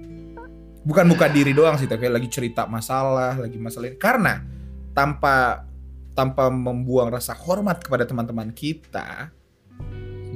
bukan 0.83 1.07
buka 1.09 1.27
diri 1.31 1.55
doang 1.55 1.79
sih, 1.79 1.87
tapi 1.87 2.07
lagi 2.07 2.27
cerita 2.27 2.67
masalah, 2.67 3.39
lagi 3.39 3.57
masalah 3.57 3.91
ini. 3.91 3.99
Karena 3.99 4.43
tanpa 4.93 5.67
tanpa 6.13 6.53
membuang 6.53 7.09
rasa 7.09 7.33
hormat 7.33 7.81
kepada 7.81 8.05
teman-teman 8.05 8.53
kita, 8.53 9.33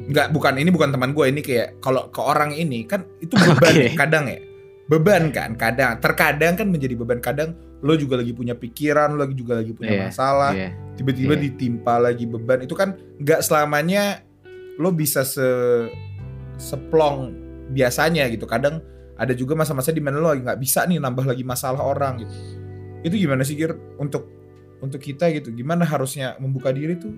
nggak 0.06 0.30
bukan 0.32 0.54
ini 0.56 0.70
bukan 0.70 0.88
teman 0.94 1.10
gue 1.12 1.26
ini 1.28 1.40
kayak 1.42 1.82
kalau 1.82 2.08
ke 2.08 2.20
orang 2.22 2.54
ini 2.54 2.86
kan 2.86 3.02
itu 3.18 3.34
beban 3.44 3.74
Oke. 3.74 3.84
ya, 3.84 3.92
kadang 3.98 4.24
ya 4.30 4.38
beban 4.86 5.34
kan 5.34 5.58
kadang 5.58 5.98
terkadang 5.98 6.54
kan 6.54 6.70
menjadi 6.70 6.94
beban 6.94 7.18
kadang 7.18 7.58
lo 7.82 7.98
juga 7.98 8.22
lagi 8.22 8.30
punya 8.30 8.54
pikiran 8.54 9.18
lo 9.18 9.26
juga 9.34 9.58
lagi 9.58 9.74
punya 9.74 9.98
Iya, 9.98 10.02
masalah 10.06 10.52
Iya. 10.54 10.70
tiba-tiba 10.94 11.34
Iya. 11.34 11.42
ditimpa 11.50 11.94
lagi 11.98 12.24
beban 12.24 12.62
itu 12.62 12.78
kan 12.78 12.94
nggak 13.18 13.42
selamanya 13.42 14.22
lo 14.78 14.94
bisa 14.94 15.26
se 15.26 15.42
seplong 16.56 17.34
biasanya 17.74 18.30
gitu 18.30 18.46
kadang 18.46 18.78
ada 19.16 19.32
juga 19.32 19.56
masa-masa 19.56 19.90
di 19.92 20.04
mana 20.04 20.20
lo 20.20 20.28
lagi 20.28 20.44
nggak 20.44 20.60
bisa 20.60 20.84
nih 20.84 21.00
nambah 21.00 21.24
lagi 21.24 21.44
masalah 21.44 21.80
orang 21.80 22.24
gitu. 22.24 22.34
Itu 23.04 23.14
gimana 23.16 23.42
sih 23.42 23.56
Gir? 23.56 23.72
Untuk 23.96 24.28
untuk 24.84 25.00
kita 25.00 25.32
gitu 25.32 25.56
gimana 25.56 25.88
harusnya 25.88 26.36
membuka 26.36 26.68
diri 26.68 27.00
tuh? 27.00 27.16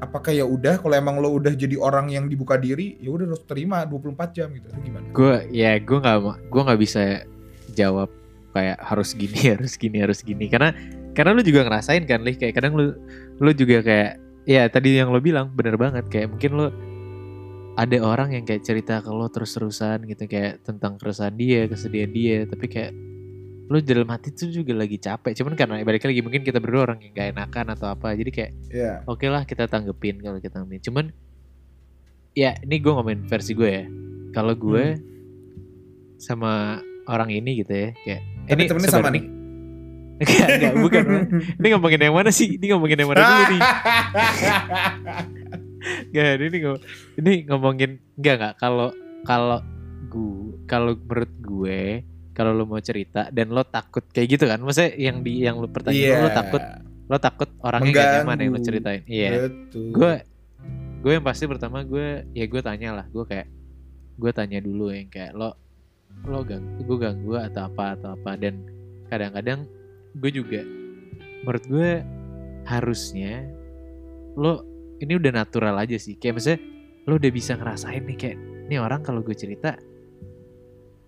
Apakah 0.00 0.32
ya 0.32 0.44
udah 0.44 0.80
kalau 0.80 0.96
emang 0.96 1.20
lo 1.20 1.32
udah 1.36 1.52
jadi 1.56 1.76
orang 1.76 2.12
yang 2.12 2.28
dibuka 2.28 2.60
diri 2.60 3.00
ya 3.00 3.12
udah 3.12 3.28
lo 3.28 3.36
terima 3.44 3.84
24 3.84 4.36
jam 4.36 4.48
gitu. 4.56 4.68
Itu 4.72 4.80
gimana? 4.80 5.06
Gue 5.12 5.44
ya 5.52 5.76
gue 5.76 5.98
nggak 6.00 6.18
gue 6.48 6.62
nggak 6.64 6.80
bisa 6.80 7.02
jawab 7.76 8.08
kayak 8.56 8.80
harus 8.80 9.12
gini 9.12 9.40
harus 9.56 9.76
gini 9.76 10.00
harus 10.00 10.20
gini. 10.24 10.48
Karena 10.48 10.72
karena 11.12 11.36
lu 11.36 11.44
juga 11.44 11.68
ngerasain 11.68 12.04
kan 12.08 12.24
lih? 12.24 12.36
Kayak 12.40 12.60
kadang 12.60 12.72
lu 12.76 12.96
lu 13.36 13.50
juga 13.52 13.84
kayak 13.84 14.20
ya 14.48 14.64
tadi 14.72 14.96
yang 14.96 15.12
lo 15.12 15.20
bilang 15.20 15.52
bener 15.52 15.76
banget. 15.76 16.08
Kayak 16.08 16.32
mungkin 16.32 16.52
lo 16.56 16.66
ada 17.76 17.96
orang 18.00 18.32
yang 18.32 18.44
kayak 18.48 18.64
cerita 18.64 19.04
ke 19.04 19.12
lo 19.12 19.28
terus-terusan 19.28 20.08
gitu 20.08 20.24
kayak 20.24 20.64
tentang 20.64 20.96
keresahan 20.96 21.36
dia 21.36 21.68
kesedihan 21.68 22.08
dia 22.08 22.48
tapi 22.48 22.66
kayak 22.72 22.92
lu 23.66 23.82
dalam 23.82 24.06
hati 24.14 24.30
tuh 24.30 24.46
juga 24.46 24.78
lagi 24.78 24.94
capek. 24.94 25.42
Cuman 25.42 25.58
karena 25.58 25.82
balik 25.82 26.06
lagi 26.06 26.22
mungkin 26.22 26.46
kita 26.46 26.62
berdua 26.62 26.86
orang 26.86 27.02
yang 27.02 27.12
gak 27.18 27.34
enakan 27.34 27.66
atau 27.74 27.90
apa 27.90 28.14
jadi 28.14 28.30
kayak 28.30 28.52
ya 28.70 28.92
oke 29.10 29.26
lah 29.26 29.42
kita 29.42 29.66
tanggepin 29.66 30.22
kalau 30.22 30.38
kita 30.38 30.62
tanggepin. 30.62 30.82
Cuman 30.86 31.04
ya 32.32 32.54
ini 32.62 32.76
gue 32.78 32.92
ngomongin 32.94 33.26
versi 33.26 33.52
gue 33.58 33.70
ya. 33.70 33.84
Kalau 34.30 34.54
gue 34.54 35.02
sama 36.16 36.80
orang 37.10 37.34
ini 37.34 37.60
gitu 37.60 37.74
ya 37.74 37.90
kayak 38.06 38.22
tapi 38.46 38.62
ini 38.62 38.70
temennya 38.70 38.90
sama 38.90 39.10
nih. 39.10 39.24
Enggak, 40.16 40.48
enggak, 40.48 40.74
bukan. 40.80 41.04
ini 41.60 41.66
ngomongin 41.76 42.00
yang 42.08 42.16
mana 42.16 42.32
sih? 42.32 42.56
Ini 42.56 42.72
ngomongin 42.72 43.04
yang 43.04 43.10
mana 43.12 43.20
dulu 43.20 43.44
nih? 43.52 43.60
Enggak, 46.10 46.42
ini 46.42 46.56
ngom 46.62 46.76
ini 47.18 47.32
ngomongin 47.46 47.90
enggak 48.18 48.34
enggak 48.38 48.54
kalau 48.58 48.88
kalau 49.22 49.58
gue 50.06 50.54
kalau 50.66 50.92
menurut 50.98 51.32
gue 51.42 51.80
kalau 52.36 52.52
lo 52.52 52.68
mau 52.68 52.82
cerita 52.84 53.32
dan 53.32 53.48
lo 53.48 53.64
takut 53.64 54.04
kayak 54.12 54.36
gitu 54.36 54.44
kan? 54.44 54.60
Maksudnya 54.60 54.92
yang 55.00 55.24
di 55.24 55.40
yang 55.40 55.56
lo 55.56 55.72
pertanyaan 55.72 56.26
lo 56.26 56.30
takut 56.30 56.62
lo 57.06 57.16
takut 57.16 57.48
orangnya 57.62 57.92
gak 57.94 58.06
nyaman 58.20 58.36
yang 58.36 58.50
lo 58.52 58.60
Mengganggu. 58.60 58.66
ceritain? 58.66 59.02
Iya. 59.08 59.30
Betul. 59.48 59.88
gue 59.94 60.12
gue 61.00 61.12
yang 61.16 61.24
pasti 61.24 61.44
pertama 61.46 61.80
gue 61.86 62.28
ya 62.36 62.44
gue 62.44 62.60
tanya 62.60 62.88
lah. 63.02 63.06
Gue 63.08 63.24
kayak 63.24 63.48
gue 64.16 64.30
tanya 64.36 64.58
dulu 64.60 64.92
yang 64.92 65.08
kayak 65.08 65.32
lo 65.32 65.56
lo 66.24 66.40
ganggu 66.44 66.80
gue 66.84 66.98
ganggu 66.98 67.32
atau 67.40 67.62
apa 67.72 67.84
atau 67.96 68.08
apa? 68.18 68.36
Dan 68.36 68.68
kadang-kadang 69.08 69.64
gue 70.18 70.30
juga 70.34 70.60
menurut 71.46 71.64
gue 71.70 71.90
harusnya 72.66 73.46
lo 74.36 74.60
ini 74.98 75.12
udah 75.14 75.32
natural 75.34 75.76
aja 75.76 75.96
sih. 75.96 76.16
Kayak 76.16 76.34
misalnya 76.40 76.60
lo 77.06 77.14
udah 77.16 77.32
bisa 77.32 77.52
ngerasain 77.54 78.02
nih 78.02 78.16
kayak 78.16 78.36
nih 78.66 78.78
orang 78.78 79.00
kalau 79.00 79.22
gue 79.22 79.32
cerita 79.32 79.78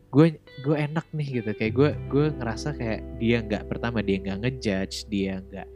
gue 0.09 0.27
gue 0.65 0.77
enak 0.77 1.07
nih 1.13 1.43
gitu. 1.43 1.51
Kayak 1.53 1.73
gue 1.75 1.91
gue 2.09 2.27
ngerasa 2.33 2.69
kayak 2.75 3.01
dia 3.19 3.39
nggak 3.41 3.69
pertama 3.69 4.01
dia 4.01 4.17
nggak 4.19 4.39
ngejudge 4.41 5.05
dia 5.07 5.41
nggak 5.43 5.69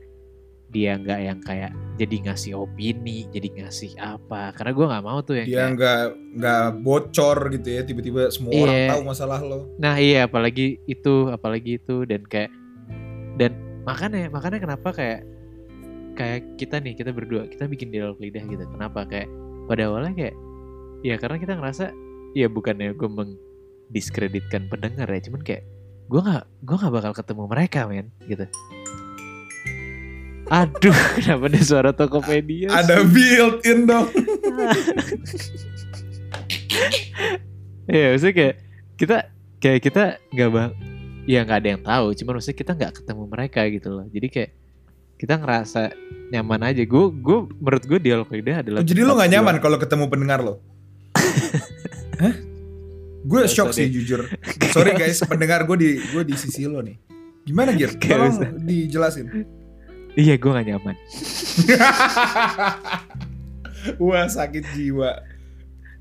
dia 0.72 0.96
nggak 0.96 1.20
yang 1.20 1.40
kayak 1.44 1.68
jadi 2.00 2.16
ngasih 2.24 2.52
opini 2.56 3.28
jadi 3.28 3.48
ngasih 3.60 3.92
apa. 4.00 4.56
Karena 4.56 4.72
gue 4.72 4.86
nggak 4.88 5.04
mau 5.04 5.18
tuh 5.20 5.36
yang 5.36 5.46
dia 5.48 5.64
nggak 5.68 6.02
nggak 6.40 6.64
bocor 6.80 7.38
gitu 7.52 7.68
ya 7.68 7.82
tiba-tiba 7.84 8.32
semua 8.32 8.56
orang 8.56 8.72
Iya. 8.72 8.88
tahu 8.96 9.02
masalah 9.04 9.40
lo. 9.44 9.58
Nah 9.76 10.00
iya 10.00 10.24
apalagi 10.24 10.80
itu 10.88 11.28
apalagi 11.28 11.76
itu 11.76 12.08
dan 12.08 12.24
kayak 12.24 12.48
dan 13.36 13.52
makanya 13.84 14.32
makanya 14.32 14.58
kenapa 14.64 14.88
kayak 14.96 15.20
kayak 16.14 16.60
kita 16.60 16.80
nih 16.80 16.94
kita 16.96 17.10
berdua 17.10 17.48
kita 17.48 17.68
bikin 17.68 17.88
dialog 17.92 18.18
lidah 18.20 18.44
gitu 18.44 18.64
kenapa 18.68 19.08
kayak 19.08 19.28
pada 19.66 19.88
awalnya 19.88 20.12
kayak 20.12 20.36
ya 21.02 21.14
karena 21.16 21.36
kita 21.40 21.52
ngerasa 21.58 21.84
ya 22.36 22.46
bukannya 22.48 22.92
gue 22.94 23.08
mendiskreditkan 23.08 24.68
pendengar 24.68 25.08
ya 25.08 25.20
cuman 25.24 25.40
kayak 25.42 25.62
gue 26.08 26.20
nggak 26.20 26.44
gue 26.64 26.76
nggak 26.76 26.92
bakal 26.92 27.12
ketemu 27.16 27.42
mereka 27.48 27.80
men 27.88 28.08
gitu 28.28 28.44
aduh 30.52 30.98
kenapa 31.16 31.44
ada 31.48 31.60
suara 31.64 31.90
Tokopedia 31.96 32.68
ada 32.68 33.02
built 33.06 33.64
in 33.64 33.88
dong 33.88 34.08
Iya, 37.90 38.14
maksudnya 38.14 38.34
kayak 38.34 38.56
kita 38.94 39.16
kayak 39.58 39.80
kita 39.82 40.02
nggak 40.30 40.50
bang, 40.54 40.70
ya 41.26 41.38
nggak 41.42 41.58
ada 41.58 41.68
yang 41.68 41.82
tahu. 41.82 42.06
Cuman 42.14 42.32
maksudnya 42.38 42.58
kita 42.62 42.72
nggak 42.78 42.92
ketemu 43.02 43.22
mereka 43.26 43.60
gitu 43.68 43.88
loh. 43.90 44.06
Jadi 44.06 44.26
kayak 44.30 44.50
kita 45.22 45.38
ngerasa 45.38 45.94
nyaman 46.34 46.66
aja. 46.66 46.82
Gue 46.82 47.14
gue 47.14 47.38
menurut 47.54 47.84
gue 47.86 47.98
dialog 48.02 48.26
lidah 48.26 48.58
adalah. 48.58 48.80
Oh, 48.82 48.86
jadi 48.86 49.06
lo 49.06 49.14
nggak 49.14 49.30
nyaman 49.30 49.56
kalau 49.62 49.78
ketemu 49.78 50.10
pendengar 50.10 50.42
lo 50.42 50.58
Hah? 52.22 52.34
Gue 53.22 53.46
shock 53.46 53.70
sih 53.70 53.86
jujur. 53.86 54.26
Sorry 54.74 54.98
guys, 54.98 55.22
pendengar 55.22 55.62
gue 55.62 55.76
di 55.78 55.90
gue 56.02 56.22
di 56.26 56.34
sisi 56.34 56.66
lo 56.66 56.82
nih. 56.82 56.98
Gimana 57.46 57.70
Gir? 57.78 57.94
Tolong 57.94 58.58
dijelasin. 58.58 59.30
Iya, 60.12 60.34
gue 60.36 60.50
nggak 60.50 60.66
nyaman. 60.68 60.96
Wah 63.98 64.26
sakit 64.26 64.64
jiwa. 64.74 65.22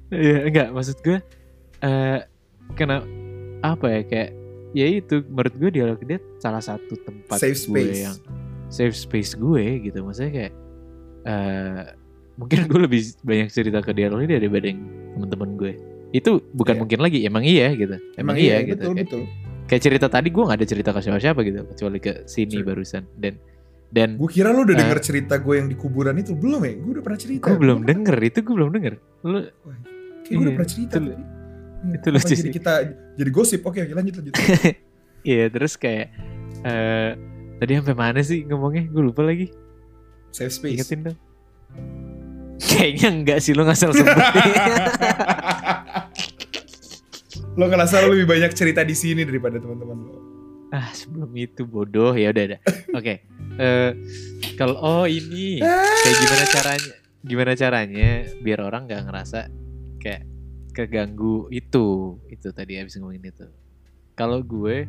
Iya, 0.09 0.49
enggak 0.49 0.67
maksud 0.73 0.97
gue. 0.99 1.21
eh 1.81 2.19
kena 2.77 3.01
apa 3.61 3.85
ya 3.89 4.01
kayak 4.05 4.29
ya 4.71 4.85
itu 4.87 5.25
menurut 5.25 5.53
gue 5.57 5.69
dialog 5.71 5.97
lidah 5.97 6.21
salah 6.37 6.61
satu 6.61 6.93
tempat 6.95 7.41
Safe 7.41 7.57
gue 7.57 7.65
space. 7.89 8.01
yang 8.05 8.17
safe 8.71 8.95
space 8.95 9.35
gue 9.35 9.63
gitu. 9.83 9.99
Maksudnya 10.01 10.31
kayak 10.31 10.53
eh 11.21 11.81
mungkin 12.33 12.65
gue 12.65 12.79
lebih 12.81 13.01
banyak 13.21 13.51
cerita 13.51 13.83
ke 13.83 13.91
dialog 13.91 14.23
lidah 14.23 14.39
daripada 14.39 14.65
yang 14.65 14.81
teman-teman 15.13 15.49
gue. 15.53 15.73
Itu 16.11 16.41
bukan 16.51 16.75
Iya. 16.75 16.81
mungkin 16.81 16.99
lagi, 16.99 17.19
emang 17.21 17.43
iya 17.43 17.67
gitu. 17.71 17.95
Emang, 18.15 18.35
iya, 18.35 18.63
gitu. 18.63 18.79
Betul 18.81 18.93
Kayak, 18.93 19.07
betul. 19.07 19.21
kayak 19.67 19.81
cerita 19.81 20.07
tadi 20.07 20.27
gue 20.27 20.43
nggak 20.43 20.57
ada 20.57 20.67
cerita 20.67 20.89
ke 20.89 20.99
siapa-siapa 20.99 21.39
gitu, 21.41 21.59
kecuali 21.67 21.99
ke 21.99 22.11
sini 22.25 22.55
Sure. 22.57 22.65
barusan. 22.65 23.03
Dan 23.15 23.33
dan 23.87 24.15
Gue 24.15 24.31
kira 24.31 24.49
lo 24.49 24.63
udah 24.63 24.71
Eh. 24.71 24.79
denger 24.79 24.99
cerita 24.99 25.35
gue 25.35 25.53
yang 25.53 25.67
di 25.67 25.75
kuburan 25.75 26.15
itu 26.15 26.31
belum 26.31 26.63
ya? 26.63 26.73
Gue 26.73 26.91
udah 26.95 27.03
pernah 27.03 27.19
cerita. 27.19 27.43
gue 27.43 27.55
belum 27.55 27.79
denger 27.83 28.15
itu 28.23 28.39
gue 28.39 28.55
belum 28.55 28.71
denger. 28.71 28.93
Lu 29.21 29.39
Kayak 29.39 29.51
gue 30.23 30.31
udah 30.31 30.41
Iya, 30.41 30.51
pernah 30.55 30.69
cerita. 30.71 30.95
itu- 30.95 31.11
Ya, 31.81 31.91
itu 31.91 32.07
apa 32.07 32.13
lucu 32.13 32.27
jadi 32.29 32.41
sih. 32.45 32.51
kita 32.53 32.73
jadi 33.17 33.31
gosip. 33.31 33.59
Oke, 33.65 33.79
oke 33.81 33.91
lanjut 33.91 34.13
lanjut. 34.15 34.33
Iya 35.23 35.45
terus 35.49 35.73
kayak 35.75 36.07
eh 36.63 37.11
tadi 37.61 37.77
sampai 37.77 37.93
mana 37.93 38.19
sih 38.25 38.41
ngomongnya? 38.49 38.89
Gue 38.89 39.13
lupa 39.13 39.21
lagi. 39.21 39.53
Safe 40.33 40.49
space. 40.49 40.81
Ingetin 40.81 40.99
dong. 41.05 41.17
Kayaknya 42.57 43.07
enggak 43.13 43.39
sih 43.45 43.53
lo 43.53 43.69
ngasal 43.69 43.93
sebut. 43.93 44.17
lo 47.59 47.65
ngerasa 47.69 48.01
lo 48.01 48.17
lebih 48.17 48.25
banyak 48.25 48.51
cerita 48.57 48.81
di 48.81 48.97
sini 48.97 49.21
daripada 49.21 49.61
teman-teman 49.61 49.97
lo. 50.09 50.17
ah 50.71 50.87
sebelum 50.95 51.27
itu 51.35 51.67
bodoh 51.67 52.15
ya 52.15 52.31
udah 52.31 52.43
udah. 52.47 52.59
Oke. 52.95 53.27
Eh 53.59 53.91
kalau 54.55 54.79
oh 54.79 55.05
ini 55.05 55.59
kayak 55.61 56.15
gimana 56.15 56.45
caranya? 56.47 56.91
Gimana 57.21 57.51
caranya 57.59 58.09
biar 58.39 58.59
orang 58.63 58.87
nggak 58.87 59.03
ngerasa 59.03 59.39
kayak 59.99 60.23
keganggu 60.71 61.51
itu 61.51 62.17
itu 62.31 62.47
tadi 62.55 62.79
habis 62.79 62.95
ngomongin 62.95 63.35
itu. 63.35 63.51
Kalau 64.15 64.39
gue 64.39 64.87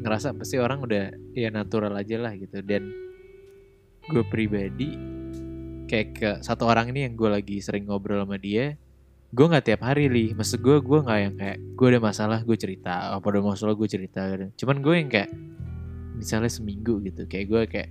ngerasa 0.00 0.32
pasti 0.34 0.56
orang 0.56 0.80
udah 0.80 1.12
ya 1.36 1.52
natural 1.52 1.92
aja 1.94 2.16
lah 2.16 2.32
gitu. 2.34 2.64
Dan 2.64 2.88
gue 4.10 4.24
pribadi 4.26 4.96
kayak 5.86 6.08
ke 6.16 6.30
satu 6.42 6.66
orang 6.66 6.90
ini 6.90 7.06
yang 7.06 7.14
gue 7.14 7.30
lagi 7.30 7.60
sering 7.62 7.86
ngobrol 7.86 8.22
sama 8.24 8.40
dia 8.40 8.74
gue 9.30 9.46
nggak 9.46 9.64
tiap 9.66 9.82
hari 9.86 10.10
li. 10.10 10.34
Maksud 10.34 10.58
gue 10.58 10.82
gue 10.82 10.98
nggak 11.06 11.18
yang 11.22 11.34
kayak 11.38 11.58
gue 11.78 11.86
ada 11.86 12.00
masalah 12.02 12.38
gue 12.42 12.56
cerita. 12.58 13.14
Apa 13.14 13.26
ada 13.30 13.40
masalah 13.42 13.74
gue 13.78 13.88
cerita 13.88 14.26
gitu. 14.26 14.66
cuman 14.66 14.76
gue 14.82 14.94
yang 14.98 15.10
kayak 15.10 15.30
misalnya 16.18 16.50
seminggu 16.50 17.00
gitu 17.06 17.24
kayak 17.30 17.46
gue 17.46 17.62
kayak 17.70 17.90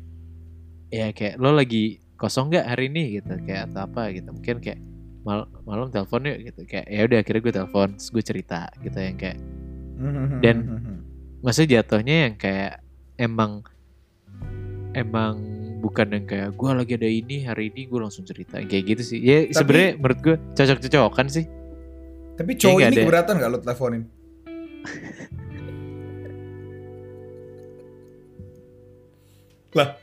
ya 0.92 1.08
kayak 1.16 1.40
lo 1.40 1.56
lagi 1.56 2.04
kosong 2.20 2.52
nggak 2.52 2.66
hari 2.68 2.92
ini? 2.92 3.24
gitu 3.24 3.40
kayak 3.48 3.72
atau 3.72 3.88
apa? 3.88 4.12
gitu. 4.12 4.28
Mungkin 4.36 4.60
kayak 4.60 4.80
mal 5.24 5.48
malam 5.64 5.88
telepon 5.88 6.28
yuk 6.28 6.52
gitu. 6.52 6.62
Kayak 6.68 6.86
ya 6.92 7.02
udah 7.08 7.18
akhirnya 7.24 7.42
gue 7.48 7.54
telepon 7.56 7.90
gue 7.96 8.24
cerita 8.24 8.60
gitu 8.84 8.98
yang 9.00 9.16
kayak 9.16 9.38
Dan- 10.44 10.68
maksudnya 11.40 11.80
jatuhnya 11.80 12.16
yang 12.28 12.36
kayak 12.36 12.84
emang 13.16 13.64
emang 14.92 15.40
bukan 15.80 16.08
yang 16.12 16.26
kayak 16.28 16.50
gue 16.60 16.70
lagi 16.76 16.94
ada 17.00 17.08
ini 17.08 17.48
hari 17.48 17.72
ini 17.72 17.88
gue 17.88 18.00
langsung 18.04 18.28
cerita 18.28 18.60
kayak 18.60 18.84
gitu 18.96 19.04
sih 19.16 19.20
ya 19.24 19.48
sebenarnya 19.56 19.96
menurut 19.96 20.20
gue 20.20 20.36
cocok-cocokan 20.56 21.28
sih 21.32 21.46
Tapi 22.36 22.56
cowok 22.56 22.80
ini 22.80 22.88
ada. 22.88 23.02
keberatan 23.04 23.34
gak 23.36 23.52
lo 23.52 23.58
teleponin? 23.60 24.04
lah, 29.70 30.00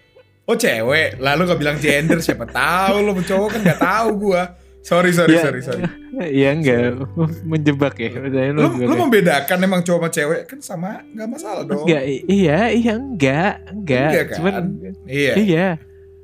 oh 0.47 0.53
cewek, 0.53 1.17
lalu 1.17 1.43
gak 1.49 1.61
bilang 1.65 1.79
gender 1.81 2.21
siapa 2.21 2.45
tahu 2.45 2.97
lo 3.03 3.17
cowok 3.17 3.49
kan 3.57 3.61
gak 3.65 3.81
tahu 3.81 4.09
gua. 4.21 4.43
Sorry 4.87 5.11
sorry 5.11 5.35
Ya. 5.35 5.43
sorry 5.43 5.61
sorry. 5.61 5.83
Iya 6.31 6.49
enggak 6.57 6.79
menjebak 7.51 7.99
ya 7.99 8.11
Lo, 8.55 8.71
lu 8.71 8.87
lo 8.87 8.95
membedakan 8.97 9.59
emang 9.61 9.83
cowok 9.83 9.99
sama 10.01 10.09
cewek 10.09 10.41
kan 10.47 10.59
sama 10.61 10.91
nggak 11.05 11.27
masalah 11.29 11.63
dong. 11.65 11.83
enggak 11.83 12.03
iya 12.25 12.71
iya 12.71 12.93
enggak 12.95 13.53
enggak, 13.67 14.07
Enggak 14.07 14.25
kan? 14.25 14.37
cuman 14.37 14.55
Iya. 15.05 15.33
iya 15.37 15.67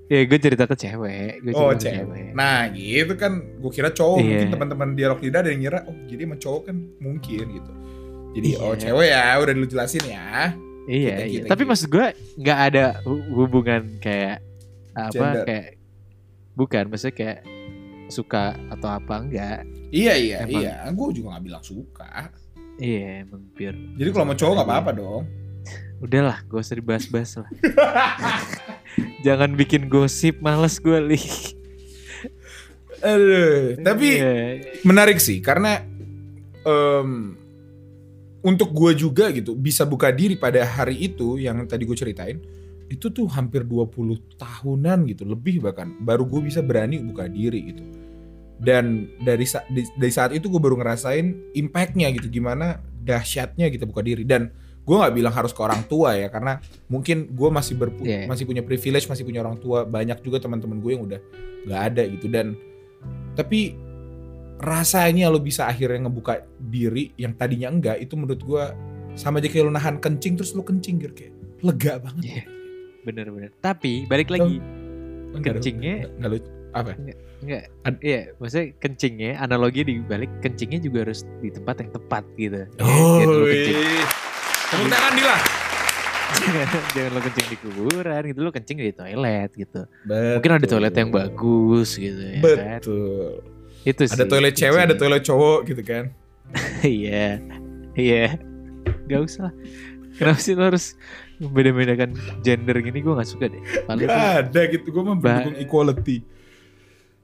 ya 0.05 0.21
gue 0.23 0.39
cerita 0.39 0.65
ke 0.65 0.77
cewek 0.77 1.41
gue 1.41 1.53
Oh 1.53 1.73
ke 1.73 1.83
cewek. 1.83 2.31
Nah 2.33 2.71
gitu 2.71 3.13
kan, 3.15 3.33
gue 3.57 3.71
kira 3.71 3.91
cowok 3.91 4.17
Iya. 4.17 4.27
mungkin 4.29 4.49
teman-teman 4.51 4.89
dialog 4.93 5.19
lidah 5.19 5.41
ada 5.41 5.49
yang 5.49 5.61
ngira, 5.61 5.79
oh 5.83 5.97
jadi 6.05 6.23
emang 6.23 6.39
cowok 6.39 6.63
kan 6.69 6.77
mungkin 6.99 7.45
gitu. 7.51 7.73
Jadi 8.33 8.49
Iya. 8.49 8.59
oh 8.61 8.75
cewek 8.75 9.09
ya, 9.09 9.25
udah 9.37 9.53
lu 9.53 9.67
jelasin 9.67 10.05
ya. 10.05 10.53
Iya, 10.85 11.15
Kita- 11.17 11.19
iya. 11.19 11.25
kita 11.33 11.47
Tapi 11.49 11.61
gitu. 11.61 11.71
maksud 11.71 11.89
gue 11.89 12.07
nggak 12.39 12.59
ada 12.63 12.85
hu- 13.03 13.27
hubungan 13.35 13.83
kayak 13.99 14.39
apa 14.93 15.11
Gender. 15.11 15.43
kayak 15.43 15.67
bukan 16.53 16.85
maksudnya 16.87 17.15
kayak 17.15 17.39
suka 18.13 18.45
atau 18.69 18.93
apa 18.93 19.15
enggak. 19.19 19.65
Iya 19.89 20.13
iya 20.15 20.37
Emang. 20.45 20.61
iya, 20.61 20.75
gue 20.87 21.09
juga 21.13 21.29
nggak 21.33 21.45
bilang 21.45 21.65
suka. 21.65 22.29
Iya, 22.77 23.25
emang 23.25 23.43
biar 23.53 23.73
Jadi 23.97 24.09
kalau 24.11 24.25
mau 24.27 24.37
cowok 24.37 24.55
nggak 24.55 24.69
apa-apa 24.69 24.91
dong. 24.93 25.25
udahlah, 25.99 26.43
gak 26.45 26.61
usah 26.61 26.75
dibahas-bahas 26.75 27.31
lah. 27.39 27.51
Jangan 29.25 29.55
bikin 29.55 29.87
gosip, 29.87 30.43
males 30.43 30.77
gue 30.77 30.99
li. 30.99 31.21
Aduh, 32.99 33.79
tapi 33.83 34.19
Iya. 34.19 34.35
menarik 34.83 35.19
sih 35.19 35.39
karena 35.39 35.83
em, 36.63 37.35
untuk 38.43 38.71
gue 38.71 38.95
juga 38.95 39.31
gitu 39.31 39.55
bisa 39.55 39.83
buka 39.83 40.11
diri 40.11 40.35
pada 40.35 40.63
hari 40.63 40.99
itu 41.01 41.39
yang 41.39 41.67
tadi 41.67 41.83
gue 41.83 41.95
ceritain 41.95 42.39
itu 42.87 43.09
tuh 43.09 43.27
hampir 43.27 43.63
20 43.63 43.91
tahunan 44.35 45.07
gitu 45.07 45.23
lebih 45.25 45.63
bahkan 45.63 45.95
baru 45.99 46.27
gue 46.27 46.47
bisa 46.47 46.63
berani 46.63 46.99
buka 46.99 47.27
diri 47.27 47.75
gitu 47.75 47.83
dan 48.63 48.85
dari 49.19 49.43
sa- 49.43 49.67
di- 49.67 49.91
dari 49.93 50.09
saat 50.09 50.31
itu 50.31 50.47
gue 50.47 50.57
baru 50.57 50.79
ngerasain 50.79 51.53
impactnya 51.53 52.09
gitu 52.13 52.31
gimana 52.31 52.79
dahsyatnya 53.03 53.67
gitu 53.69 53.85
buka 53.85 54.01
diri 54.01 54.23
dan 54.23 54.55
gue 54.81 54.95
nggak 54.95 55.13
bilang 55.13 55.31
harus 55.31 55.51
ke 55.51 55.59
orang 55.59 55.83
tua 55.85 56.15
ya 56.15 56.27
karena 56.27 56.59
mungkin 56.87 57.27
gue 57.29 57.49
masih 57.49 57.75
berpu- 57.75 58.03
Iya. 58.03 58.27
masih 58.27 58.45
punya 58.45 58.63
privilege 58.63 59.07
masih 59.07 59.23
punya 59.23 59.39
orang 59.41 59.59
tua 59.59 59.83
banyak 59.83 60.19
juga 60.21 60.39
teman-teman 60.39 60.79
gue 60.79 60.91
yang 60.91 61.05
udah 61.05 61.21
nggak 61.67 61.81
ada 61.85 62.03
gitu 62.09 62.27
dan 62.27 62.55
tapi 63.35 63.75
rasanya 64.59 65.27
lo 65.27 65.39
bisa 65.39 65.67
akhirnya 65.67 66.07
ngebuka 66.07 66.43
diri 66.57 67.11
yang 67.17 67.35
tadinya 67.35 67.67
enggak 67.69 67.99
itu 67.99 68.15
menurut 68.15 68.39
gue 68.41 68.65
sama 69.13 69.39
aja 69.39 69.51
kayak 69.51 69.65
lu 69.65 69.73
nahan 69.73 69.99
kencing 69.99 70.35
terus 70.35 70.55
lu 70.55 70.63
kencing 70.63 70.97
Gir 70.97 71.13
kayak 71.13 71.35
lega 71.61 71.99
banget. 71.99 72.23
Iya. 72.25 72.43
Bener-bener. 73.03 73.51
Tapi 73.57 74.07
balik 74.07 74.31
lagi 74.31 74.63
Enggak, 75.33 75.59
kencingnya 75.59 76.07
enggak 76.13 76.31
lucu. 76.33 76.51
Apa? 76.73 76.97
enggak 77.43 77.65
Ad- 77.83 78.01
iya 78.01 78.33
maksudnya 78.37 78.73
kencingnya 78.77 79.37
analogi 79.37 79.83
dibalik 79.83 80.31
kencingnya 80.39 80.79
juga 80.79 81.05
harus 81.05 81.21
di 81.39 81.49
tempat 81.49 81.75
yang 81.79 81.91
tepat 81.91 82.25
gitu 82.35 82.61
Oh, 82.79 83.19
kencing 83.19 83.77
wih. 83.77 84.05
Tepuk 84.65 84.89
tangan 84.89 85.13
Dila. 85.13 85.37
jangan, 86.33 86.67
jangan 86.95 87.11
lo 87.11 87.21
kencing 87.21 87.47
di 87.47 87.57
kuburan 87.59 88.23
gitu 88.25 88.39
lo 88.41 88.51
kencing 88.51 88.79
di 88.79 88.91
toilet 88.91 89.51
gitu 89.53 89.81
Betul. 90.03 90.33
mungkin 90.33 90.51
ada 90.55 90.67
toilet 90.67 90.95
yang 90.95 91.11
bagus 91.11 91.89
gitu 91.95 92.17
ya 92.17 92.35
kan 92.35 92.43
Betul. 92.81 93.29
itu 93.83 94.03
sih 94.03 94.15
Ada 94.15 94.25
toilet 94.27 94.55
cewek, 94.55 94.81
ada 94.81 94.95
toilet 94.95 95.23
cowok 95.23 95.59
gitu 95.67 95.83
kan. 95.83 96.05
iya 96.87 97.37
iya 97.93 98.39
Gak 99.05 99.21
usah 99.21 99.43
lah 99.43 99.55
kenapa 100.15 100.39
sih 100.39 100.55
lo 100.55 100.65
harus 100.65 100.95
beda-bedakan 101.39 102.15
gender 102.41 102.79
gini 102.79 102.99
gue 102.99 103.13
gak 103.13 103.27
suka 103.27 103.49
deh 103.49 103.59
paling 103.83 104.07
Gak 104.07 104.23
ada 104.47 104.61
gitu, 104.69 104.87
gue 104.87 105.03
mah 105.03 105.17
mendukung 105.17 105.57
equality. 105.59 106.23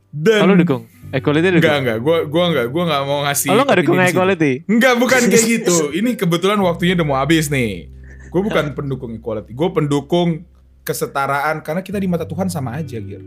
Dan 0.08 0.48
oh, 0.48 0.56
dukung 0.56 0.82
equality 1.12 1.46
dukung 1.56 1.60
Enggak, 1.60 1.76
enggak, 1.84 1.98
gue 2.00 2.16
gua 2.32 2.44
enggak, 2.48 2.66
gue 2.72 2.82
enggak 2.88 3.02
mau 3.04 3.20
ngasih 3.28 3.48
oh, 3.52 3.56
lo 3.56 3.62
gak 3.68 3.78
dukung 3.84 4.00
equality 4.00 4.52
Enggak, 4.64 4.94
bukan 4.96 5.20
kayak 5.28 5.44
gitu. 5.60 5.76
Ini 5.92 6.10
kebetulan 6.16 6.58
waktunya 6.64 6.96
udah 6.96 7.06
mau 7.06 7.16
habis 7.20 7.52
nih. 7.52 7.92
Gue 8.28 8.40
bukan 8.44 8.76
pendukung 8.76 9.16
equality, 9.16 9.52
gue 9.56 9.68
pendukung 9.72 10.44
kesetaraan 10.84 11.60
karena 11.60 11.84
kita 11.84 12.00
di 12.00 12.08
mata 12.08 12.24
Tuhan 12.24 12.48
sama 12.48 12.80
aja, 12.80 12.96
Gir. 12.96 13.20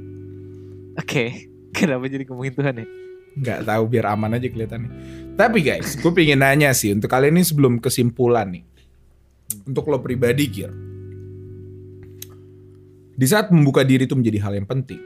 oke 0.98 1.26
kenapa 1.78 2.04
jadi 2.10 2.26
ngomongin 2.26 2.58
Tuhan 2.58 2.74
ya 2.82 2.88
Enggak 3.32 3.60
tahu 3.64 3.84
biar 3.88 4.06
aman 4.12 4.36
aja 4.36 4.44
kelihatannya. 4.52 4.92
Tapi 5.40 5.64
guys, 5.64 5.96
gue 5.96 6.12
pengen 6.12 6.44
nanya 6.44 6.76
sih 6.76 6.92
untuk 6.92 7.08
kalian 7.08 7.40
ini 7.40 7.48
sebelum 7.48 7.80
kesimpulan 7.80 8.52
nih. 8.52 8.64
Untuk 9.64 9.88
lo 9.88 10.04
pribadi, 10.04 10.52
Gir. 10.52 10.72
Di 13.16 13.24
saat 13.24 13.48
membuka 13.56 13.88
diri 13.88 14.04
itu 14.04 14.20
menjadi 14.20 14.44
hal 14.44 14.60
yang 14.60 14.68
penting. 14.68 15.00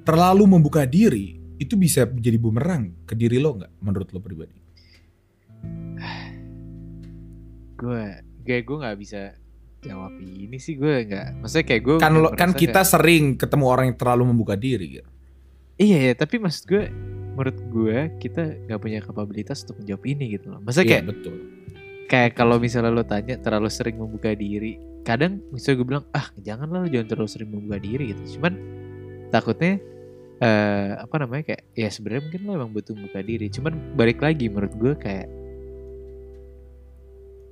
Terlalu 0.00 0.44
membuka 0.48 0.84
diri 0.84 1.36
itu 1.56 1.76
bisa 1.76 2.08
jadi 2.08 2.36
bumerang 2.36 3.04
ke 3.04 3.12
diri 3.12 3.36
lo 3.36 3.52
nggak 3.54 3.72
menurut 3.80 4.08
lo 4.10 4.18
pribadi? 4.18 4.56
gue 7.76 8.04
kayak 8.44 8.62
gue 8.64 8.76
nggak 8.76 8.98
bisa 9.00 9.20
jawab 9.80 10.12
ini 10.20 10.60
sih 10.60 10.76
gue 10.76 11.08
nggak 11.08 11.40
maksudnya 11.40 11.64
kayak 11.64 11.82
gue 11.82 11.96
Kan 11.96 12.12
lo, 12.14 12.28
kan 12.32 12.52
kita 12.52 12.84
sering 12.84 13.40
ketemu 13.40 13.64
orang 13.64 13.84
yang 13.88 13.96
terlalu 13.96 14.22
membuka 14.28 14.52
diri, 14.52 15.00
kayak- 15.00 15.08
iya 15.80 15.98
ya 16.08 16.14
tapi 16.14 16.36
maksud 16.36 16.68
gue 16.68 16.92
menurut 17.32 17.56
gue 17.72 17.96
kita 18.20 18.68
nggak 18.68 18.76
punya 18.78 19.00
kapabilitas 19.00 19.64
untuk 19.64 19.80
menjawab 19.80 20.04
ini 20.04 20.24
gitu 20.36 20.52
loh 20.52 20.60
maksudnya 20.60 20.84
Iya, 20.84 20.92
kayak 20.92 21.06
betul. 21.08 21.34
kayak 22.04 22.32
kalau 22.36 22.56
misalnya 22.60 22.92
lo 22.92 23.00
tanya 23.00 23.40
terlalu 23.40 23.72
sering 23.72 23.96
membuka 23.96 24.36
diri 24.36 24.76
kadang 25.00 25.40
misalnya 25.48 25.76
gue 25.80 25.86
bilang 25.88 26.04
ah 26.12 26.26
jangan 26.36 26.68
lah 26.68 26.84
lo 26.84 26.88
jangan 26.88 27.08
terlalu 27.08 27.30
sering 27.32 27.48
membuka 27.48 27.80
diri 27.80 28.12
gitu 28.12 28.36
cuman 28.36 28.52
takutnya 29.30 29.78
eh 30.40 30.90
apa 30.96 31.14
namanya 31.20 31.52
kayak 31.52 31.62
ya 31.76 31.88
sebenarnya 31.92 32.22
mungkin 32.26 32.40
lo 32.48 32.50
emang 32.56 32.72
butuh 32.72 32.92
membuka 32.96 33.20
diri. 33.20 33.46
Cuman 33.52 33.94
balik 33.94 34.24
lagi 34.24 34.48
menurut 34.48 34.74
gue 34.76 34.92
kayak 34.96 35.28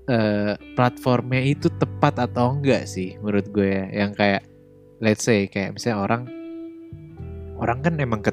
eh 0.09 0.55
platformnya 0.73 1.43
itu 1.45 1.69
tepat 1.77 2.17
atau 2.17 2.57
enggak 2.57 2.89
sih 2.89 3.21
menurut 3.21 3.47
gue 3.53 3.69
ya? 3.69 3.87
Yang 3.93 4.13
kayak 4.17 4.43
let's 5.05 5.23
say 5.23 5.47
kayak 5.47 5.77
misalnya 5.77 5.99
orang 6.01 6.23
orang 7.61 7.79
kan 7.85 7.95
emang 8.01 8.25
ke 8.25 8.33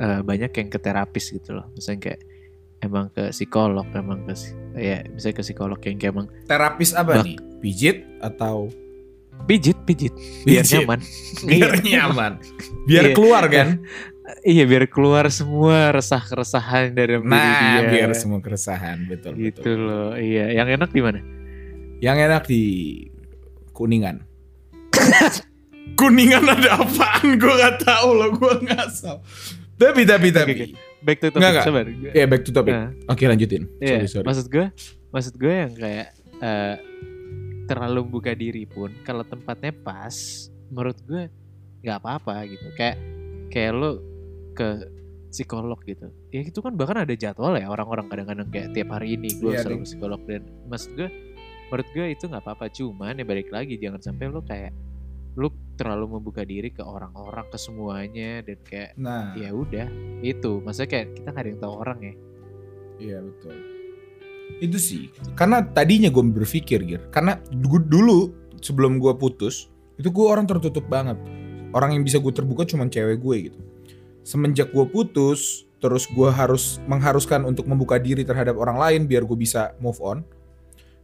eh, 0.00 0.20
banyak 0.24 0.50
yang 0.50 0.68
ke 0.72 0.78
terapis 0.80 1.28
gitu 1.28 1.52
loh. 1.60 1.68
Misalnya 1.76 2.00
kayak 2.10 2.20
emang 2.82 3.12
ke 3.14 3.30
psikolog 3.30 3.86
emang 3.94 4.26
ke 4.26 4.34
ya 4.74 5.06
misalnya 5.06 5.36
ke 5.38 5.44
psikolog 5.46 5.78
yang 5.84 5.96
kayak 6.00 6.12
emang 6.16 6.28
Terapis 6.48 6.90
apa 6.96 7.22
nih? 7.22 7.36
Pijit 7.62 8.08
atau 8.18 8.72
pijit 9.42 9.78
pijit 9.82 10.14
biar 10.42 10.62
Pijit. 10.62 10.80
nyaman 10.80 11.00
biar 11.48 11.70
Iya. 11.74 11.82
nyaman? 11.82 12.32
Biar 12.82 13.04
Iya. 13.04 13.14
keluar 13.14 13.44
kan? 13.46 13.68
iya 14.46 14.64
biar 14.64 14.86
keluar 14.86 15.26
semua 15.28 15.90
resah 15.90 16.20
keresahan 16.20 16.90
dari 16.90 17.18
diri 17.18 17.26
Nah, 17.26 17.82
dia 17.82 17.90
biar 17.90 18.10
semua 18.14 18.38
keresahan, 18.38 19.04
betul 19.04 19.34
gitu 19.34 19.60
betul. 19.60 19.78
loh 19.82 20.10
iya 20.14 20.50
yang 20.52 20.70
enak 20.70 20.88
di 20.88 21.00
mana 21.00 21.20
Yang 21.98 22.16
enak 22.20 22.42
di 22.46 22.62
Kuningan. 23.72 24.26
Kuningan 25.94 26.44
ada 26.44 26.78
apaan? 26.78 27.36
Gue 27.36 27.54
gak 27.54 27.82
tahu 27.82 28.08
loh, 28.12 28.30
gue 28.32 28.54
ngasal. 28.64 29.20
Tapi 29.74 30.02
tapi 30.02 30.28
tapi. 30.30 30.52
Oke, 30.52 30.66
back 31.00 31.18
to 31.18 31.28
topic 31.28 31.42
enggak. 31.42 31.64
sabar 31.64 31.84
Ya 32.12 32.24
back 32.24 32.42
to 32.42 32.50
topic. 32.50 32.72
Nah, 32.72 32.90
Oke 33.06 33.26
lanjutin. 33.26 33.66
iya, 33.78 33.98
Sorry 33.98 34.08
sorry. 34.08 34.26
maksud 34.26 34.46
gue 34.48 34.66
maksud 35.08 35.34
gue 35.36 35.52
yang 35.52 35.72
kayak 35.74 36.06
eh, 36.38 36.74
terlalu 37.70 38.02
buka 38.18 38.32
diri 38.34 38.66
pun 38.66 38.90
kalau 39.06 39.22
tempatnya 39.22 39.70
pas 39.70 40.14
menurut 40.72 40.98
gue 41.06 41.30
nggak 41.82 41.98
apa-apa 41.98 42.46
gitu. 42.48 42.66
Kayak 42.78 42.96
kayak 43.52 43.72
lo 43.76 43.90
ke 44.56 44.68
psikolog 45.32 45.80
gitu. 45.88 46.12
Ya 46.28 46.44
itu 46.44 46.60
kan 46.60 46.76
bahkan 46.76 47.02
ada 47.02 47.14
jadwal 47.16 47.56
ya 47.56 47.68
orang-orang 47.68 48.06
kadang-kadang 48.12 48.48
kayak 48.52 48.76
tiap 48.76 48.92
hari 48.92 49.16
ini 49.16 49.32
gue 49.40 49.52
Iya, 49.56 49.64
selalu 49.64 49.84
psikolog 49.88 50.20
dan 50.28 50.44
maksud 50.68 50.92
gue 50.92 51.08
menurut 51.72 51.88
gue 51.96 52.06
itu 52.12 52.24
nggak 52.28 52.42
apa-apa. 52.44 52.68
Cuman 52.68 53.16
ya 53.16 53.24
balik 53.24 53.48
lagi 53.48 53.80
jangan 53.80 54.00
sampai 54.04 54.28
lo 54.28 54.44
kayak 54.44 54.72
lo 55.32 55.48
terlalu 55.80 56.20
membuka 56.20 56.44
diri 56.44 56.68
ke 56.68 56.84
orang-orang 56.84 57.48
ke 57.48 57.56
semuanya 57.56 58.44
dan 58.44 58.58
kayak 58.60 58.92
Nah, 59.00 59.32
ya 59.32 59.56
udah 59.56 59.88
itu. 60.20 60.60
Maksudnya 60.60 60.90
kayak 60.92 61.06
kita 61.16 61.28
nggak 61.32 61.42
ada 61.42 61.50
yang 61.50 61.60
tahu 61.64 61.74
orang 61.80 61.98
ya. 62.04 62.14
Iya 63.00 63.18
betul. 63.24 63.56
Itu 64.58 64.76
sih. 64.76 65.08
Karena 65.38 65.62
tadinya 65.62 66.10
gue 66.10 66.20
berpikir, 66.20 66.82
Gir. 66.84 67.02
Karena 67.08 67.38
dulu 67.54 68.34
sebelum 68.60 68.98
gue 68.98 69.14
putus, 69.16 69.70
itu 69.96 70.08
gue 70.10 70.26
orang 70.26 70.44
tertutup 70.44 70.84
banget. 70.90 71.16
Orang 71.72 71.96
yang 71.96 72.04
bisa 72.04 72.20
gue 72.20 72.32
terbuka 72.34 72.68
cuma 72.68 72.90
cewek 72.90 73.22
gue 73.22 73.36
gitu. 73.50 73.58
Semenjak 74.22 74.70
gue 74.70 74.86
putus, 74.86 75.64
terus 75.82 76.06
gue 76.10 76.28
harus 76.30 76.78
mengharuskan 76.86 77.42
untuk 77.48 77.66
membuka 77.66 77.98
diri 77.98 78.22
terhadap 78.22 78.54
orang 78.60 78.78
lain 78.78 79.00
biar 79.08 79.24
gue 79.24 79.38
bisa 79.38 79.74
move 79.82 79.98
on. 80.04 80.22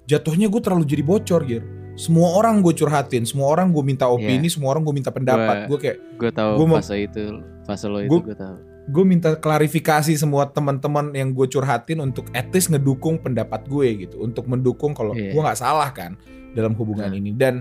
Jatuhnya 0.08 0.48
gue 0.48 0.60
terlalu 0.60 0.84
jadi 0.88 1.02
bocor, 1.04 1.42
Gir. 1.44 1.64
Semua 1.98 2.38
orang 2.38 2.62
gue 2.62 2.70
curhatin, 2.78 3.26
semua 3.26 3.50
orang 3.50 3.74
gue 3.74 3.82
minta 3.82 4.06
opini, 4.06 4.46
semua 4.46 4.70
orang 4.70 4.86
gue 4.86 4.94
minta 4.94 5.10
pendapat. 5.10 5.66
Gue 5.66 5.78
kayak 5.82 5.98
gue 6.14 6.30
tahu 6.30 6.50
Gua 6.62 6.78
fase 6.78 6.94
itu 7.10 7.42
fase 7.66 7.84
lo 7.84 8.00
itu 8.00 8.22
gue 8.24 8.38
tahu 8.38 8.56
gue 8.88 9.04
minta 9.04 9.36
klarifikasi 9.36 10.16
semua 10.16 10.48
teman-teman 10.48 11.12
yang 11.12 11.36
gue 11.36 11.44
curhatin 11.44 12.00
untuk 12.00 12.24
least 12.32 12.72
ngedukung 12.72 13.20
pendapat 13.20 13.68
gue 13.68 14.08
gitu. 14.08 14.24
Untuk 14.24 14.48
mendukung 14.48 14.96
kalau 14.96 15.12
Iya. 15.12 15.36
gue 15.36 15.40
nggak 15.44 15.60
salah 15.60 15.92
kan 15.92 16.16
dalam 16.56 16.72
hubungan 16.72 17.12
Nah. 17.12 17.18
ini. 17.20 17.36
Dan 17.36 17.60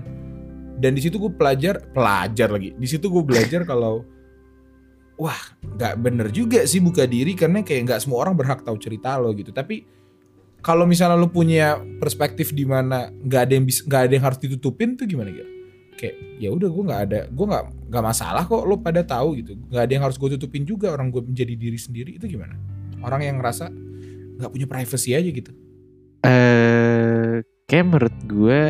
dan 0.80 0.96
di 0.96 1.04
situ 1.04 1.20
gue 1.20 1.28
pelajar 1.28 1.84
pelajar 1.92 2.48
lagi. 2.48 2.72
Di 2.72 2.88
situ 2.88 3.12
gue 3.12 3.20
belajar 3.20 3.66
kalau 3.70 4.08
wah 5.20 5.36
nggak 5.76 5.94
bener 6.00 6.28
juga 6.32 6.64
sih 6.64 6.80
buka 6.80 7.04
diri 7.04 7.36
karena 7.36 7.60
kayak 7.60 7.92
nggak 7.92 8.00
semua 8.00 8.24
orang 8.24 8.32
berhak 8.32 8.64
tahu 8.64 8.80
cerita 8.80 9.20
lo 9.20 9.34
gitu. 9.36 9.52
Tapi 9.52 9.84
kalau 10.58 10.88
misalnya 10.88 11.18
lo 11.18 11.28
punya 11.28 11.76
perspektif 12.00 12.56
di 12.56 12.64
mana 12.64 13.12
nggak 13.12 13.42
ada 13.44 13.52
yang 13.52 13.66
bisa 13.68 13.84
nggak 13.84 14.02
ada 14.08 14.12
yang 14.16 14.24
harus 14.24 14.40
ditutupin 14.40 14.96
tuh 14.96 15.04
gimana 15.04 15.28
gitu 15.30 15.57
kayak 15.98 16.38
ya 16.38 16.54
udah 16.54 16.68
gue 16.70 16.84
nggak 16.86 17.02
ada 17.10 17.20
gue 17.26 17.46
nggak 17.50 17.64
nggak 17.90 18.04
masalah 18.06 18.42
kok 18.46 18.62
lo 18.62 18.78
pada 18.78 19.02
tahu 19.02 19.42
gitu. 19.42 19.58
Nggak 19.68 19.82
ada 19.82 19.92
yang 19.92 20.04
harus 20.06 20.16
gue 20.16 20.30
tutupin 20.38 20.62
juga 20.62 20.94
orang 20.94 21.10
gue 21.10 21.20
menjadi 21.26 21.58
diri 21.58 21.78
sendiri 21.78 22.10
itu 22.16 22.30
gimana? 22.30 22.54
Orang 23.02 23.26
yang 23.26 23.42
ngerasa 23.42 23.66
nggak 24.38 24.50
punya 24.54 24.66
privacy 24.70 25.18
aja 25.18 25.26
gitu. 25.26 25.50
Eh 26.22 27.42
kayak 27.68 27.84
menurut 27.84 28.16
gue 28.24 28.60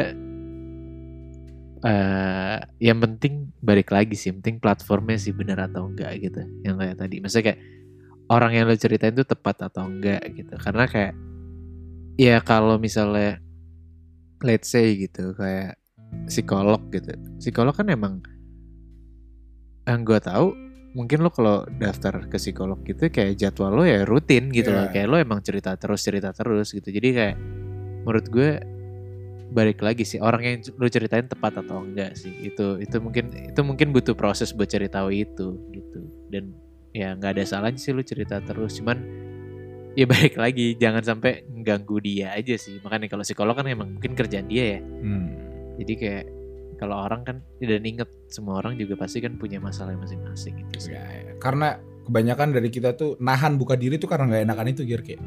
eh 1.79 2.59
yang 2.83 2.99
penting 2.99 3.55
balik 3.63 3.95
lagi 3.95 4.19
sih 4.19 4.35
penting 4.35 4.59
platformnya 4.59 5.15
sih 5.15 5.31
benar 5.31 5.71
atau 5.71 5.87
enggak 5.87 6.11
gitu 6.19 6.43
yang 6.67 6.75
kayak 6.81 6.99
tadi. 6.99 7.23
Maksudnya 7.23 7.55
kayak 7.55 7.61
orang 8.33 8.51
yang 8.57 8.65
lo 8.67 8.75
ceritain 8.75 9.15
itu 9.15 9.23
tepat 9.23 9.71
atau 9.71 9.87
enggak 9.87 10.25
gitu. 10.35 10.59
Karena 10.59 10.91
kayak 10.91 11.15
ya 12.19 12.43
kalau 12.43 12.83
misalnya 12.83 13.39
let's 14.43 14.75
say 14.75 14.99
gitu 14.99 15.39
kayak 15.39 15.78
psikolog 16.29 16.81
gitu. 16.93 17.13
Psikolog 17.41 17.75
kan 17.75 17.89
emang 17.89 18.21
yang 19.89 20.05
gue 20.05 20.21
tahu 20.21 20.53
mungkin 20.93 21.21
lo 21.25 21.31
kalau 21.33 21.65
daftar 21.81 22.29
ke 22.29 22.37
psikolog 22.37 22.81
gitu 22.85 23.09
kayak 23.09 23.37
jadwal 23.37 23.73
lo 23.73 23.85
ya 23.85 24.05
rutin 24.05 24.49
gitu 24.53 24.73
loh. 24.73 24.89
Iya. 24.89 24.93
kayak 24.93 25.07
lo 25.09 25.17
emang 25.21 25.41
cerita 25.45 25.77
terus 25.77 26.01
cerita 26.05 26.33
terus 26.33 26.73
gitu. 26.73 26.89
Jadi 26.89 27.09
kayak 27.13 27.37
menurut 28.05 28.27
gue 28.29 28.51
balik 29.49 29.81
lagi 29.81 30.05
sih 30.05 30.21
orang 30.21 30.45
yang 30.45 30.57
lo 30.77 30.89
ceritain 30.93 31.25
tepat 31.25 31.65
atau 31.65 31.85
enggak 31.85 32.17
sih. 32.17 32.33
Itu 32.45 32.81
itu 32.81 32.97
mungkin 33.01 33.33
itu 33.33 33.61
mungkin 33.65 33.93
butuh 33.93 34.13
proses 34.13 34.53
buat 34.53 34.69
cari 34.69 34.89
tahu 34.89 35.09
itu 35.13 35.57
gitu. 35.73 36.01
Dan 36.29 36.53
ya 36.93 37.17
nggak 37.17 37.41
ada 37.41 37.45
salahnya 37.45 37.81
sih 37.81 37.97
lo 37.97 38.05
cerita 38.05 38.41
terus. 38.45 38.77
Cuman 38.77 39.01
ya 39.97 40.05
balik 40.05 40.37
lagi 40.37 40.77
jangan 40.77 41.01
sampai 41.05 41.49
mengganggu 41.49 41.97
dia 42.05 42.37
aja 42.37 42.57
sih. 42.61 42.77
Makanya 42.85 43.09
kalau 43.09 43.25
psikolog 43.25 43.57
kan 43.57 43.65
emang 43.69 43.97
mungkin 43.97 44.13
kerjaan 44.13 44.49
dia 44.49 44.77
ya. 44.77 44.81
Hmm. 44.85 45.48
Jadi 45.79 45.93
kayak 45.95 46.25
kalau 46.77 46.95
orang 47.01 47.23
kan 47.23 47.37
dan 47.59 47.83
inget 47.83 48.07
semua 48.29 48.59
orang 48.59 48.75
juga 48.75 48.95
pasti 48.95 49.19
kan 49.19 49.35
punya 49.35 49.59
masalah 49.59 49.95
masing-masing 49.95 50.63
gitu 50.69 50.79
sih. 50.87 50.95
Ya, 50.95 51.03
ya. 51.03 51.35
karena 51.39 51.75
kebanyakan 52.07 52.55
dari 52.55 52.69
kita 52.69 52.95
tuh 52.95 53.19
nahan 53.19 53.59
buka 53.59 53.75
diri 53.75 53.99
tuh 53.99 54.07
karena 54.07 54.27
nggak 54.27 54.43
enakan 54.47 54.67
itu 54.71 54.83
Gir 54.83 55.03
kayak 55.03 55.19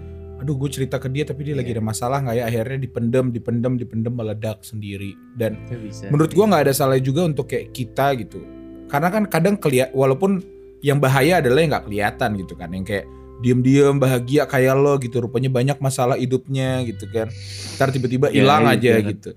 aduh 0.41 0.57
gue 0.57 0.69
cerita 0.73 0.97
ke 0.97 1.05
dia 1.05 1.21
tapi 1.21 1.45
dia 1.45 1.53
lagi 1.53 1.69
Iya. 1.69 1.77
ada 1.77 1.83
masalah 1.85 2.17
nggak 2.19 2.33
ya 2.33 2.43
akhirnya 2.47 2.79
dipendem 2.79 3.25
dipendem 3.29 3.73
dipendem 3.77 4.09
meledak 4.09 4.65
sendiri 4.65 5.13
dan 5.35 5.53
Itu 5.69 5.77
bisa. 5.77 6.09
menurut 6.09 6.33
gua 6.33 6.45
nggak 6.49 6.63
ada 6.65 6.73
salah 6.73 6.97
juga 6.97 7.21
untuk 7.23 7.45
kayak 7.45 7.69
kita 7.69 8.17
gitu 8.17 8.41
karena 8.89 9.07
kan 9.07 9.23
kadang 9.29 9.55
keliat 9.55 9.93
walaupun 9.93 10.41
yang 10.81 10.97
bahaya 10.97 11.37
adalah 11.37 11.61
yang 11.61 11.69
nggak 11.69 11.85
kelihatan 11.85 12.29
gitu 12.41 12.53
kan 12.57 12.73
yang 12.73 12.81
kayak 12.81 13.05
diem-diem 13.37 13.97
bahagia 13.97 14.45
kayak 14.45 14.73
lo 14.73 14.97
gitu 14.97 15.21
rupanya 15.21 15.49
banyak 15.49 15.77
masalah 15.77 16.17
hidupnya 16.17 16.81
gitu 16.85 17.05
kan 17.07 17.29
ntar 17.77 17.89
tiba-tiba 17.89 18.29
Ya, 18.29 18.41
hilang 18.41 18.65
iya, 18.65 18.73
aja 18.73 18.91
jangan. 18.97 19.11
gitu 19.13 19.29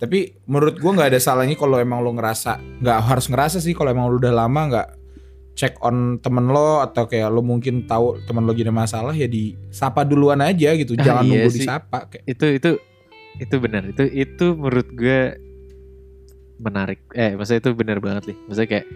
tapi 0.00 0.32
menurut 0.48 0.80
gua 0.80 0.96
nggak 0.96 1.10
ada 1.12 1.20
salahnya 1.20 1.54
kalau 1.60 1.76
emang 1.76 2.00
lo 2.00 2.16
ngerasa 2.16 2.56
nggak 2.80 2.98
harus 3.04 3.28
ngerasa 3.28 3.60
sih 3.60 3.76
kalau 3.76 3.92
emang 3.92 4.08
lo 4.08 4.16
udah 4.16 4.32
lama 4.32 4.60
nggak 4.72 4.88
check 5.60 5.76
on 5.84 6.16
temen 6.24 6.48
lo 6.48 6.80
atau 6.80 7.04
kayak 7.04 7.28
lo 7.28 7.44
mungkin 7.44 7.84
tahu 7.84 8.24
temen 8.24 8.48
lo 8.48 8.56
gini 8.56 8.72
masalah 8.72 9.12
ya 9.12 9.28
disapa 9.28 10.08
duluan 10.08 10.40
aja 10.40 10.72
gitu. 10.72 10.96
Ah, 10.96 11.04
jangan 11.04 11.22
iya 11.28 11.44
nunggu 11.44 11.50
sih. 11.52 11.58
disapa 11.68 11.98
kayak. 12.08 12.24
Itu 12.24 12.46
itu 12.48 12.70
itu 13.36 13.56
benar. 13.60 13.82
Itu 13.84 14.08
itu 14.08 14.46
menurut 14.56 14.88
gue 14.96 15.20
menarik. 16.64 17.04
Eh 17.12 17.36
maksudnya 17.36 17.60
itu 17.60 17.70
benar 17.76 17.98
banget 18.00 18.32
nih 18.32 18.38
maksudnya 18.48 18.68
kayak 18.72 18.86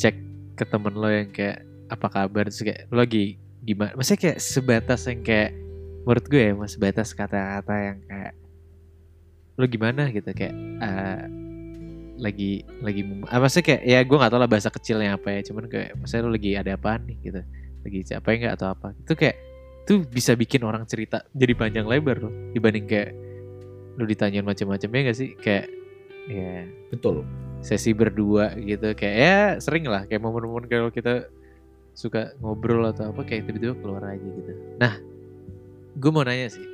cek 0.00 0.16
ke 0.56 0.64
temen 0.64 0.94
lo 0.96 1.08
yang 1.12 1.28
kayak 1.28 1.60
apa 1.92 2.06
kabar? 2.08 2.48
Terus 2.48 2.64
kayak 2.64 2.80
lo 2.88 3.04
lagi 3.04 3.36
gimana? 3.60 3.92
Maksudnya 4.00 4.20
kayak 4.24 4.38
sebatas 4.40 5.04
yang 5.12 5.20
kayak 5.20 5.52
menurut 6.08 6.24
gue 6.24 6.40
ya 6.40 6.52
mas 6.56 6.72
sebatas 6.72 7.12
kata-kata 7.12 7.74
yang 7.76 7.98
kayak 8.08 8.32
lo 9.60 9.66
gimana? 9.68 10.08
Gitu 10.08 10.30
kayak 10.32 10.54
eh, 10.56 11.22
lagi 12.20 12.64
lagi 12.84 13.00
ah, 13.32 13.40
maksudnya 13.40 13.64
kayak 13.64 13.82
ya 13.84 13.98
gue 14.04 14.16
nggak 14.16 14.32
tahu 14.32 14.40
lah 14.40 14.50
bahasa 14.50 14.68
kecilnya 14.68 15.16
apa 15.16 15.28
ya 15.32 15.40
cuman 15.40 15.64
kayak 15.72 15.96
maksudnya 15.96 16.22
lo 16.24 16.32
lagi 16.32 16.50
ada 16.56 16.70
apaan 16.76 17.04
nih? 17.04 17.18
Gitu 17.20 17.40
lagi 17.80 17.98
capek 18.08 18.34
nggak? 18.44 18.52
atau 18.56 18.66
apa. 18.72 18.88
Itu 18.96 19.12
kayak 19.16 19.36
itu 19.84 19.92
bisa 20.06 20.32
bikin 20.36 20.64
orang 20.64 20.84
cerita 20.88 21.24
jadi 21.32 21.52
panjang 21.56 21.84
lebar 21.88 22.20
loh 22.20 22.32
dibanding 22.52 22.86
kayak 22.88 23.10
lu 23.98 24.04
ditanyain 24.06 24.46
macam-macam 24.46 24.88
ya 24.88 25.00
gak 25.12 25.18
sih? 25.18 25.30
Kayak 25.36 25.66
ya 26.30 26.64
betul. 26.88 27.24
sesi 27.60 27.92
berdua 27.92 28.56
gitu 28.56 28.96
kayak 28.96 29.16
ya 29.20 29.36
sering 29.60 29.84
lah 29.84 30.08
kayak 30.08 30.24
momen-momen 30.24 30.64
kalau 30.64 30.88
kita 30.88 31.28
suka 31.92 32.32
ngobrol 32.40 32.88
atau 32.88 33.12
apa 33.12 33.20
kayak 33.28 33.52
tiba-tiba 33.52 33.76
keluar 33.76 34.00
aja 34.08 34.24
gitu. 34.24 34.52
Nah 34.80 34.96
gue 36.00 36.10
mau 36.14 36.24
nanya 36.24 36.48
sih 36.48 36.64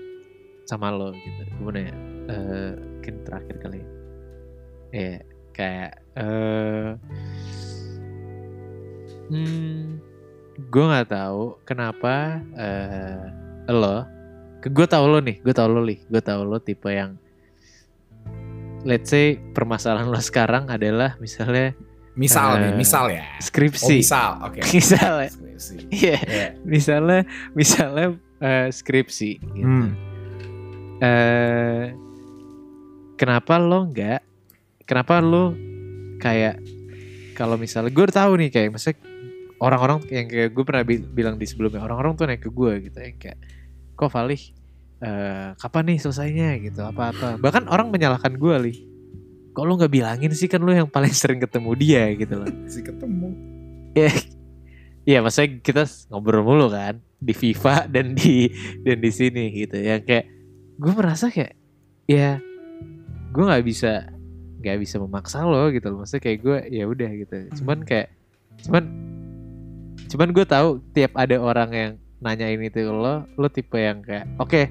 sama 0.68 0.92
lo 0.92 1.10
gitu 1.14 1.42
gue 1.42 1.62
mau 1.62 1.72
nanya 1.72 2.15
eh 2.26 2.72
mungkin 2.74 3.14
terakhir 3.22 3.56
kali 3.62 3.78
ya 3.80 3.88
ya 4.92 5.18
kayak 5.52 5.92
eh 6.18 6.90
hmm, 9.30 10.00
gue 10.66 10.84
nggak 10.84 11.08
tahu 11.10 11.58
kenapa 11.62 12.40
eh 12.56 13.22
lo 13.70 14.06
ke 14.62 14.70
gue 14.70 14.86
tahu 14.86 15.04
lo 15.06 15.18
nih 15.20 15.38
gue 15.42 15.54
tahu 15.54 15.68
lo 15.70 15.80
nih 15.84 15.98
gue 16.06 16.22
tahu 16.22 16.40
lo 16.46 16.58
tipe 16.58 16.88
yang 16.90 17.18
let's 18.86 19.10
say 19.10 19.38
permasalahan 19.52 20.06
lo 20.06 20.18
sekarang 20.22 20.70
adalah 20.70 21.18
misalnya 21.18 21.74
misal 22.16 22.56
nih 22.56 22.72
Eh, 22.72 22.76
misal 22.80 23.04
ya 23.12 23.22
oh 23.28 23.42
skripsi 23.44 23.96
misal 24.00 24.30
oke 24.40 24.60
misal 24.74 25.14
ya. 25.20 25.30
Iya, 25.92 26.16
Iya. 26.24 26.48
misalnya 26.64 27.20
misalnya 27.52 28.06
eh, 28.40 28.68
skripsi 28.72 29.30
gitu. 29.52 29.68
Hmm. 29.68 29.92
Eh, 31.00 31.92
kenapa 33.16 33.56
lo 33.56 33.88
nggak 33.90 34.20
kenapa 34.84 35.20
lo 35.20 35.52
kayak 36.20 36.60
kalau 37.36 37.60
misalnya 37.60 37.92
gue 37.92 38.06
tahu 38.08 38.32
nih 38.40 38.50
kayak 38.52 38.70
misalnya 38.72 38.96
orang-orang 39.60 40.04
yang 40.08 40.26
kayak 40.28 40.50
gue 40.52 40.64
pernah 40.64 40.84
bi- 40.84 41.04
bilang 41.04 41.36
di 41.36 41.44
sebelumnya 41.48 41.84
orang-orang 41.84 42.12
tuh 42.16 42.24
naik 42.28 42.44
ke 42.44 42.50
gue 42.52 42.72
gitu 42.88 42.98
yang 43.00 43.16
kayak 43.16 43.38
kok 43.96 44.12
Valih 44.12 44.40
eh, 45.00 45.48
kapan 45.56 45.84
nih 45.92 45.98
selesainya? 46.00 46.48
gitu 46.60 46.80
apa-apa. 46.80 47.36
Bahkan 47.36 47.68
orang 47.68 47.92
menyalahkan 47.92 48.36
gue 48.36 48.56
lih. 48.68 48.76
Kok 49.52 49.64
lo 49.64 49.72
nggak 49.76 49.92
bilangin 49.92 50.32
sih 50.32 50.48
kan 50.48 50.60
lo 50.60 50.72
yang 50.72 50.88
paling 50.88 51.12
sering 51.16 51.40
ketemu 51.40 51.70
dia? 51.76 52.04
gitu 52.16 52.34
loh. 52.36 52.48
Si 52.72 52.80
ketemu. 52.80 53.28
Iya, 53.96 54.12
iya 55.08 55.18
maksudnya 55.24 55.60
kita 55.64 55.82
ngobrol 56.12 56.44
mulu 56.44 56.68
kan 56.68 57.00
di 57.16 57.32
FIFA 57.32 57.88
dan 57.88 58.12
di 58.12 58.52
dan 58.84 59.00
di 59.00 59.08
sini 59.12 59.52
gitu. 59.52 59.76
Yang 59.80 60.02
kayak 60.04 60.24
gue 60.76 60.92
merasa 60.92 61.32
kayak 61.32 61.56
ya 62.04 62.36
gue 63.36 63.44
nggak 63.44 63.64
bisa 63.68 63.92
nggak 64.64 64.78
bisa 64.80 64.96
memaksa 64.96 65.44
lo 65.44 65.68
gitu 65.68 65.92
loh. 65.92 66.02
Maksudnya 66.02 66.22
kayak 66.24 66.38
gue 66.40 66.58
ya 66.72 66.84
udah 66.88 67.10
gitu. 67.12 67.36
Cuman 67.62 67.84
kayak 67.84 68.08
cuman 68.64 68.84
cuman 70.08 70.28
gue 70.32 70.44
tahu 70.48 70.68
tiap 70.96 71.12
ada 71.14 71.36
orang 71.36 71.70
yang 71.70 71.92
nanyain 72.24 72.58
itu 72.64 72.88
ke 72.88 72.92
lo, 72.92 73.28
lo 73.36 73.48
tipe 73.52 73.76
yang 73.76 74.00
kayak 74.00 74.24
oke 74.40 74.62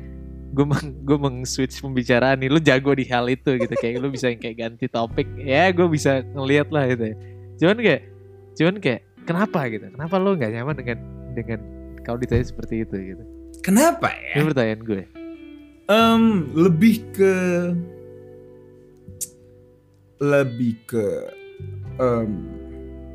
gue 0.56 0.66
meng 0.66 0.88
gue 1.04 1.18
meng 1.20 1.38
switch 1.44 1.84
pembicaraan 1.84 2.40
nih 2.40 2.50
lo 2.50 2.58
jago 2.58 2.92
di 2.98 3.06
hal 3.06 3.30
itu 3.30 3.56
gitu. 3.62 3.74
Kayak 3.78 4.02
lo 4.02 4.10
bisa 4.10 4.34
yang 4.34 4.42
kayak 4.42 4.58
ganti 4.58 4.86
topik. 4.90 5.30
Ya 5.38 5.70
gue 5.70 5.86
bisa 5.86 6.26
ngeliat 6.34 6.74
lah 6.74 6.90
gitu 6.90 7.14
ya. 7.14 7.16
cuman 7.56 7.78
kayak 7.80 8.02
cuman 8.60 8.76
kayak 8.82 9.02
kenapa? 9.24 9.60
gitu. 9.70 9.86
Kenapa 9.94 10.16
lo 10.18 10.36
nggak 10.36 10.52
nyaman 10.52 10.76
dengan 10.76 10.98
dengan 11.38 11.60
kalau 12.02 12.18
ditanya 12.18 12.46
seperti 12.46 12.84
itu? 12.84 12.96
gitu. 13.14 13.24
Kenapa 13.64 14.12
ya? 14.14 14.44
Pertanyaan 14.44 14.82
gue. 14.84 15.04
Em, 15.86 16.22
lebih 16.58 17.06
ke 17.14 17.34
lebih 20.18 20.74
ke 20.86 21.08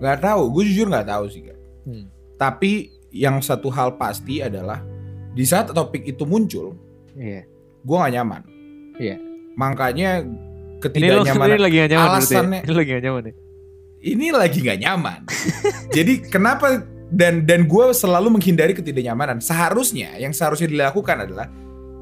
nggak 0.01 0.19
tahu 0.19 0.43
gue 0.51 0.63
jujur 0.67 0.87
nggak 0.89 1.07
tahu 1.07 1.25
sih 1.29 1.43
Kak. 1.45 1.59
Hmm. 1.85 2.07
tapi 2.35 2.73
yang 3.11 3.41
satu 3.41 3.69
hal 3.69 3.97
pasti 3.97 4.41
adalah 4.41 4.81
di 5.31 5.45
saat 5.45 5.71
topik 5.71 6.05
itu 6.05 6.25
muncul 6.25 6.77
iya 7.13 7.45
gue 7.81 7.97
nggak 7.97 8.15
nyaman 8.15 8.43
Iya. 9.01 9.17
makanya 9.57 10.25
ketidaknyamanan 10.79 11.57
ini 11.57 11.63
lagi 11.63 11.77
gak 11.79 11.91
nyaman 11.91 12.05
ya? 12.05 12.17
alasannya- 12.17 12.63
ini 12.63 12.73
lagi 12.73 12.91
gak 12.91 13.05
nyaman 13.05 13.23
ya 13.25 13.35
ini 14.01 14.33
lagi 14.33 14.59
nggak 14.65 14.81
nyaman. 14.81 15.21
Jadi 15.97 16.25
kenapa 16.25 16.81
dan 17.13 17.45
dan 17.45 17.69
gue 17.69 17.85
selalu 17.93 18.33
menghindari 18.33 18.73
ketidaknyamanan. 18.73 19.45
Seharusnya 19.45 20.17
yang 20.17 20.33
seharusnya 20.33 20.73
dilakukan 20.73 21.29
adalah 21.29 21.53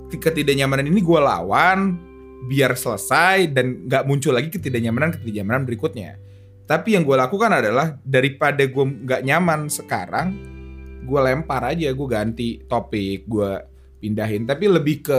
ketidaknyamanan 0.06 0.86
ini 0.86 1.02
gue 1.02 1.18
lawan 1.18 1.98
biar 2.46 2.78
selesai 2.78 3.50
dan 3.50 3.88
nggak 3.90 4.06
muncul 4.06 4.30
lagi 4.30 4.52
ketidaknyamanan 4.52 5.18
ketidaknyamanan 5.18 5.66
berikutnya. 5.66 6.20
Tapi 6.68 6.94
yang 6.94 7.02
gue 7.08 7.16
lakukan 7.16 7.48
adalah 7.48 7.96
daripada 8.04 8.60
gue 8.62 8.84
nggak 8.84 9.24
nyaman 9.24 9.72
sekarang, 9.72 10.36
gue 11.02 11.20
lempar 11.24 11.64
aja, 11.64 11.88
gue 11.88 12.08
ganti 12.08 12.60
topik, 12.68 13.24
gue 13.24 13.50
pindahin. 14.04 14.44
Tapi 14.44 14.68
lebih 14.68 15.00
ke 15.00 15.18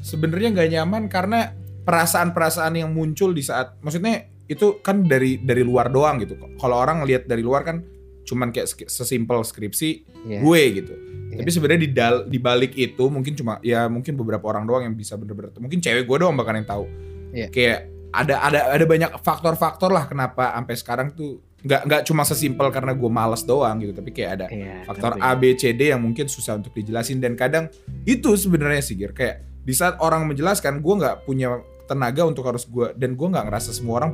sebenarnya 0.00 0.56
nggak 0.56 0.70
nyaman 0.80 1.02
karena 1.12 1.52
perasaan-perasaan 1.84 2.80
yang 2.80 2.90
muncul 2.92 3.36
di 3.36 3.44
saat, 3.44 3.76
maksudnya 3.84 4.28
itu 4.48 4.80
kan 4.80 5.04
dari 5.04 5.36
dari 5.44 5.60
luar 5.60 5.92
doang 5.92 6.24
gitu. 6.24 6.40
Kalau 6.56 6.76
orang 6.80 7.04
ngelihat 7.04 7.28
dari 7.28 7.44
luar 7.44 7.68
kan 7.68 7.84
cuman 8.24 8.52
kayak 8.52 8.68
sesimpel 8.88 9.40
skripsi 9.44 10.04
Iya. 10.28 10.40
gue 10.44 10.62
gitu. 10.72 10.94
Iya. 11.38 11.46
Tapi 11.46 11.50
sebenarnya 11.54 11.80
di 11.86 11.90
dal 11.94 12.14
di 12.26 12.38
balik 12.42 12.74
itu 12.74 13.06
mungkin 13.06 13.38
cuma 13.38 13.62
ya 13.62 13.86
mungkin 13.86 14.18
beberapa 14.18 14.50
orang 14.50 14.66
doang 14.66 14.82
yang 14.90 14.94
bisa 14.98 15.14
bener-bener 15.14 15.54
mungkin 15.62 15.78
cewek 15.78 16.02
gue 16.02 16.16
doang 16.18 16.34
bahkan 16.34 16.58
yang 16.58 16.66
tahu. 16.66 16.84
Iya. 17.30 17.46
Kayak 17.54 17.78
ada 18.10 18.34
ada 18.42 18.60
ada 18.74 18.84
banyak 18.88 19.10
faktor-faktor 19.22 19.94
lah 19.94 20.10
kenapa 20.10 20.50
sampai 20.50 20.74
sekarang 20.74 21.08
tuh 21.14 21.38
nggak 21.58 21.82
nggak 21.90 22.02
cuma 22.06 22.22
sesimpel 22.26 22.70
karena 22.70 22.94
gue 22.94 23.10
males 23.10 23.42
doang 23.42 23.82
gitu 23.82 23.90
tapi 23.94 24.10
kayak 24.14 24.30
ada 24.38 24.46
Iya, 24.50 24.86
faktor 24.86 25.18
ngerti. 25.18 25.26
A 25.26 25.30
B 25.34 25.42
C 25.58 25.62
D 25.74 25.80
yang 25.90 26.00
mungkin 26.02 26.26
susah 26.30 26.58
untuk 26.58 26.70
dijelasin 26.74 27.18
dan 27.18 27.34
kadang 27.34 27.66
itu 28.06 28.34
sebenarnya 28.38 28.82
sih 28.82 28.94
Gir 28.94 29.10
kayak 29.14 29.42
di 29.66 29.74
saat 29.74 29.98
orang 29.98 30.26
menjelaskan 30.26 30.80
gue 30.80 30.94
nggak 31.02 31.26
punya 31.26 31.58
tenaga 31.90 32.22
untuk 32.24 32.46
harus 32.46 32.62
gue 32.64 32.94
dan 32.94 33.18
gue 33.18 33.26
nggak 33.26 33.50
ngerasa 33.50 33.74
semua 33.74 34.00
orang 34.02 34.12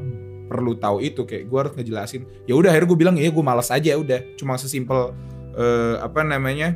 perlu 0.48 0.76
tahu 0.76 1.04
itu 1.04 1.24
kayak 1.24 1.44
gue 1.46 1.58
harus 1.60 1.72
ngejelasin 1.76 2.22
ya 2.48 2.56
udah 2.56 2.72
akhirnya 2.72 2.88
gue 2.90 2.98
bilang 2.98 3.16
ya 3.20 3.28
gue 3.28 3.44
malas 3.44 3.68
aja 3.68 3.92
udah 3.96 4.20
cuma 4.40 4.56
sesimpel 4.56 5.12
eh, 5.54 5.96
apa 6.00 6.24
namanya 6.24 6.74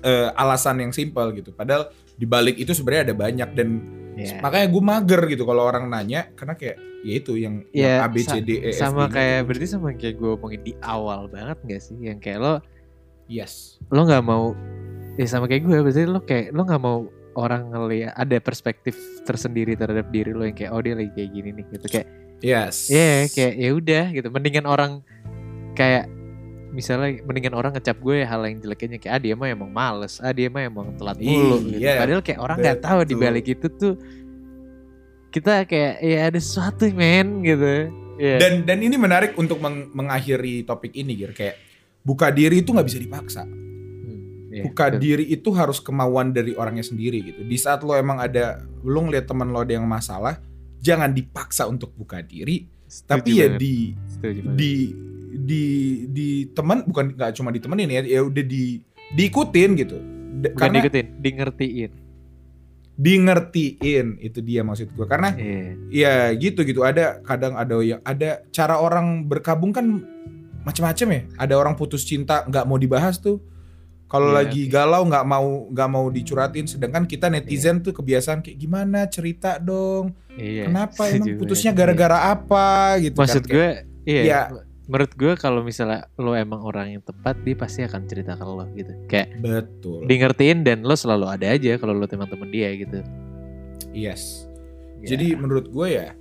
eh, 0.00 0.28
alasan 0.34 0.80
yang 0.82 0.92
simpel 0.92 1.32
gitu. 1.36 1.52
Padahal 1.52 1.92
di 2.16 2.26
balik 2.28 2.56
itu 2.60 2.76
sebenarnya 2.76 3.12
ada 3.12 3.16
banyak 3.16 3.50
dan 3.56 3.68
Iya. 4.10 4.42
makanya 4.44 4.66
gue 4.68 4.82
mager 4.84 5.20
gitu 5.32 5.48
kalau 5.48 5.64
orang 5.64 5.88
nanya 5.88 6.28
karena 6.36 6.52
kayak 6.58 6.76
ya 7.00 7.12
itu 7.16 7.40
yang, 7.40 7.64
yang 7.72 8.04
Iya, 8.04 8.04
A 8.04 8.08
B 8.12 8.16
C 8.20 8.32
D 8.44 8.50
E 8.60 8.70
F 8.76 8.82
sama 8.82 9.08
G, 9.08 9.16
kayak 9.16 9.32
gitu. 9.32 9.46
berarti 9.48 9.66
sama 9.70 9.88
kayak 9.96 10.14
gue 10.20 10.30
omongin 10.36 10.60
di 10.66 10.74
awal 10.84 11.20
banget 11.30 11.58
gak 11.64 11.80
sih? 11.80 11.96
Yang 11.96 12.18
kayak 12.20 12.38
lo 12.42 12.54
yes. 13.30 13.80
lo 13.88 14.04
nggak 14.04 14.24
mau 14.26 14.52
ya 15.16 15.24
sama 15.24 15.48
kayak 15.48 15.64
gue 15.64 15.76
berarti 15.80 16.04
lo 16.04 16.20
kayak 16.20 16.52
lo 16.52 16.68
nggak 16.68 16.82
mau 16.82 17.08
orang 17.38 17.70
ngeliat 17.72 18.12
ada 18.18 18.36
perspektif 18.42 18.98
tersendiri 19.24 19.78
terhadap 19.78 20.10
diri 20.12 20.34
lo 20.36 20.44
yang 20.44 20.58
kayak 20.58 20.74
oh 20.74 20.82
dia 20.84 20.98
lagi 20.98 21.12
kayak 21.16 21.30
gini 21.32 21.48
nih 21.56 21.64
gitu 21.72 21.86
kayak 21.88 22.08
yes. 22.44 22.76
Ya 22.92 23.24
kayak 23.30 23.54
ya 23.56 23.70
udah 23.72 24.04
gitu. 24.12 24.28
Mendingan 24.28 24.66
orang 24.68 25.00
kayak 25.78 26.10
misalnya 26.70 27.18
mendingan 27.26 27.54
orang 27.54 27.74
ngecap 27.74 27.98
gue 27.98 28.22
hal 28.22 28.40
yang 28.46 28.58
jeleknya 28.58 28.98
kayak 28.98 29.12
ah 29.12 29.20
dia 29.20 29.34
mah 29.34 29.48
emang 29.50 29.70
males 29.70 30.22
ah 30.22 30.30
dia 30.30 30.46
mah 30.46 30.62
emang 30.62 30.94
telat 30.94 31.18
mulu 31.18 31.66
gitu. 31.66 31.82
Iya, 31.82 31.98
padahal 31.98 32.22
kayak 32.22 32.40
orang 32.40 32.56
nggak 32.58 32.80
tahu 32.80 33.00
di 33.02 33.14
balik 33.14 33.46
itu 33.48 33.66
tuh 33.68 33.94
kita 35.30 35.62
kayak 35.64 35.94
ya 35.98 36.18
ada 36.26 36.38
sesuatu 36.38 36.90
men 36.90 37.42
gitu 37.42 37.90
Iya. 38.20 38.36
Dan 38.36 38.68
dan 38.68 38.78
ini 38.84 39.00
menarik 39.00 39.32
untuk 39.40 39.56
meng- 39.64 39.88
mengakhiri 39.96 40.68
topik 40.68 40.92
ini 40.92 41.16
Gir 41.16 41.32
kayak 41.32 41.56
buka 42.04 42.28
diri 42.28 42.60
itu 42.60 42.68
nggak 42.68 42.84
bisa 42.84 43.00
dipaksa. 43.00 43.48
Hmm, 43.48 44.52
Iya, 44.52 44.68
buka 44.68 44.92
betul. 44.92 45.00
diri 45.00 45.24
itu 45.24 45.48
harus 45.56 45.80
kemauan 45.80 46.28
dari 46.28 46.52
orangnya 46.52 46.84
sendiri 46.84 47.24
gitu. 47.24 47.40
Di 47.40 47.56
saat 47.56 47.80
lo 47.80 47.96
emang 47.96 48.20
ada 48.20 48.60
lo 48.84 49.08
ngeliat 49.08 49.24
teman 49.24 49.48
lo 49.48 49.64
ada 49.64 49.72
yang 49.72 49.88
masalah, 49.88 50.36
jangan 50.84 51.16
dipaksa 51.16 51.64
untuk 51.64 51.96
buka 51.96 52.20
diri, 52.20 52.68
Setuju 52.84 53.08
tapi 53.08 53.30
ya 53.40 53.48
banget, 53.48 53.56
di 53.56 53.74
setuju 54.04 54.40
banget. 54.44 54.56
Di 55.32 55.64
di 56.06 56.28
teman 56.50 56.82
bukan 56.82 57.14
nggak 57.14 57.32
cuma 57.32 57.48
ditemenin 57.48 57.88
ya, 57.88 58.02
ya 58.02 58.20
udah 58.20 58.42
di 58.42 58.82
diikutin 59.10 59.70
gitu. 59.76 59.96
D- 60.32 60.50
Bukan 60.50 60.58
karena 60.58 60.76
diikutin, 60.80 61.06
di 61.16 61.30
ngertiin. 61.32 61.90
di 62.92 63.14
ngertiin 63.16 64.06
itu 64.20 64.38
dia 64.40 64.60
maksud 64.60 64.90
gue 64.90 65.06
karena 65.06 65.32
Iya. 65.32 65.72
ya 65.88 66.12
gitu 66.34 66.60
gitu 66.62 66.80
ada 66.80 67.16
kadang 67.18 67.54
ada 67.54 67.80
yang 67.80 68.00
ada 68.02 68.44
cara 68.50 68.76
orang 68.76 69.24
berkabung 69.24 69.70
kan 69.70 70.04
macam-macam 70.60 71.06
ya 71.08 71.20
ada 71.38 71.54
orang 71.56 71.74
putus 71.74 72.04
cinta 72.04 72.44
nggak 72.44 72.60
mau 72.62 72.76
dibahas 72.76 73.16
tuh 73.16 73.40
kalau 74.04 74.28
Iya, 74.28 74.36
lagi 74.36 74.62
oke. 74.62 74.70
galau 74.70 75.02
nggak 75.02 75.24
mau 75.24 75.48
nggak 75.66 75.88
mau 75.88 76.06
dicuratin 76.08 76.68
sedangkan 76.68 77.06
kita 77.06 77.26
netizen 77.26 77.80
tuh 77.80 77.94
kebiasaan 77.94 78.44
kayak 78.44 78.58
gimana 78.58 79.08
cerita 79.08 79.56
dong 79.56 80.12
Iya. 80.30 80.68
kenapa 80.68 81.02
emang 81.10 81.36
putusnya 81.36 81.72
gara-gara 81.72 82.28
apa 82.28 82.66
gitu 83.00 83.16
Maksud 83.16 83.42
kan 83.42 83.50
gue, 83.50 83.68
iya. 84.04 84.22
Ya. 84.22 84.40
Menurut 84.90 85.12
gue 85.14 85.32
kalau 85.38 85.62
misalnya 85.62 86.10
lo 86.18 86.34
emang 86.34 86.66
orang 86.66 86.98
yang 86.98 87.02
tepat, 87.06 87.38
dia 87.46 87.54
pasti 87.54 87.86
akan 87.86 88.10
cerita 88.10 88.34
ke 88.34 88.42
lo 88.42 88.66
gitu. 88.74 88.92
Kayak 89.06 89.38
betul 89.38 90.02
di 90.02 90.14
ngertiin 90.18 90.66
dan 90.66 90.82
lo 90.82 90.98
selalu 90.98 91.30
ada 91.30 91.46
aja 91.54 91.78
kalau 91.78 91.94
lo 91.94 92.10
teman-teman 92.10 92.50
dia 92.50 92.74
gitu. 92.74 92.98
yes 93.94 94.50
Ya. 95.00 95.16
jadi 95.16 95.32
menurut 95.32 95.72
gue 95.72 95.88
ya 95.96 96.12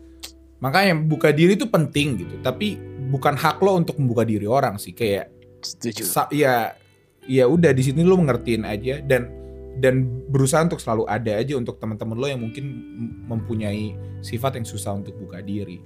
makanya 0.64 0.96
buka 0.96 1.36
diri 1.36 1.60
itu 1.60 1.68
penting 1.68 2.24
gitu 2.24 2.36
tapi 2.40 2.80
bukan 3.12 3.36
hak 3.36 3.60
lo 3.60 3.76
untuk 3.76 4.00
membuka 4.00 4.24
diri 4.24 4.48
orang 4.48 4.80
sih 4.80 4.96
kayak 4.96 5.32
setuju. 5.60 6.08
ya 6.32 6.76
ya 7.28 7.44
udah 7.48 7.76
di 7.76 7.84
sini 7.84 8.08
lo 8.08 8.16
ngertiin 8.16 8.64
aja 8.64 9.04
dan 9.04 9.28
dan 9.80 10.08
berusaha 10.28 10.64
untuk 10.64 10.80
selalu 10.80 11.08
ada 11.08 11.40
aja 11.40 11.56
untuk 11.56 11.80
teman-teman 11.80 12.16
lo 12.20 12.28
yang 12.28 12.40
mungkin 12.40 12.66
mempunyai 13.28 13.96
sifat 14.20 14.60
yang 14.60 14.68
susah 14.68 14.92
untuk 14.92 15.16
buka 15.16 15.40
diri. 15.40 15.80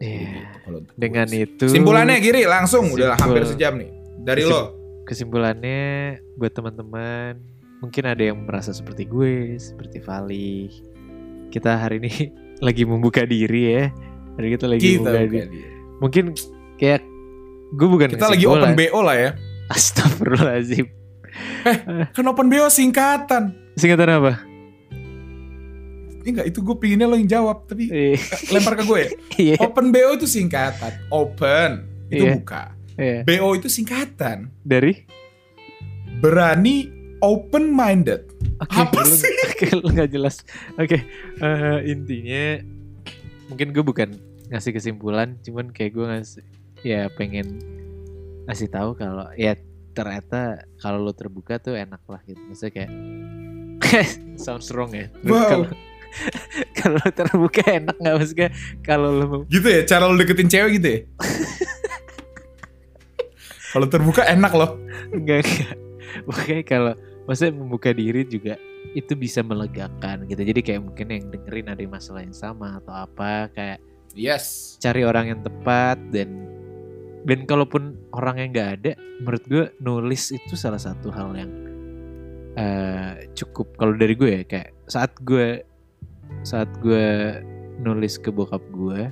Iya. 0.00 0.48
Gitu, 0.56 0.66
gue 0.66 0.80
Dengan 0.96 1.28
itu 1.28 1.66
simpulannya 1.68 2.16
Giri 2.18 2.42
langsung 2.44 2.88
udah 2.88 3.14
Simpul- 3.14 3.20
hampir 3.20 3.42
sejam 3.46 3.72
nih 3.76 3.90
dari 4.18 4.42
Kesim- 4.42 4.52
lo. 4.52 4.62
kesimpulannya 5.04 5.82
buat 6.34 6.50
teman-teman 6.50 7.36
mungkin 7.78 8.04
ada 8.04 8.22
yang 8.22 8.40
merasa 8.40 8.70
seperti 8.70 9.04
gue, 9.04 9.56
seperti 9.56 10.00
Vali. 10.00 10.72
Kita 11.48 11.76
hari 11.76 11.98
ini 11.98 12.12
lagi 12.66 12.82
membuka 12.82 13.22
diri 13.22 13.62
ya. 13.70 13.84
Hari 14.34 14.48
kita 14.50 14.66
lagi 14.66 14.80
Kita 14.80 15.00
membuka 15.00 15.12
buka 15.12 15.20
diri. 15.26 15.48
diri. 15.48 15.70
Mungkin 15.98 16.24
kayak 16.76 17.02
gue 17.70 17.88
bukan 17.88 18.08
Kita 18.08 18.26
lagi 18.26 18.44
open 18.44 18.72
BO 18.72 19.00
lah 19.00 19.16
ya. 19.16 19.30
Astagfirullahaladzim. 19.68 20.86
Kan 22.10 22.24
open 22.24 22.48
BO 22.48 22.66
singkatan. 22.66 23.52
Singkatan 23.76 24.08
apa? 24.12 24.32
Enggak 26.20 26.46
itu 26.46 26.60
gue 26.60 26.76
pinginnya 26.76 27.04
lo 27.04 27.14
yang 27.14 27.26
jawab 27.26 27.64
tapi 27.64 27.88
Eh, 27.88 28.16
lempar 28.48 28.74
ke 28.74 28.84
gue 28.84 28.98
ya. 28.98 29.10
Iya. 29.40 29.56
Open 29.58 29.88
BO 29.88 30.10
itu 30.14 30.26
singkatan. 30.26 30.92
Open 31.08 31.70
itu 32.08 32.24
Iya. 32.24 32.32
buka. 32.36 32.62
Iya. 32.94 33.18
BO 33.24 33.48
itu 33.54 33.68
singkatan. 33.68 34.52
Dari? 34.60 34.92
Berani 36.20 36.88
open 37.18 37.70
minded. 37.70 38.28
Oke, 38.58 38.76
Apa 38.76 39.00
lu- 39.00 39.08
sih? 39.10 39.32
Oke, 39.50 39.66
lu 39.72 39.88
nggak 39.88 40.10
jelas. 40.10 40.44
Oke, 40.74 41.04
eh, 41.36 41.78
intinya 41.86 42.60
mungkin 43.46 43.72
gue 43.72 43.80
bukan 43.80 44.08
ngasih 44.48 44.72
kesimpulan, 44.72 45.40
cuman 45.40 45.70
kayak 45.70 45.92
gue 45.92 46.06
ngasih 46.06 46.44
ya 46.80 47.08
pengen 47.10 47.60
ngasih 48.44 48.68
tahu 48.68 48.92
kalau 48.94 49.28
ya 49.34 49.52
ternyata 49.90 50.64
kalau 50.76 50.96
lo 50.98 51.12
terbuka 51.12 51.56
tuh 51.56 51.72
enak 51.72 52.00
lah 52.04 52.20
gitu. 52.22 52.40
Maksudnya 52.42 52.72
kayak 52.74 52.90
sounds 54.44 54.68
wrong 54.70 54.92
ya. 54.92 55.08
Wow. 55.22 55.40
Kalau 55.46 55.66
kalau 56.80 57.02
terbuka 57.12 57.62
enak 57.66 57.96
nggak 57.98 58.14
maksudnya 58.18 58.48
kalau 58.82 59.08
lo 59.14 59.24
Gitu 59.46 59.68
ya, 59.68 59.80
cara 59.86 60.10
lo 60.10 60.14
deketin 60.18 60.48
cewek 60.50 60.70
gitu 60.80 60.88
ya? 60.88 61.00
Kalau 63.70 63.86
terbuka 63.86 64.26
enak 64.26 64.50
loh. 64.50 64.82
enggak 65.14 65.46
enggak. 65.46 65.76
Makanya 66.26 66.62
kalau 66.66 66.92
maksudnya 67.22 67.54
membuka 67.54 67.94
diri 67.94 68.26
juga 68.26 68.58
itu 68.98 69.14
bisa 69.14 69.46
melegakan 69.46 70.26
gitu. 70.26 70.42
Jadi 70.42 70.60
kayak 70.66 70.82
mungkin 70.82 71.06
yang 71.06 71.24
dengerin 71.30 71.70
ada 71.70 71.82
masalah 71.86 72.26
yang 72.26 72.34
sama 72.34 72.82
atau 72.82 72.94
apa 73.06 73.46
kayak 73.54 73.78
Yes. 74.10 74.74
cari 74.82 75.06
orang 75.06 75.30
yang 75.30 75.40
tepat 75.46 76.02
dan 76.10 76.50
dan 77.22 77.46
kalaupun 77.46 77.94
orang 78.10 78.42
yang 78.42 78.48
nggak 78.50 78.70
ada 78.82 78.92
menurut 79.22 79.44
gue 79.46 79.64
nulis 79.78 80.34
itu 80.34 80.58
salah 80.58 80.82
satu 80.82 81.14
hal 81.14 81.30
yang 81.38 81.52
eh, 82.58 83.30
cukup 83.38 83.78
kalau 83.78 83.94
dari 83.94 84.18
gue 84.18 84.30
ya 84.34 84.42
kayak 84.42 84.74
saat 84.90 85.14
gue 85.22 85.62
saat 86.42 86.68
gue 86.80 87.36
nulis 87.80 88.20
ke 88.20 88.28
bokap 88.28 88.60
gue 88.72 89.08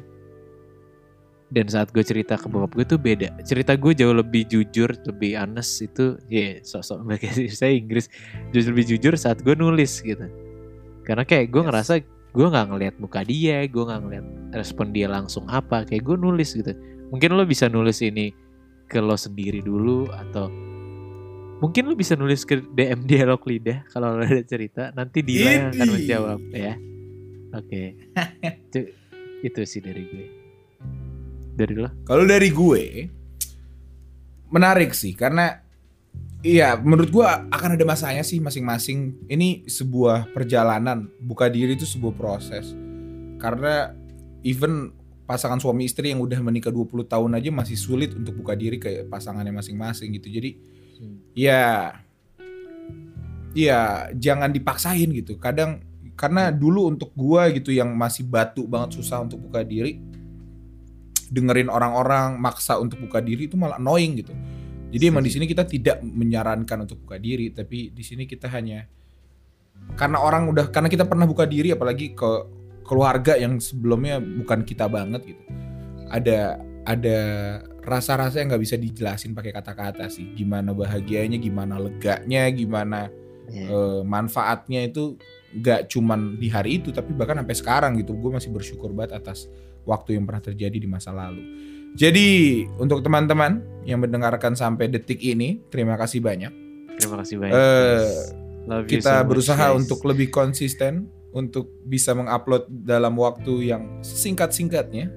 dan 1.48 1.64
saat 1.64 1.88
gue 1.96 2.04
cerita 2.04 2.36
ke 2.36 2.44
bokap 2.48 2.76
gue 2.76 2.84
tuh 2.84 3.00
beda. 3.00 3.32
Cerita 3.40 3.72
gue 3.72 3.96
jauh 3.96 4.12
lebih 4.12 4.44
jujur 4.44 4.92
lebih 5.08 5.40
honest 5.40 5.80
itu 5.80 6.20
ya 6.28 6.60
sosok 6.60 7.08
pakai 7.08 7.48
saya 7.48 7.72
Inggris. 7.72 8.12
Jauh 8.52 8.68
lebih 8.68 8.84
jujur 8.96 9.16
saat 9.16 9.40
gue 9.40 9.56
nulis 9.56 10.04
gitu. 10.04 10.28
Karena 11.08 11.24
kayak 11.24 11.48
gue 11.48 11.62
Yes. 11.64 11.68
ngerasa 11.72 11.94
gue 12.28 12.46
nggak 12.46 12.66
ngeliat 12.68 12.94
muka 13.00 13.24
dia 13.24 13.64
gue 13.64 13.80
nggak 13.80 14.00
ngeliat 14.04 14.26
respon 14.52 14.92
dia 14.92 15.08
langsung 15.08 15.48
apa 15.48 15.88
kayak 15.88 16.04
gue 16.04 16.16
nulis 16.20 16.52
gitu. 16.52 16.76
Mungkin 17.08 17.32
lo 17.32 17.48
bisa 17.48 17.72
nulis 17.72 18.04
ini 18.04 18.28
ke 18.84 19.00
lo 19.00 19.16
sendiri 19.16 19.64
dulu 19.64 20.08
atau 20.12 20.52
mungkin 21.64 21.88
lo 21.88 21.96
bisa 21.96 22.12
nulis 22.12 22.44
ke 22.44 22.60
DM 22.60 23.08
dialog 23.08 23.40
lidah 23.48 23.88
kalau 23.88 24.20
lo 24.20 24.24
ada 24.24 24.44
cerita 24.44 24.92
nanti 24.92 25.24
dia 25.24 25.64
yang 25.64 25.66
akan 25.74 25.88
menjawab 25.96 26.40
ya 26.54 26.76
oke 27.52 27.82
itu 28.68 28.80
itu 29.44 29.60
sih 29.64 29.80
dari 29.80 30.02
gue 30.08 30.26
dari 31.58 31.74
lo 31.74 31.90
Kalau 32.06 32.22
dari 32.22 32.48
gue 32.54 32.84
menarik 34.54 34.94
sih 34.94 35.12
karena 35.12 35.58
iya 36.46 36.78
menurut 36.78 37.10
gue 37.10 37.26
akan 37.26 37.74
ada 37.74 37.84
masanya 37.84 38.22
sih 38.22 38.38
masing-masing. 38.38 39.26
Ini 39.26 39.66
sebuah 39.66 40.30
perjalanan, 40.30 41.10
buka 41.18 41.50
diri 41.50 41.74
itu 41.74 41.84
sebuah 41.84 42.14
proses. 42.14 42.72
Karena 43.42 43.90
even 44.46 44.94
pasangan 45.26 45.60
suami 45.60 45.84
istri 45.84 46.14
yang 46.14 46.24
udah 46.24 46.40
menikah 46.40 46.72
20 46.72 47.04
tahun 47.04 47.36
aja 47.36 47.50
masih 47.52 47.76
sulit 47.76 48.14
untuk 48.16 48.38
buka 48.40 48.56
diri 48.56 48.80
ke 48.80 49.04
pasangannya 49.10 49.52
masing-masing 49.52 50.14
gitu. 50.16 50.30
Jadi 50.30 50.50
Hmm. 50.98 51.22
ya 51.30 51.94
ya 53.54 54.10
jangan 54.18 54.50
dipaksain 54.50 55.06
gitu. 55.14 55.38
Kadang 55.38 55.78
karena 56.18 56.50
dulu 56.50 56.90
untuk 56.90 57.14
gua 57.14 57.46
gitu 57.54 57.70
yang 57.70 57.94
masih 57.94 58.26
batu 58.26 58.66
banget 58.66 58.98
susah 58.98 59.22
untuk 59.22 59.38
buka 59.38 59.62
diri 59.62 60.02
dengerin 61.28 61.68
orang-orang 61.68 62.40
maksa 62.40 62.80
untuk 62.80 63.04
buka 63.04 63.20
diri 63.20 63.46
itu 63.46 63.54
malah 63.54 63.76
annoying 63.76 64.18
gitu. 64.18 64.32
Jadi 64.88 65.04
emang 65.12 65.20
di 65.20 65.28
sini 65.32 65.44
kita 65.44 65.68
tidak 65.68 66.00
menyarankan 66.00 66.88
untuk 66.88 67.04
buka 67.04 67.20
diri, 67.20 67.52
tapi 67.52 67.92
di 67.92 68.00
sini 68.00 68.24
kita 68.24 68.48
hanya 68.48 68.88
karena 69.94 70.18
orang 70.18 70.48
udah 70.48 70.72
karena 70.72 70.88
kita 70.88 71.04
pernah 71.04 71.28
buka 71.28 71.44
diri 71.44 71.70
apalagi 71.76 72.16
ke 72.16 72.30
keluarga 72.88 73.36
yang 73.36 73.60
sebelumnya 73.60 74.16
bukan 74.18 74.64
kita 74.64 74.88
banget 74.88 75.36
gitu. 75.36 75.44
Ada 76.08 76.56
ada 76.88 77.18
rasa-rasa 77.84 78.40
yang 78.40 78.48
nggak 78.48 78.64
bisa 78.64 78.76
dijelasin 78.80 79.36
pakai 79.36 79.52
kata-kata 79.52 80.08
sih. 80.08 80.32
Gimana 80.32 80.72
bahagianya, 80.72 81.36
gimana 81.36 81.76
leganya, 81.76 82.48
gimana 82.48 83.12
eh, 83.52 84.00
manfaatnya 84.08 84.88
itu 84.88 85.20
nggak 85.58 85.90
cuman 85.90 86.38
di 86.38 86.48
hari 86.48 86.78
itu 86.80 86.94
tapi 86.94 87.12
bahkan 87.12 87.38
sampai 87.42 87.56
sekarang 87.56 87.92
gitu. 87.98 88.14
Gue 88.14 88.34
masih 88.34 88.50
bersyukur 88.50 88.94
banget 88.94 89.18
atas 89.18 89.46
waktu 89.84 90.16
yang 90.16 90.24
pernah 90.24 90.42
terjadi 90.42 90.76
di 90.78 90.88
masa 90.88 91.10
lalu. 91.10 91.42
Jadi 91.96 92.62
untuk 92.78 93.00
teman-teman 93.00 93.64
yang 93.82 93.98
mendengarkan 93.98 94.54
sampai 94.54 94.86
detik 94.92 95.18
ini 95.20 95.60
terima 95.68 95.98
kasih 95.98 96.20
banyak. 96.20 96.52
Terima 97.00 97.16
kasih 97.22 97.36
banyak 97.40 97.54
guys. 97.54 98.34
Love 98.68 98.84
you 98.84 98.90
kita 99.00 99.12
so 99.12 99.18
much, 99.22 99.28
berusaha 99.32 99.66
guys. 99.72 99.78
untuk 99.80 100.00
lebih 100.04 100.28
konsisten 100.28 101.08
untuk 101.32 101.68
bisa 101.84 102.12
mengupload 102.12 102.68
dalam 102.68 103.16
waktu 103.16 103.72
yang 103.72 104.00
singkat-singkatnya 104.00 105.08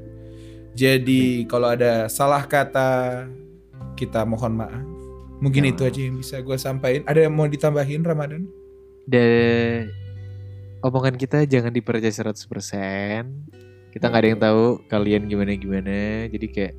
jadi 0.72 1.44
kalau 1.52 1.68
ada 1.68 2.08
salah 2.08 2.48
kata 2.48 3.28
kita 4.00 4.24
mohon 4.24 4.56
maaf. 4.56 4.84
Mungkin 5.44 5.68
Ya. 5.68 5.72
itu 5.76 5.82
aja 5.84 6.00
yang 6.00 6.16
bisa 6.16 6.40
gue 6.40 6.56
sampaikan. 6.56 7.04
Ada 7.10 7.28
yang 7.28 7.34
mau 7.36 7.50
ditambahin 7.50 8.06
Ramadan? 8.06 8.48
Dan 9.04 9.90
omongan 10.82 11.16
kita 11.18 11.46
jangan 11.46 11.72
dipercaya 11.74 12.12
100%. 12.12 12.46
Kita 13.92 14.08
nggak 14.08 14.22
ada 14.22 14.30
yang 14.30 14.42
tahu 14.42 14.64
kalian 14.88 15.28
gimana-gimana. 15.28 16.28
Jadi 16.32 16.48
kayak 16.50 16.74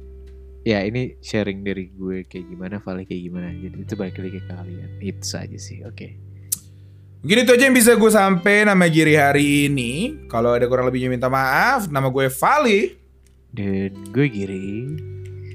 ya 0.62 0.82
ini 0.86 1.18
sharing 1.20 1.62
dari 1.62 1.90
gue 1.92 2.24
kayak 2.26 2.46
gimana, 2.48 2.74
Vale 2.82 3.04
kayak 3.06 3.22
gimana. 3.30 3.48
Jadi 3.52 3.76
itu 3.82 3.94
balik 3.94 4.16
lagi 4.18 4.38
ke 4.40 4.42
kalian. 4.48 4.90
Itu 4.98 5.24
saja 5.24 5.58
sih. 5.58 5.84
Oke. 5.86 6.18
Mungkin 7.22 7.46
itu 7.46 7.54
aja 7.54 7.64
yang 7.70 7.76
bisa 7.78 7.94
gue 7.94 8.10
sampai 8.10 8.66
nama 8.66 8.82
Giri 8.90 9.14
hari 9.14 9.70
ini. 9.70 10.26
Kalau 10.26 10.58
ada 10.58 10.66
kurang 10.66 10.90
lebihnya 10.90 11.06
minta 11.06 11.30
maaf. 11.30 11.86
Nama 11.86 12.10
gue 12.10 12.26
Vali. 12.26 12.80
Dan 13.52 13.92
gue 14.10 14.26
Giri. 14.26 14.72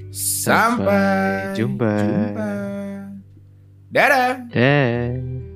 Sampai, 0.08 1.52
Sampai 1.52 1.56
jumpa. 1.58 1.92
jumpa. 2.00 2.50
Dadah. 3.92 4.32
Dah. 4.48 5.47